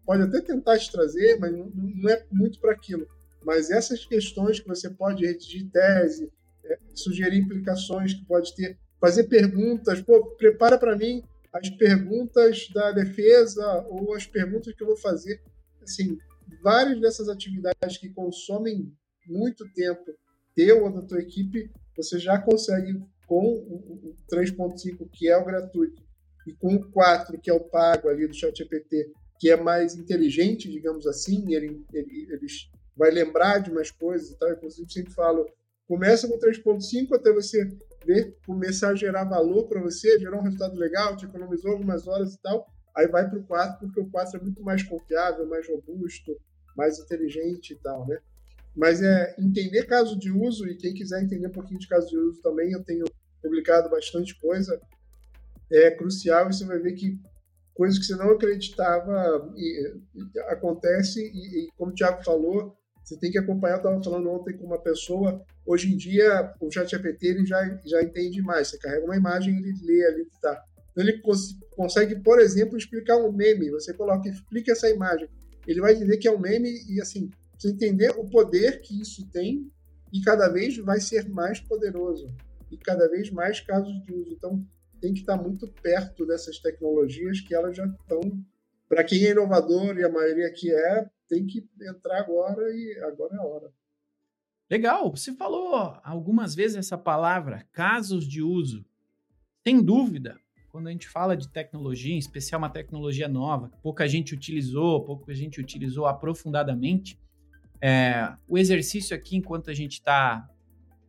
pode 0.05 0.21
até 0.21 0.39
tentar 0.39 0.77
te 0.77 0.91
trazer, 0.91 1.39
mas 1.39 1.51
não, 1.51 1.71
não 1.73 2.09
é 2.11 2.23
muito 2.31 2.59
para 2.59 2.73
aquilo. 2.73 3.07
Mas 3.43 3.71
essas 3.71 4.05
questões 4.05 4.59
que 4.59 4.67
você 4.67 4.87
pode 4.87 5.25
redigir 5.25 5.67
tese, 5.71 6.31
é, 6.63 6.77
sugerir 6.93 7.39
implicações 7.39 8.13
que 8.13 8.23
pode 8.23 8.55
ter, 8.55 8.77
fazer 8.99 9.25
perguntas, 9.25 10.01
pô, 10.01 10.25
prepara 10.37 10.77
para 10.77 10.95
mim 10.95 11.23
as 11.53 11.69
perguntas 11.69 12.67
da 12.73 12.91
defesa 12.91 13.85
ou 13.89 14.13
as 14.13 14.25
perguntas 14.25 14.73
que 14.73 14.83
eu 14.83 14.87
vou 14.87 14.97
fazer. 14.97 15.41
Assim, 15.81 16.17
várias 16.61 16.99
dessas 16.99 17.29
atividades 17.29 17.97
que 17.97 18.09
consomem 18.09 18.91
muito 19.27 19.67
tempo 19.73 20.13
teu 20.55 20.83
ou 20.83 20.91
da 20.91 21.01
tua 21.01 21.19
equipe, 21.19 21.69
você 21.95 22.17
já 22.17 22.39
consegue 22.39 22.99
com 23.27 23.53
o 23.53 24.15
3.5, 24.31 25.07
que 25.11 25.29
é 25.29 25.37
o 25.37 25.45
gratuito, 25.45 26.01
e 26.47 26.53
com 26.53 26.75
o 26.75 26.91
4, 26.91 27.39
que 27.39 27.49
é 27.49 27.53
o 27.53 27.59
pago 27.59 28.07
ali 28.07 28.25
do 28.25 28.33
ChatGPT, 28.33 29.11
que 29.39 29.51
é 29.51 29.57
mais 29.57 29.95
inteligente, 29.95 30.71
digamos 30.71 31.05
assim, 31.05 31.53
ele, 31.53 31.83
ele, 31.93 32.27
ele 32.31 32.47
vai 32.95 33.11
lembrar 33.11 33.59
de 33.59 33.69
umas 33.69 33.91
coisas 33.91 34.31
e 34.31 34.39
tal. 34.39 34.51
Inclusive, 34.51 34.91
sempre 34.91 35.13
falo, 35.13 35.45
começa 35.87 36.27
com 36.27 36.39
3.5 36.39 37.13
até 37.13 37.31
você 37.31 37.69
ver, 38.05 38.37
começar 38.45 38.89
a 38.89 38.95
gerar 38.95 39.25
valor 39.25 39.67
para 39.67 39.81
você, 39.81 40.19
gerar 40.19 40.37
um 40.37 40.43
resultado 40.43 40.75
legal, 40.75 41.15
te 41.15 41.25
economizou 41.25 41.71
algumas 41.71 42.07
horas 42.07 42.33
e 42.33 42.41
tal, 42.41 42.67
aí 42.95 43.07
vai 43.07 43.29
para 43.29 43.39
o 43.39 43.43
4, 43.43 43.79
porque 43.79 43.99
o 43.99 44.09
4 44.09 44.39
é 44.39 44.41
muito 44.41 44.63
mais 44.63 44.83
confiável, 44.83 45.45
mais 45.47 45.67
robusto, 45.67 46.35
mais 46.75 46.99
inteligente 46.99 47.73
e 47.73 47.75
tal, 47.77 48.07
né? 48.07 48.19
Mas 48.75 49.01
é 49.01 49.35
entender 49.39 49.85
caso 49.85 50.17
de 50.17 50.31
uso, 50.31 50.67
e 50.67 50.75
quem 50.75 50.93
quiser 50.93 51.21
entender 51.21 51.47
um 51.47 51.51
pouquinho 51.51 51.79
de 51.79 51.87
caso 51.87 52.07
de 52.07 52.17
uso 52.17 52.41
também, 52.41 52.71
eu 52.71 52.83
tenho 52.83 53.05
publicado 53.41 53.89
bastante 53.89 54.39
coisa, 54.39 54.79
é 55.71 55.91
crucial, 55.91 56.49
e 56.49 56.53
você 56.53 56.65
vai 56.65 56.79
ver 56.79 56.93
que 56.93 57.19
coisas 57.73 57.99
que 57.99 58.05
você 58.05 58.15
não 58.15 58.31
acreditava 58.31 59.51
e, 59.55 59.93
e, 60.15 60.39
acontece, 60.41 61.21
e, 61.21 61.65
e 61.65 61.71
como 61.77 61.91
o 61.91 61.95
Thiago 61.95 62.23
falou, 62.23 62.75
você 63.03 63.17
tem 63.17 63.31
que 63.31 63.37
acompanhar, 63.37 63.75
eu 63.75 63.77
estava 63.77 64.03
falando 64.03 64.29
ontem 64.29 64.57
com 64.57 64.65
uma 64.65 64.79
pessoa, 64.79 65.41
hoje 65.67 65.93
em 65.93 65.97
dia 65.97 66.53
o 66.59 66.71
ChatGPT 66.71 67.27
ele 67.27 67.45
já, 67.45 67.79
já 67.85 68.01
entende 68.01 68.41
mais, 68.41 68.69
você 68.69 68.77
carrega 68.77 69.05
uma 69.05 69.17
imagem 69.17 69.57
ele 69.57 69.73
lê 69.83 70.07
ali 70.07 70.25
que 70.25 70.33
está. 70.33 70.63
Então 70.91 71.03
ele 71.03 71.19
cons 71.19 71.59
consegue, 71.75 72.15
por 72.15 72.39
exemplo, 72.39 72.75
explicar 72.75 73.17
um 73.17 73.31
meme, 73.31 73.69
você 73.69 73.93
coloca, 73.93 74.27
explica 74.27 74.71
essa 74.71 74.89
imagem, 74.89 75.29
ele 75.67 75.81
vai 75.81 75.93
entender 75.93 76.17
que 76.17 76.27
é 76.27 76.31
um 76.31 76.39
meme 76.39 76.69
e 76.89 76.99
assim, 77.01 77.29
você 77.55 77.69
entender 77.69 78.11
o 78.17 78.27
poder 78.27 78.81
que 78.81 78.99
isso 78.99 79.29
tem 79.29 79.69
e 80.11 80.21
cada 80.21 80.47
vez 80.47 80.77
vai 80.77 80.99
ser 80.99 81.27
mais 81.29 81.59
poderoso 81.59 82.33
e 82.71 82.77
cada 82.77 83.07
vez 83.09 83.29
mais 83.29 83.59
casos 83.59 84.01
de 84.03 84.13
uso. 84.13 84.33
Então 84.33 84.65
tem 84.99 85.13
que 85.13 85.19
estar 85.19 85.37
muito 85.37 85.67
perto 85.81 86.25
dessas 86.25 86.57
tecnologias 86.59 87.41
que 87.41 87.53
elas 87.53 87.75
já 87.75 87.85
estão 87.85 88.21
para 88.89 89.03
quem 89.03 89.25
é 89.25 89.31
inovador 89.31 89.97
e 89.97 90.03
a 90.03 90.09
maioria 90.09 90.51
que 90.51 90.73
é, 90.73 91.05
tem 91.27 91.45
que 91.45 91.67
entrar 91.81 92.19
agora 92.19 92.63
e 92.71 92.97
agora 93.03 93.35
é 93.35 93.37
a 93.37 93.43
hora. 93.43 93.71
Legal, 94.69 95.09
você 95.09 95.33
falou 95.33 95.97
algumas 96.03 96.53
vezes 96.53 96.77
essa 96.77 96.97
palavra, 96.97 97.65
casos 97.71 98.27
de 98.27 98.41
uso. 98.41 98.85
Sem 99.65 99.81
dúvida, 99.81 100.37
quando 100.69 100.87
a 100.87 100.91
gente 100.91 101.07
fala 101.07 101.37
de 101.37 101.47
tecnologia, 101.47 102.13
em 102.13 102.17
especial 102.17 102.59
uma 102.59 102.69
tecnologia 102.69 103.27
nova, 103.27 103.69
que 103.69 103.77
pouca 103.77 104.07
gente 104.07 104.33
utilizou, 104.33 105.05
pouca 105.05 105.33
gente 105.33 105.61
utilizou 105.61 106.05
aprofundadamente, 106.05 107.17
é, 107.81 108.33
o 108.47 108.57
exercício 108.57 109.15
aqui, 109.15 109.37
enquanto 109.37 109.69
a 109.69 109.73
gente 109.73 109.93
está 109.93 110.49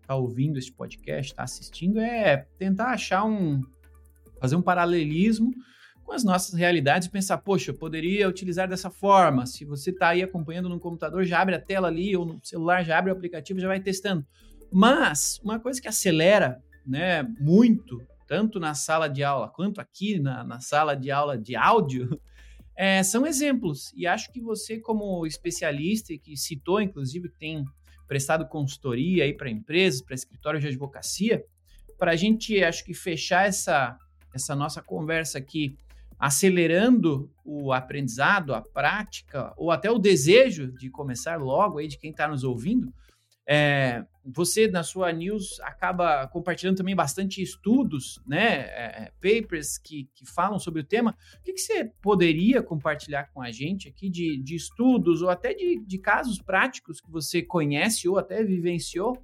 tá 0.06 0.14
ouvindo 0.14 0.56
esse 0.56 0.72
podcast, 0.72 1.32
está 1.32 1.42
assistindo, 1.42 1.98
é 1.98 2.36
tentar 2.58 2.92
achar 2.92 3.24
um. 3.24 3.62
fazer 4.40 4.54
um 4.54 4.62
paralelismo 4.62 5.52
com 6.08 6.14
as 6.14 6.24
nossas 6.24 6.54
realidades 6.54 7.06
e 7.06 7.10
pensar, 7.10 7.36
poxa, 7.36 7.70
eu 7.70 7.74
poderia 7.74 8.26
utilizar 8.26 8.66
dessa 8.66 8.88
forma. 8.88 9.44
Se 9.44 9.66
você 9.66 9.90
está 9.90 10.08
aí 10.08 10.22
acompanhando 10.22 10.66
no 10.66 10.80
computador, 10.80 11.22
já 11.26 11.38
abre 11.38 11.54
a 11.54 11.60
tela 11.60 11.88
ali, 11.88 12.16
ou 12.16 12.24
no 12.24 12.40
celular, 12.42 12.82
já 12.82 12.96
abre 12.96 13.12
o 13.12 13.14
aplicativo, 13.14 13.60
já 13.60 13.68
vai 13.68 13.78
testando. 13.78 14.26
Mas 14.72 15.38
uma 15.44 15.60
coisa 15.60 15.78
que 15.82 15.86
acelera 15.86 16.62
né, 16.86 17.22
muito, 17.38 18.00
tanto 18.26 18.58
na 18.58 18.72
sala 18.72 19.06
de 19.06 19.22
aula 19.22 19.50
quanto 19.50 19.82
aqui 19.82 20.18
na, 20.18 20.42
na 20.44 20.60
sala 20.60 20.96
de 20.96 21.10
aula 21.10 21.36
de 21.36 21.54
áudio, 21.54 22.18
é, 22.74 23.02
são 23.04 23.26
exemplos. 23.26 23.92
E 23.94 24.06
acho 24.06 24.32
que 24.32 24.40
você, 24.40 24.80
como 24.80 25.26
especialista, 25.26 26.16
que 26.16 26.38
citou, 26.38 26.80
inclusive, 26.80 27.28
que 27.28 27.38
tem 27.38 27.62
prestado 28.06 28.48
consultoria 28.48 29.24
aí 29.24 29.34
para 29.34 29.50
empresas, 29.50 30.00
para 30.00 30.14
escritórios 30.14 30.62
de 30.62 30.68
advocacia, 30.68 31.44
para 31.98 32.12
a 32.12 32.16
gente, 32.16 32.64
acho 32.64 32.82
que, 32.82 32.94
fechar 32.94 33.46
essa, 33.46 33.94
essa 34.34 34.56
nossa 34.56 34.80
conversa 34.80 35.36
aqui 35.36 35.76
acelerando 36.18 37.30
o 37.44 37.72
aprendizado, 37.72 38.54
a 38.54 38.60
prática, 38.60 39.52
ou 39.56 39.70
até 39.70 39.90
o 39.90 39.98
desejo 39.98 40.72
de 40.72 40.90
começar 40.90 41.36
logo 41.40 41.78
aí 41.78 41.86
de 41.86 41.98
quem 41.98 42.10
está 42.10 42.26
nos 42.26 42.44
ouvindo, 42.44 42.92
é, 43.50 44.04
você 44.22 44.68
na 44.68 44.82
sua 44.82 45.10
news 45.10 45.58
acaba 45.60 46.26
compartilhando 46.28 46.76
também 46.76 46.94
bastante 46.94 47.40
estudos, 47.40 48.20
né, 48.26 48.58
é, 48.60 49.12
papers 49.22 49.78
que, 49.78 50.06
que 50.14 50.26
falam 50.26 50.58
sobre 50.58 50.82
o 50.82 50.84
tema. 50.84 51.16
O 51.40 51.42
que, 51.42 51.54
que, 51.54 51.60
você 51.60 51.90
poderia 52.02 52.62
compartilhar 52.62 53.30
com 53.32 53.40
a 53.40 53.50
gente 53.50 53.88
aqui 53.88 54.10
de, 54.10 54.36
de 54.42 54.54
estudos 54.54 55.22
ou 55.22 55.30
até 55.30 55.54
de, 55.54 55.80
de 55.80 55.98
casos 55.98 56.42
práticos 56.42 57.00
que 57.00 57.10
você 57.10 57.40
conhece 57.40 58.06
ou 58.06 58.18
até 58.18 58.44
vivenciou 58.44 59.16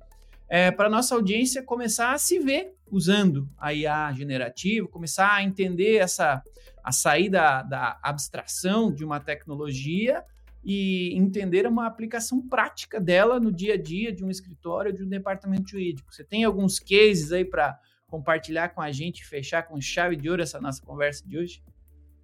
é, 0.49 0.71
para 0.71 0.89
nossa 0.89 1.15
audiência 1.15 1.63
começar 1.63 2.13
a 2.13 2.19
se 2.19 2.39
ver 2.39 2.73
usando 2.91 3.47
a 3.59 3.75
IA 3.75 4.11
generativa, 4.15 4.89
começar 4.89 5.35
a 5.35 5.43
entender 5.43 5.97
essa 5.97 6.43
a 6.85 6.93
sair 6.93 7.31
da, 7.31 7.63
da 7.63 7.99
abstração 8.03 8.93
de 8.93 9.03
uma 9.03 9.19
tecnologia 9.19 10.23
e 10.63 11.15
entender 11.17 11.67
uma 11.67 11.87
aplicação 11.87 12.47
prática 12.47 13.01
dela 13.01 13.41
no 13.41 13.51
dia 13.51 13.75
a 13.75 13.77
dia 13.81 14.13
de 14.13 14.23
um 14.23 14.31
escritório, 14.31 14.93
de 14.93 15.03
um 15.03 15.09
departamento 15.09 15.71
jurídico. 15.71 16.13
Você 16.13 16.23
tem 16.23 16.45
alguns 16.45 16.79
cases 16.79 17.33
aí 17.33 17.45
para 17.45 17.79
compartilhar 18.07 18.69
com 18.69 18.83
a 18.83 18.93
gente 18.93 19.21
e 19.21 19.25
fechar 19.25 19.63
com 19.63 19.81
chave 19.81 20.15
de 20.15 20.29
ouro 20.29 20.43
essa 20.43 20.61
nossa 20.61 20.81
conversa 20.83 21.27
de 21.27 21.39
hoje? 21.39 21.63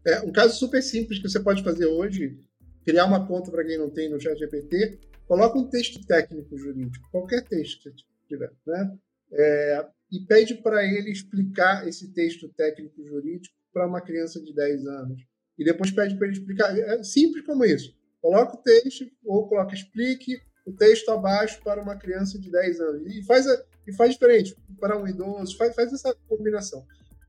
É, 0.06 0.20
um 0.20 0.30
caso 0.30 0.58
super 0.58 0.82
simples 0.82 1.18
que 1.18 1.28
você 1.28 1.40
pode 1.40 1.62
fazer 1.62 1.86
hoje, 1.86 2.38
criar 2.84 3.06
uma 3.06 3.26
conta 3.26 3.50
para 3.50 3.64
quem 3.64 3.78
não 3.78 3.90
tem 3.90 4.10
no 4.10 4.20
ChatGPT, 4.20 4.98
coloca 5.26 5.58
um 5.58 5.68
texto 5.68 6.04
técnico 6.06 6.56
jurídico, 6.56 7.08
qualquer 7.10 7.42
texto 7.44 7.90
que 7.90 7.90
você 7.90 8.04
tiver, 8.28 8.52
né? 8.66 8.98
É, 9.32 9.86
e 10.10 10.20
pede 10.26 10.54
para 10.54 10.84
ele 10.84 11.10
explicar 11.10 11.86
esse 11.86 12.12
texto 12.12 12.48
técnico 12.48 13.04
jurídico 13.06 13.54
para 13.72 13.86
uma 13.86 14.00
criança 14.00 14.40
de 14.40 14.54
10 14.54 14.86
anos. 14.86 15.22
E 15.58 15.64
depois 15.64 15.90
pede 15.90 16.16
para 16.16 16.26
ele 16.26 16.36
explicar. 16.36 16.76
É 16.76 17.02
simples 17.02 17.44
como 17.44 17.64
isso. 17.64 17.94
Coloca 18.20 18.54
o 18.54 18.62
texto, 18.62 19.10
ou 19.24 19.48
coloca 19.48 19.74
explique 19.74 20.40
o 20.66 20.72
texto 20.72 21.10
abaixo 21.10 21.60
para 21.62 21.82
uma 21.82 21.96
criança 21.96 22.38
de 22.38 22.50
10 22.50 22.80
anos. 22.80 23.14
E 23.14 23.22
faz, 23.24 23.46
a, 23.46 23.64
e 23.86 23.92
faz 23.94 24.12
diferente 24.12 24.56
para 24.78 25.00
um 25.00 25.06
idoso, 25.06 25.56
faz, 25.56 25.74
faz 25.74 25.92
essa 25.92 26.14
combinação. 26.28 26.84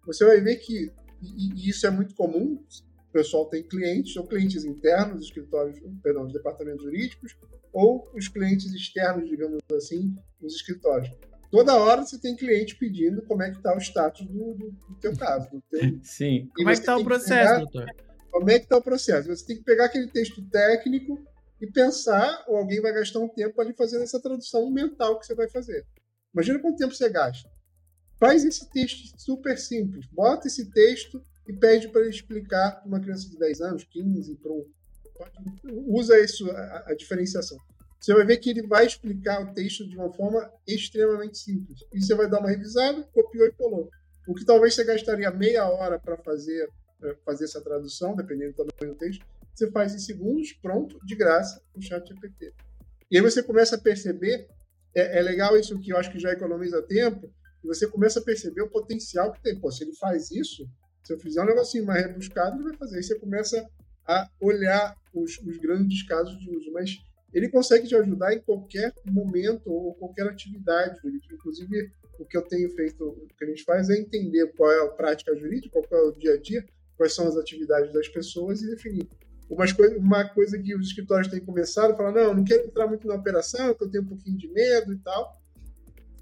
Você 0.05 0.25
vai 0.25 0.41
ver 0.41 0.57
que, 0.57 0.91
e, 1.21 1.53
e 1.55 1.69
isso 1.69 1.85
é 1.85 1.91
muito 1.91 2.15
comum, 2.15 2.63
o 3.09 3.11
pessoal 3.11 3.45
tem 3.47 3.63
clientes, 3.63 4.15
ou 4.15 4.25
clientes 4.25 4.63
internos, 4.63 5.25
escritórios, 5.25 5.79
perdão, 6.01 6.25
os 6.25 6.33
departamentos 6.33 6.83
jurídicos, 6.83 7.35
ou 7.73 8.09
os 8.13 8.27
clientes 8.27 8.73
externos, 8.73 9.29
digamos 9.29 9.59
assim, 9.73 10.15
os 10.41 10.55
escritórios 10.55 11.09
toda 11.51 11.75
hora 11.75 12.03
você 12.03 12.17
tem 12.17 12.35
cliente 12.35 12.75
pedindo 12.75 13.21
como 13.23 13.43
é 13.43 13.51
que 13.51 13.57
está 13.57 13.75
o 13.75 13.79
status 13.79 14.25
do, 14.25 14.53
do, 14.53 14.71
do 14.71 14.95
teu 14.99 15.15
caso. 15.15 15.49
Do 15.51 15.61
teu... 15.69 15.99
Sim. 16.01 16.49
Como 16.55 16.69
é 16.69 16.73
que 16.73 16.79
está 16.79 16.97
o 16.97 17.03
processo, 17.03 17.31
pegar, 17.31 17.57
doutor? 17.59 17.95
Como 18.31 18.49
é 18.49 18.57
que 18.57 18.65
está 18.65 18.77
o 18.77 18.81
processo? 18.81 19.27
Você 19.27 19.45
tem 19.45 19.57
que 19.57 19.63
pegar 19.63 19.85
aquele 19.85 20.07
texto 20.07 20.41
técnico 20.49 21.21
e 21.59 21.67
pensar, 21.67 22.43
ou 22.47 22.55
alguém 22.55 22.81
vai 22.81 22.93
gastar 22.93 23.19
um 23.19 23.27
tempo 23.27 23.59
ali 23.61 23.73
fazendo 23.73 24.03
essa 24.03 24.19
tradução 24.19 24.71
mental 24.71 25.19
que 25.19 25.25
você 25.25 25.35
vai 25.35 25.49
fazer. 25.49 25.85
Imagina 26.33 26.59
quanto 26.59 26.77
tempo 26.77 26.95
você 26.95 27.09
gasta. 27.09 27.49
Faz 28.17 28.45
esse 28.45 28.69
texto 28.69 29.19
super 29.19 29.57
simples. 29.57 30.05
Bota 30.11 30.47
esse 30.47 30.71
texto 30.71 31.21
e 31.47 31.53
pede 31.53 31.89
para 31.89 32.01
ele 32.01 32.09
explicar 32.09 32.79
para 32.79 32.87
uma 32.87 32.99
criança 32.99 33.29
de 33.29 33.37
10 33.37 33.61
anos, 33.61 33.83
15, 33.83 34.35
para 34.37 34.51
um... 34.51 34.65
Usa 35.87 36.19
isso, 36.19 36.49
a, 36.49 36.85
a 36.87 36.95
diferenciação 36.95 37.57
você 38.01 38.15
vai 38.15 38.25
ver 38.25 38.37
que 38.37 38.49
ele 38.49 38.65
vai 38.65 38.87
explicar 38.87 39.43
o 39.43 39.53
texto 39.53 39.87
de 39.87 39.95
uma 39.95 40.11
forma 40.11 40.51
extremamente 40.67 41.37
simples. 41.37 41.81
E 41.93 42.01
você 42.01 42.15
vai 42.15 42.27
dar 42.27 42.39
uma 42.39 42.49
revisada, 42.49 43.03
copiou 43.13 43.45
e 43.45 43.51
colou. 43.51 43.89
O 44.27 44.33
que 44.33 44.43
talvez 44.43 44.73
você 44.73 44.83
gastaria 44.83 45.29
meia 45.29 45.69
hora 45.69 45.99
para 45.99 46.17
fazer, 46.17 46.67
fazer 47.23 47.45
essa 47.45 47.61
tradução, 47.61 48.15
dependendo 48.15 48.53
do 48.53 48.65
tamanho 48.71 48.95
do 48.95 48.99
texto, 48.99 49.23
você 49.53 49.69
faz 49.69 49.93
em 49.93 49.99
segundos, 49.99 50.51
pronto, 50.53 50.99
de 51.05 51.15
graça, 51.15 51.61
no 51.75 51.81
chat 51.81 52.07
GPT. 52.07 52.51
E 53.11 53.17
aí 53.17 53.21
você 53.21 53.43
começa 53.43 53.75
a 53.75 53.79
perceber, 53.79 54.47
é, 54.95 55.19
é, 55.19 55.21
legal 55.21 55.55
isso 55.55 55.79
que 55.79 55.91
eu 55.91 55.97
acho 55.97 56.11
que 56.11 56.19
já 56.19 56.31
economiza 56.31 56.81
tempo, 56.81 57.31
e 57.63 57.67
você 57.67 57.85
começa 57.87 58.19
a 58.19 58.23
perceber 58.23 58.63
o 58.63 58.69
potencial 58.69 59.31
que 59.31 59.43
tem. 59.43 59.59
Pô, 59.59 59.71
se 59.71 59.83
ele 59.83 59.93
faz 59.93 60.31
isso, 60.31 60.67
se 61.03 61.13
eu 61.13 61.19
fizer 61.19 61.43
um 61.43 61.45
negocinho 61.45 61.85
mais 61.85 62.03
rebuscado, 62.03 62.55
ele 62.55 62.69
vai 62.69 62.77
fazer. 62.77 62.97
Aí 62.97 63.03
você 63.03 63.19
começa 63.19 63.63
a 64.07 64.27
olhar 64.39 64.95
os, 65.13 65.37
os 65.37 65.57
grandes 65.57 66.01
casos 66.03 66.39
de 66.39 66.49
uso. 66.49 66.71
Mas 66.71 66.97
ele 67.34 67.49
consegue 67.49 67.88
te 67.88 67.95
ajudar 67.95 68.34
em 68.34 68.39
qualquer 68.39 68.93
momento 69.05 69.71
ou 69.71 69.93
qualquer 69.95 70.27
atividade 70.27 70.99
jurídica. 71.01 71.34
Inclusive, 71.34 71.91
o 72.19 72.25
que 72.25 72.38
eu 72.38 72.41
tenho 72.41 72.69
feito, 72.71 73.03
o 73.03 73.27
que 73.38 73.43
a 73.43 73.47
gente 73.47 73.63
faz 73.63 73.89
é 73.89 73.97
entender 73.97 74.47
qual 74.53 74.71
é 74.71 74.84
a 74.84 74.88
prática 74.89 75.36
jurídica, 75.36 75.82
qual 75.88 76.01
é 76.01 76.07
o 76.07 76.11
dia 76.11 76.34
a 76.34 76.38
dia, 76.38 76.65
quais 76.97 77.13
são 77.13 77.27
as 77.27 77.36
atividades 77.36 77.91
das 77.93 78.07
pessoas 78.07 78.61
e 78.61 78.69
definir. 78.69 79.07
Coisa, 79.75 79.97
uma 79.97 80.29
coisa 80.29 80.57
que 80.57 80.73
os 80.75 80.88
escritórios 80.88 81.27
têm 81.27 81.41
começado 81.41 81.97
falar, 81.97 82.13
não, 82.13 82.34
não 82.34 82.43
quero 82.43 82.65
entrar 82.65 82.88
muito 82.88 83.05
na 83.07 83.15
operação, 83.15 83.69
porque 83.69 83.84
eu 83.84 83.91
tenho 83.91 84.03
um 84.03 84.07
pouquinho 84.07 84.38
de 84.38 84.47
medo 84.47 84.93
e 84.93 84.97
tal, 84.99 85.41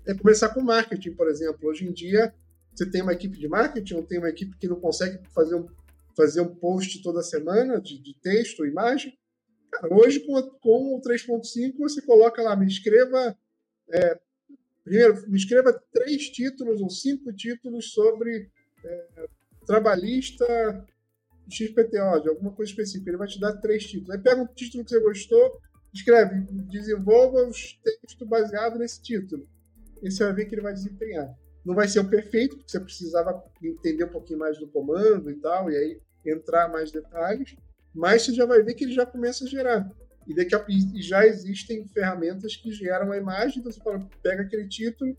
é 0.07 0.13
começar 0.15 0.49
com 0.49 0.61
marketing, 0.61 1.11
por 1.11 1.27
exemplo. 1.27 1.69
Hoje 1.69 1.85
em 1.85 1.91
dia, 1.91 2.33
você 2.73 2.89
tem 2.89 3.01
uma 3.01 3.13
equipe 3.13 3.37
de 3.37 3.47
marketing, 3.47 3.95
ou 3.95 4.03
tem 4.03 4.17
uma 4.17 4.29
equipe 4.29 4.57
que 4.57 4.67
não 4.67 4.79
consegue 4.79 5.19
fazer 5.33 5.55
um, 5.55 5.67
fazer 6.15 6.41
um 6.41 6.55
post 6.55 7.03
toda 7.03 7.21
semana 7.21 7.79
de, 7.79 8.01
de 8.01 8.15
texto, 8.15 8.65
imagem. 8.65 9.13
Cara, 9.71 9.93
hoje, 9.93 10.19
com, 10.21 10.41
com 10.59 10.95
o 10.95 11.01
3.5, 11.01 11.77
você 11.77 12.01
coloca 12.01 12.41
lá, 12.41 12.55
me 12.55 12.67
escreva 12.67 13.37
é, 13.91 14.19
Primeiro, 14.89 15.29
me 15.29 15.37
escreva 15.37 15.71
três 15.93 16.31
títulos 16.31 16.81
ou 16.81 16.89
cinco 16.89 17.31
títulos 17.31 17.91
sobre 17.91 18.49
é, 18.83 19.27
trabalhista 19.63 20.45
XPTO, 21.47 22.21
de 22.21 22.29
alguma 22.29 22.51
coisa 22.51 22.71
específica. 22.71 23.11
Ele 23.11 23.17
vai 23.17 23.27
te 23.27 23.39
dar 23.39 23.53
três 23.57 23.85
títulos. 23.85 24.09
Aí 24.09 24.17
pega 24.17 24.41
um 24.41 24.47
título 24.47 24.83
que 24.83 24.89
você 24.89 24.99
gostou, 24.99 25.59
escreve, 25.93 26.41
desenvolva 26.71 27.47
os 27.47 27.79
textos 27.83 28.27
baseados 28.27 28.79
nesse 28.79 28.99
título. 28.99 29.47
E 30.01 30.09
você 30.09 30.23
vai 30.23 30.33
ver 30.33 30.45
que 30.45 30.55
ele 30.55 30.63
vai 30.63 30.73
desempenhar. 30.73 31.37
Não 31.63 31.75
vai 31.75 31.87
ser 31.87 31.99
o 31.99 32.09
perfeito, 32.09 32.55
porque 32.55 32.71
você 32.71 32.79
precisava 32.79 33.43
entender 33.61 34.05
um 34.05 34.09
pouquinho 34.09 34.39
mais 34.39 34.57
do 34.57 34.67
comando 34.67 35.29
e 35.29 35.35
tal, 35.35 35.69
e 35.69 35.77
aí 35.77 36.01
entrar 36.25 36.67
mais 36.67 36.91
detalhes, 36.91 37.55
mas 37.93 38.23
você 38.23 38.33
já 38.33 38.45
vai 38.45 38.61
ver 38.63 38.73
que 38.73 38.83
ele 38.83 38.93
já 38.93 39.05
começa 39.05 39.45
a 39.45 39.47
gerar 39.47 39.89
e 40.29 40.35
daqui 40.35 40.53
a, 40.53 40.63
e 40.69 41.01
já 41.01 41.25
existem 41.25 41.87
ferramentas 41.87 42.55
que 42.55 42.71
geram 42.71 43.11
a 43.11 43.17
imagem, 43.17 43.59
então 43.59 43.71
você 43.71 43.79
fala, 43.81 44.07
pega 44.21 44.43
aquele 44.43 44.67
título, 44.67 45.17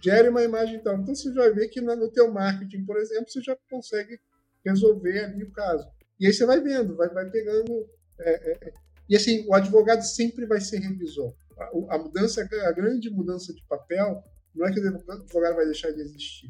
gere 0.00 0.28
uma 0.28 0.44
imagem 0.44 0.76
então. 0.76 0.94
Então 1.00 1.16
você 1.16 1.32
vai 1.32 1.52
ver 1.52 1.66
que 1.66 1.80
no 1.80 2.10
teu 2.12 2.30
marketing, 2.30 2.84
por 2.84 2.96
exemplo, 2.96 3.28
você 3.28 3.40
já 3.42 3.56
consegue 3.68 4.20
resolver 4.64 5.24
ali 5.24 5.42
o 5.42 5.50
caso. 5.50 5.84
E 6.20 6.28
aí 6.28 6.32
você 6.32 6.46
vai 6.46 6.60
vendo, 6.60 6.94
vai, 6.94 7.08
vai 7.08 7.28
pegando. 7.28 7.88
É, 8.20 8.30
é, 8.30 8.68
é. 8.68 8.72
e 9.08 9.16
assim, 9.16 9.44
o 9.48 9.54
advogado 9.54 10.02
sempre 10.02 10.46
vai 10.46 10.60
ser 10.60 10.78
revisor. 10.78 11.34
A, 11.58 11.96
a, 11.96 11.98
mudança, 11.98 12.40
a 12.42 12.72
grande 12.72 13.10
mudança 13.10 13.52
de 13.52 13.66
papel, 13.66 14.22
não 14.54 14.64
é 14.64 14.72
que 14.72 14.78
o 14.78 15.12
advogado 15.12 15.56
vai 15.56 15.64
deixar 15.64 15.90
de 15.90 16.00
existir. 16.00 16.46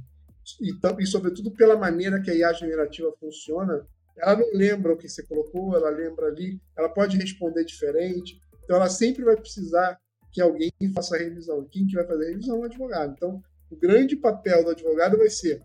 E, 0.61 1.03
e 1.03 1.07
sobretudo 1.07 1.51
pela 1.53 1.79
maneira 1.79 2.21
que 2.21 2.31
a 2.31 2.35
IA 2.35 2.53
generativa 2.53 3.11
funciona, 3.19 3.87
ela 4.17 4.37
não 4.37 4.51
lembra 4.53 4.93
o 4.93 4.97
que 4.97 5.09
você 5.09 5.23
colocou, 5.23 5.75
ela 5.75 5.91
lembra 5.91 6.27
ali, 6.27 6.61
ela 6.77 6.89
pode 6.89 7.17
responder 7.17 7.65
diferente. 7.65 8.41
Então, 8.65 8.77
ela 8.77 8.89
sempre 8.89 9.25
vai 9.25 9.37
precisar 9.37 9.99
que 10.31 10.41
alguém 10.41 10.73
faça 10.95 11.17
a 11.17 11.19
revisão. 11.19 11.67
Quem 11.71 11.87
que 11.87 11.95
vai 11.95 12.07
fazer 12.07 12.27
a 12.27 12.29
revisão 12.31 12.57
é 12.57 12.61
o 12.61 12.65
advogado. 12.65 13.13
Então, 13.17 13.43
o 13.71 13.77
grande 13.77 14.17
papel 14.17 14.65
do 14.65 14.71
advogado 14.71 15.17
vai 15.17 15.31
ser 15.31 15.63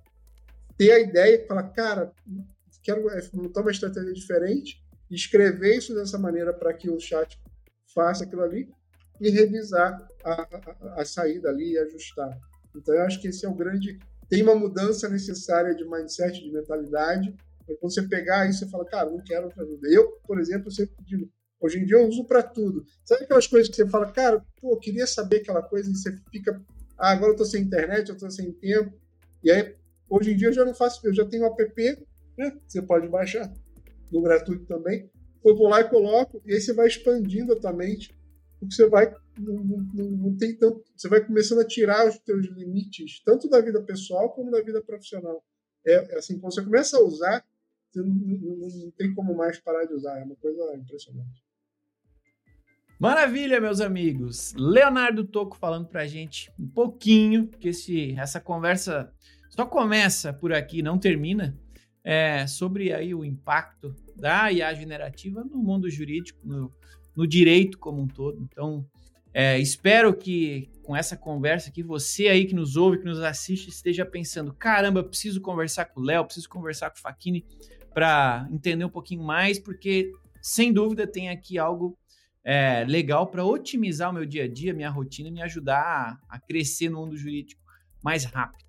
ter 0.77 0.91
a 0.91 0.99
ideia 0.99 1.35
e 1.35 1.47
falar, 1.47 1.63
cara, 1.69 2.11
quero 2.83 3.09
é, 3.09 3.21
montar 3.33 3.61
uma 3.61 3.71
estratégia 3.71 4.13
diferente, 4.13 4.83
escrever 5.09 5.77
isso 5.77 5.95
dessa 5.95 6.17
maneira 6.17 6.53
para 6.53 6.73
que 6.73 6.89
o 6.89 6.99
chat 6.99 7.39
faça 7.93 8.23
aquilo 8.23 8.43
ali 8.43 8.69
e 9.19 9.29
revisar 9.29 10.07
a, 10.23 10.41
a, 10.41 11.01
a 11.01 11.05
saída 11.05 11.49
ali 11.49 11.71
e 11.71 11.79
ajustar. 11.79 12.37
Então, 12.75 12.93
eu 12.93 13.01
acho 13.03 13.19
que 13.19 13.29
esse 13.29 13.45
é 13.45 13.49
o 13.49 13.55
grande. 13.55 13.97
Tem 14.29 14.43
uma 14.43 14.53
mudança 14.53 15.09
necessária 15.09 15.73
de 15.73 15.83
mindset, 15.89 16.43
de 16.43 16.51
mentalidade, 16.51 17.35
quando 17.75 17.93
você 17.93 18.01
pegar 18.07 18.49
isso, 18.49 18.59
você 18.59 18.69
fala, 18.69 18.85
cara, 18.85 19.09
não 19.09 19.21
quero 19.23 19.45
outra 19.45 19.65
vida. 19.65 19.87
Eu, 19.89 20.11
por 20.25 20.39
exemplo, 20.39 20.71
sempre 20.71 20.95
digo, 21.05 21.29
hoje 21.59 21.79
em 21.79 21.85
dia 21.85 21.97
eu 21.97 22.07
uso 22.07 22.25
para 22.25 22.41
tudo. 22.41 22.85
Sabe 23.03 23.23
aquelas 23.23 23.47
coisas 23.47 23.69
que 23.69 23.75
você 23.75 23.87
fala, 23.87 24.11
cara, 24.11 24.43
pô, 24.61 24.73
eu 24.73 24.79
queria 24.79 25.05
saber 25.05 25.37
aquela 25.37 25.61
coisa 25.61 25.89
e 25.89 25.95
você 25.95 26.15
fica, 26.31 26.61
ah, 26.97 27.11
agora 27.11 27.33
eu 27.33 27.35
tô 27.35 27.45
sem 27.45 27.63
internet, 27.63 28.09
eu 28.09 28.17
tô 28.17 28.29
sem 28.29 28.51
tempo. 28.51 28.93
E 29.43 29.51
aí, 29.51 29.75
hoje 30.09 30.31
em 30.31 30.37
dia 30.37 30.47
eu 30.47 30.53
já 30.53 30.65
não 30.65 30.73
faço, 30.73 31.05
eu 31.05 31.13
já 31.13 31.25
tenho 31.25 31.43
um 31.43 31.47
app, 31.47 32.07
né? 32.37 32.57
Você 32.67 32.81
pode 32.81 33.07
baixar 33.07 33.51
no 34.11 34.21
gratuito 34.21 34.65
também. 34.65 35.09
Eu 35.43 35.55
vou 35.55 35.67
lá 35.67 35.81
e 35.81 35.89
coloco, 35.89 36.41
e 36.45 36.53
aí 36.53 36.61
você 36.61 36.73
vai 36.73 36.87
expandindo 36.87 37.53
a 37.53 37.59
tua 37.59 37.71
mente, 37.71 38.17
porque 38.59 38.75
você 38.75 38.87
vai 38.87 39.13
não, 39.37 39.55
não, 39.93 40.11
não, 40.11 40.37
tem 40.37 40.55
tanto, 40.55 40.83
você 40.95 41.07
vai 41.07 41.23
começando 41.23 41.59
a 41.59 41.67
tirar 41.67 42.07
os 42.07 42.17
teus 42.19 42.47
limites, 42.47 43.21
tanto 43.23 43.47
da 43.47 43.61
vida 43.61 43.81
pessoal 43.83 44.33
como 44.33 44.51
da 44.51 44.61
vida 44.61 44.81
profissional. 44.81 45.43
É, 45.85 46.15
é 46.15 46.17
assim, 46.17 46.39
quando 46.39 46.53
você 46.53 46.63
começa 46.63 46.97
a 46.97 47.03
usar, 47.03 47.45
não, 47.95 48.05
não, 48.05 48.67
não 48.67 48.91
tem 48.91 49.13
como 49.13 49.35
mais 49.35 49.59
parar 49.59 49.85
de 49.85 49.93
usar. 49.93 50.19
É 50.19 50.23
uma 50.23 50.35
coisa 50.35 50.75
impressionante. 50.75 51.45
Maravilha, 52.99 53.61
meus 53.61 53.79
amigos. 53.79 54.53
Leonardo 54.57 55.23
Toco 55.23 55.55
falando 55.55 55.87
pra 55.87 56.07
gente 56.07 56.51
um 56.59 56.67
pouquinho, 56.67 57.47
que 57.47 57.69
esse, 57.69 58.15
essa 58.17 58.41
conversa 58.41 59.13
só 59.49 59.65
começa 59.65 60.33
por 60.33 60.51
aqui, 60.51 60.81
não 60.81 60.97
termina, 60.97 61.55
é, 62.03 62.47
sobre 62.47 62.91
aí 62.91 63.13
o 63.13 63.23
impacto 63.23 63.95
da 64.15 64.51
IA 64.51 64.73
generativa 64.73 65.43
no 65.43 65.57
mundo 65.57 65.89
jurídico, 65.89 66.39
no, 66.43 66.73
no 67.15 67.27
direito 67.27 67.77
como 67.77 68.01
um 68.01 68.07
todo. 68.07 68.41
Então, 68.41 68.83
é, 69.31 69.59
espero 69.59 70.15
que 70.15 70.69
com 70.87 70.95
essa 70.95 71.17
conversa 71.17 71.69
aqui, 71.69 71.83
você 71.83 72.29
aí 72.29 72.45
que 72.45 72.55
nos 72.55 72.77
ouve, 72.77 72.99
que 72.99 73.03
nos 73.03 73.19
assiste, 73.19 73.67
esteja 73.67 74.05
pensando: 74.05 74.53
caramba, 74.53 75.03
preciso 75.03 75.41
conversar 75.41 75.83
com 75.83 75.99
o 75.99 76.03
Léo, 76.03 76.23
preciso 76.23 76.47
conversar 76.47 76.89
com 76.89 76.97
o 76.97 77.01
Faquini 77.01 77.45
para 77.93 78.47
entender 78.49 78.85
um 78.85 78.89
pouquinho 78.89 79.21
mais, 79.21 79.59
porque 79.59 80.13
sem 80.41 80.71
dúvida 80.71 81.05
tem 81.05 81.27
aqui 81.27 81.57
algo 81.57 81.99
é, 82.41 82.85
legal 82.87 83.27
para 83.27 83.43
otimizar 83.43 84.11
o 84.11 84.13
meu 84.13 84.25
dia 84.25 84.45
a 84.45 84.47
dia, 84.47 84.73
minha 84.73 84.89
rotina, 84.89 85.29
me 85.29 85.41
ajudar 85.41 85.81
a, 86.29 86.35
a 86.37 86.39
crescer 86.39 86.87
no 86.87 87.01
mundo 87.01 87.17
jurídico 87.17 87.61
mais 88.01 88.23
rápido. 88.23 88.63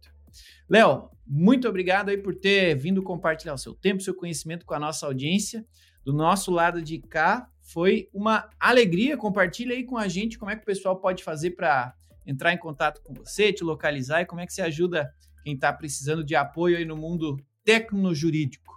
Léo, 0.69 1.11
muito 1.25 1.69
obrigado 1.69 2.09
aí 2.09 2.19
por 2.19 2.35
ter 2.35 2.75
vindo 2.75 3.01
compartilhar 3.01 3.55
o 3.55 3.59
seu 3.59 3.75
tempo, 3.75 4.03
seu 4.03 4.15
conhecimento 4.15 4.67
com 4.67 4.75
a 4.75 4.81
nossa 4.81 5.07
audiência. 5.07 5.65
Do 6.05 6.13
nosso 6.13 6.51
lado 6.51 6.83
de 6.83 6.99
cá, 6.99 7.49
foi 7.61 8.09
uma 8.13 8.49
alegria. 8.59 9.17
Compartilha 9.17 9.75
aí 9.75 9.85
com 9.85 9.97
a 9.97 10.09
gente 10.09 10.37
como 10.37 10.51
é 10.51 10.57
que 10.57 10.63
o 10.63 10.67
pessoal 10.67 10.97
pode 10.97 11.23
fazer 11.23 11.53
para 11.53 11.95
entrar 12.29 12.53
em 12.53 12.59
contato 12.59 13.01
com 13.03 13.15
você, 13.15 13.51
te 13.51 13.65
localizar 13.65 14.21
e 14.21 14.27
como 14.27 14.43
é 14.43 14.47
que 14.47 14.53
você 14.53 14.61
ajuda 14.61 15.11
quem 15.43 15.55
está 15.55 15.73
precisando 15.73 16.23
de 16.23 16.35
apoio 16.35 16.77
aí 16.77 16.85
no 16.85 16.95
mundo 16.95 17.39
tecno-jurídico. 17.65 18.75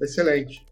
Excelente. 0.00 0.64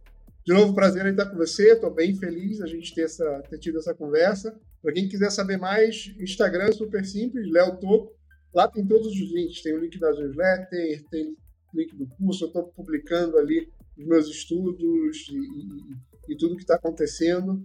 De 0.47 0.55
novo, 0.55 0.75
prazer 0.75 1.05
em 1.05 1.11
estar 1.11 1.27
com 1.27 1.37
você. 1.37 1.73
Estou 1.73 1.93
bem 1.93 2.15
feliz 2.15 2.63
a 2.63 2.67
gente 2.67 2.95
ter, 2.95 3.03
essa, 3.03 3.43
ter 3.51 3.59
tido 3.59 3.79
essa 3.79 3.95
conversa. 3.95 4.59
Para 4.81 4.95
quem 4.95 5.09
quiser 5.09 5.31
saber 5.31 5.59
mais, 5.59 6.15
Instagram 6.19 6.73
super 6.73 7.05
simples, 7.05 7.51
Léo 7.53 7.77
Toco. 7.77 8.19
Lá 8.55 8.67
tem 8.67 8.87
todos 8.87 9.09
os 9.09 9.33
links. 9.35 9.63
Tem 9.63 9.75
o 9.75 9.81
link 9.81 9.99
da 9.99 10.11
newsletter, 10.11 11.05
tem 11.11 11.37
o 11.75 11.79
link 11.79 11.95
do 11.95 12.07
curso. 12.17 12.45
Eu 12.45 12.49
estou 12.49 12.65
publicando 12.69 13.37
ali 13.37 13.71
os 13.99 14.07
meus 14.07 14.27
estudos 14.27 15.29
e, 15.29 15.37
e, 15.37 16.33
e 16.33 16.37
tudo 16.39 16.57
que 16.57 16.63
está 16.63 16.77
acontecendo. 16.77 17.63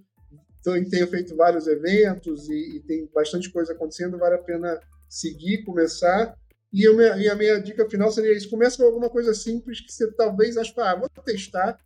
Então, 0.65 0.89
tenho 0.89 1.07
feito 1.07 1.35
vários 1.35 1.67
eventos 1.67 2.49
e, 2.49 2.77
e 2.77 2.79
tem 2.79 3.07
bastante 3.13 3.51
coisa 3.51 3.73
acontecendo. 3.73 4.17
Vale 4.17 4.33
a 4.33 4.39
pena 4.39 4.79
seguir, 5.07 5.63
começar. 5.63 6.35
E, 6.73 6.89
minha, 6.89 7.17
e 7.17 7.29
a 7.29 7.35
minha 7.35 7.59
dica 7.59 7.87
final 7.87 8.11
seria 8.11 8.35
isso: 8.35 8.49
começa 8.49 8.77
com 8.77 8.83
alguma 8.83 9.07
coisa 9.07 9.35
simples 9.35 9.79
que 9.79 9.93
você 9.93 10.11
talvez 10.13 10.57
ache, 10.57 10.73
ah, 10.77 10.95
vou 10.95 11.07
testar. 11.23 11.79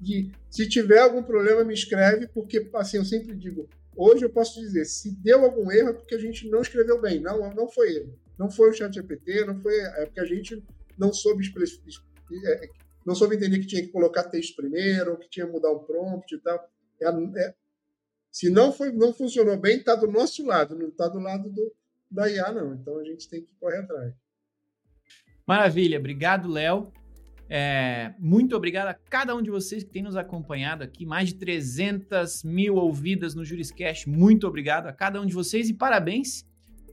E 0.00 0.30
se 0.48 0.68
tiver 0.68 1.00
algum 1.00 1.24
problema, 1.24 1.64
me 1.64 1.74
escreve, 1.74 2.28
porque 2.28 2.70
assim, 2.74 2.98
eu 2.98 3.04
sempre 3.04 3.34
digo, 3.34 3.68
hoje 3.96 4.24
eu 4.24 4.30
posso 4.30 4.60
dizer, 4.60 4.84
se 4.84 5.10
deu 5.10 5.44
algum 5.44 5.70
erro 5.72 5.88
é 5.88 5.92
porque 5.94 6.14
a 6.14 6.18
gente 6.18 6.48
não 6.48 6.60
escreveu 6.60 7.00
bem. 7.00 7.18
Não, 7.20 7.52
não 7.52 7.68
foi 7.68 7.96
ele. 7.96 8.14
Não 8.38 8.48
foi 8.48 8.70
o 8.70 8.72
chat 8.72 8.94
GPT, 8.94 9.44
não 9.44 9.60
foi. 9.60 9.76
É 9.76 10.06
porque 10.06 10.20
a 10.20 10.24
gente 10.24 10.62
não 10.96 11.12
soube 11.12 11.42
é, 12.46 12.68
não 13.04 13.14
soube 13.16 13.34
entender 13.34 13.58
que 13.58 13.66
tinha 13.66 13.82
que 13.82 13.88
colocar 13.88 14.22
texto 14.24 14.54
primeiro, 14.54 15.18
que 15.18 15.28
tinha 15.28 15.46
que 15.46 15.52
mudar 15.52 15.72
um 15.72 15.80
prompt 15.80 16.32
e 16.32 16.38
tal. 16.38 16.64
É, 17.02 17.08
é, 17.08 17.54
se 18.34 18.50
não, 18.50 18.72
foi, 18.72 18.90
não 18.90 19.14
funcionou 19.14 19.56
bem, 19.56 19.76
está 19.76 19.94
do 19.94 20.10
nosso 20.10 20.44
lado, 20.44 20.76
não 20.76 20.88
está 20.88 21.06
do 21.06 21.20
lado 21.20 21.48
do, 21.48 21.72
da 22.10 22.28
IA, 22.28 22.50
não. 22.50 22.74
Então 22.74 22.98
a 22.98 23.04
gente 23.04 23.28
tem 23.28 23.42
que 23.42 23.54
correr 23.60 23.78
atrás. 23.78 24.12
Maravilha, 25.46 26.00
obrigado, 26.00 26.48
Léo. 26.48 26.92
É, 27.48 28.12
muito 28.18 28.56
obrigado 28.56 28.88
a 28.88 28.94
cada 28.94 29.36
um 29.36 29.40
de 29.40 29.52
vocês 29.52 29.84
que 29.84 29.90
tem 29.90 30.02
nos 30.02 30.16
acompanhado 30.16 30.82
aqui, 30.82 31.06
mais 31.06 31.28
de 31.28 31.36
300 31.36 32.42
mil 32.42 32.74
ouvidas 32.74 33.36
no 33.36 33.44
Juriscast. 33.44 34.08
Muito 34.08 34.48
obrigado 34.48 34.88
a 34.88 34.92
cada 34.92 35.20
um 35.20 35.26
de 35.26 35.32
vocês 35.32 35.68
e 35.68 35.74
parabéns 35.74 36.44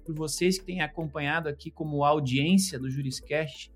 por 0.06 0.14
vocês 0.14 0.60
que 0.60 0.66
têm 0.66 0.82
acompanhado 0.82 1.50
aqui 1.50 1.72
como 1.72 2.04
audiência 2.04 2.78
do 2.78 2.88
Juriscast. 2.88 3.72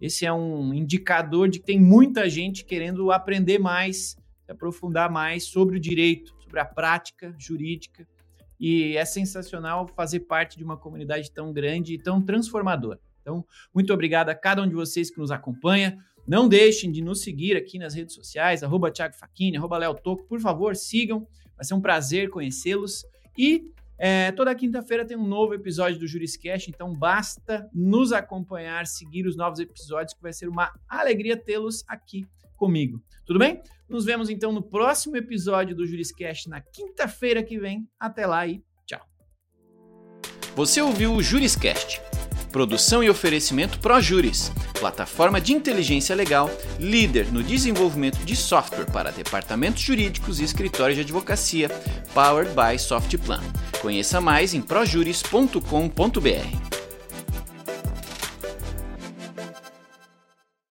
Esse 0.00 0.24
é 0.24 0.32
um 0.32 0.72
indicador 0.72 1.48
de 1.48 1.58
que 1.58 1.66
tem 1.66 1.80
muita 1.80 2.30
gente 2.30 2.64
querendo 2.64 3.10
aprender 3.10 3.58
mais 3.58 4.16
aprofundar 4.48 5.10
mais 5.10 5.44
sobre 5.44 5.76
o 5.76 5.80
direito, 5.80 6.34
sobre 6.48 6.60
a 6.60 6.64
prática 6.64 7.34
jurídica. 7.38 8.08
E 8.58 8.96
é 8.96 9.04
sensacional 9.04 9.86
fazer 9.86 10.20
parte 10.20 10.56
de 10.56 10.64
uma 10.64 10.76
comunidade 10.76 11.30
tão 11.30 11.52
grande 11.52 11.94
e 11.94 11.98
tão 11.98 12.20
transformadora. 12.20 12.98
Então, 13.20 13.44
muito 13.72 13.92
obrigado 13.92 14.30
a 14.30 14.34
cada 14.34 14.62
um 14.62 14.68
de 14.68 14.74
vocês 14.74 15.10
que 15.10 15.18
nos 15.18 15.30
acompanha. 15.30 15.98
Não 16.26 16.48
deixem 16.48 16.90
de 16.90 17.00
nos 17.00 17.20
seguir 17.20 17.56
aqui 17.56 17.78
nas 17.78 17.94
redes 17.94 18.14
sociais, 18.14 18.62
arroba 18.62 18.90
Thiago 18.90 19.14
Facchini, 19.14 19.56
arroba 19.56 19.78
Léo 19.78 19.94
Toco. 19.94 20.24
Por 20.24 20.40
favor, 20.40 20.74
sigam. 20.74 21.28
Vai 21.54 21.64
ser 21.64 21.74
um 21.74 21.80
prazer 21.80 22.30
conhecê-los. 22.30 23.04
E 23.36 23.70
é, 23.98 24.32
toda 24.32 24.54
quinta-feira 24.54 25.04
tem 25.04 25.16
um 25.16 25.26
novo 25.26 25.54
episódio 25.54 25.98
do 25.98 26.06
Juriscast, 26.06 26.70
então 26.70 26.94
basta 26.94 27.68
nos 27.72 28.12
acompanhar, 28.12 28.86
seguir 28.86 29.26
os 29.26 29.36
novos 29.36 29.58
episódios, 29.58 30.14
que 30.14 30.22
vai 30.22 30.32
ser 30.32 30.48
uma 30.48 30.72
alegria 30.88 31.36
tê-los 31.36 31.84
aqui 31.86 32.26
comigo. 32.58 33.02
Tudo 33.24 33.38
bem? 33.38 33.62
Nos 33.88 34.04
vemos 34.04 34.28
então 34.28 34.52
no 34.52 34.62
próximo 34.62 35.16
episódio 35.16 35.74
do 35.74 35.86
Juriscast 35.86 36.50
na 36.50 36.60
quinta-feira 36.60 37.42
que 37.42 37.58
vem. 37.58 37.88
Até 37.98 38.26
lá 38.26 38.46
e 38.46 38.62
tchau. 38.86 39.00
Você 40.54 40.82
ouviu 40.82 41.14
o 41.14 41.22
Juriscast? 41.22 42.02
Produção 42.52 43.04
e 43.04 43.10
oferecimento 43.10 43.78
ProJuris, 43.78 44.50
plataforma 44.80 45.40
de 45.40 45.52
inteligência 45.52 46.16
legal, 46.16 46.50
líder 46.80 47.30
no 47.30 47.42
desenvolvimento 47.42 48.24
de 48.24 48.34
software 48.34 48.90
para 48.90 49.10
departamentos 49.10 49.82
jurídicos 49.82 50.40
e 50.40 50.44
escritórios 50.44 50.96
de 50.96 51.02
advocacia, 51.02 51.68
powered 52.14 52.52
by 52.54 52.78
Softplan. 52.78 53.42
Conheça 53.80 54.20
mais 54.20 54.54
em 54.54 54.62
projuris.com.br. 54.62 56.77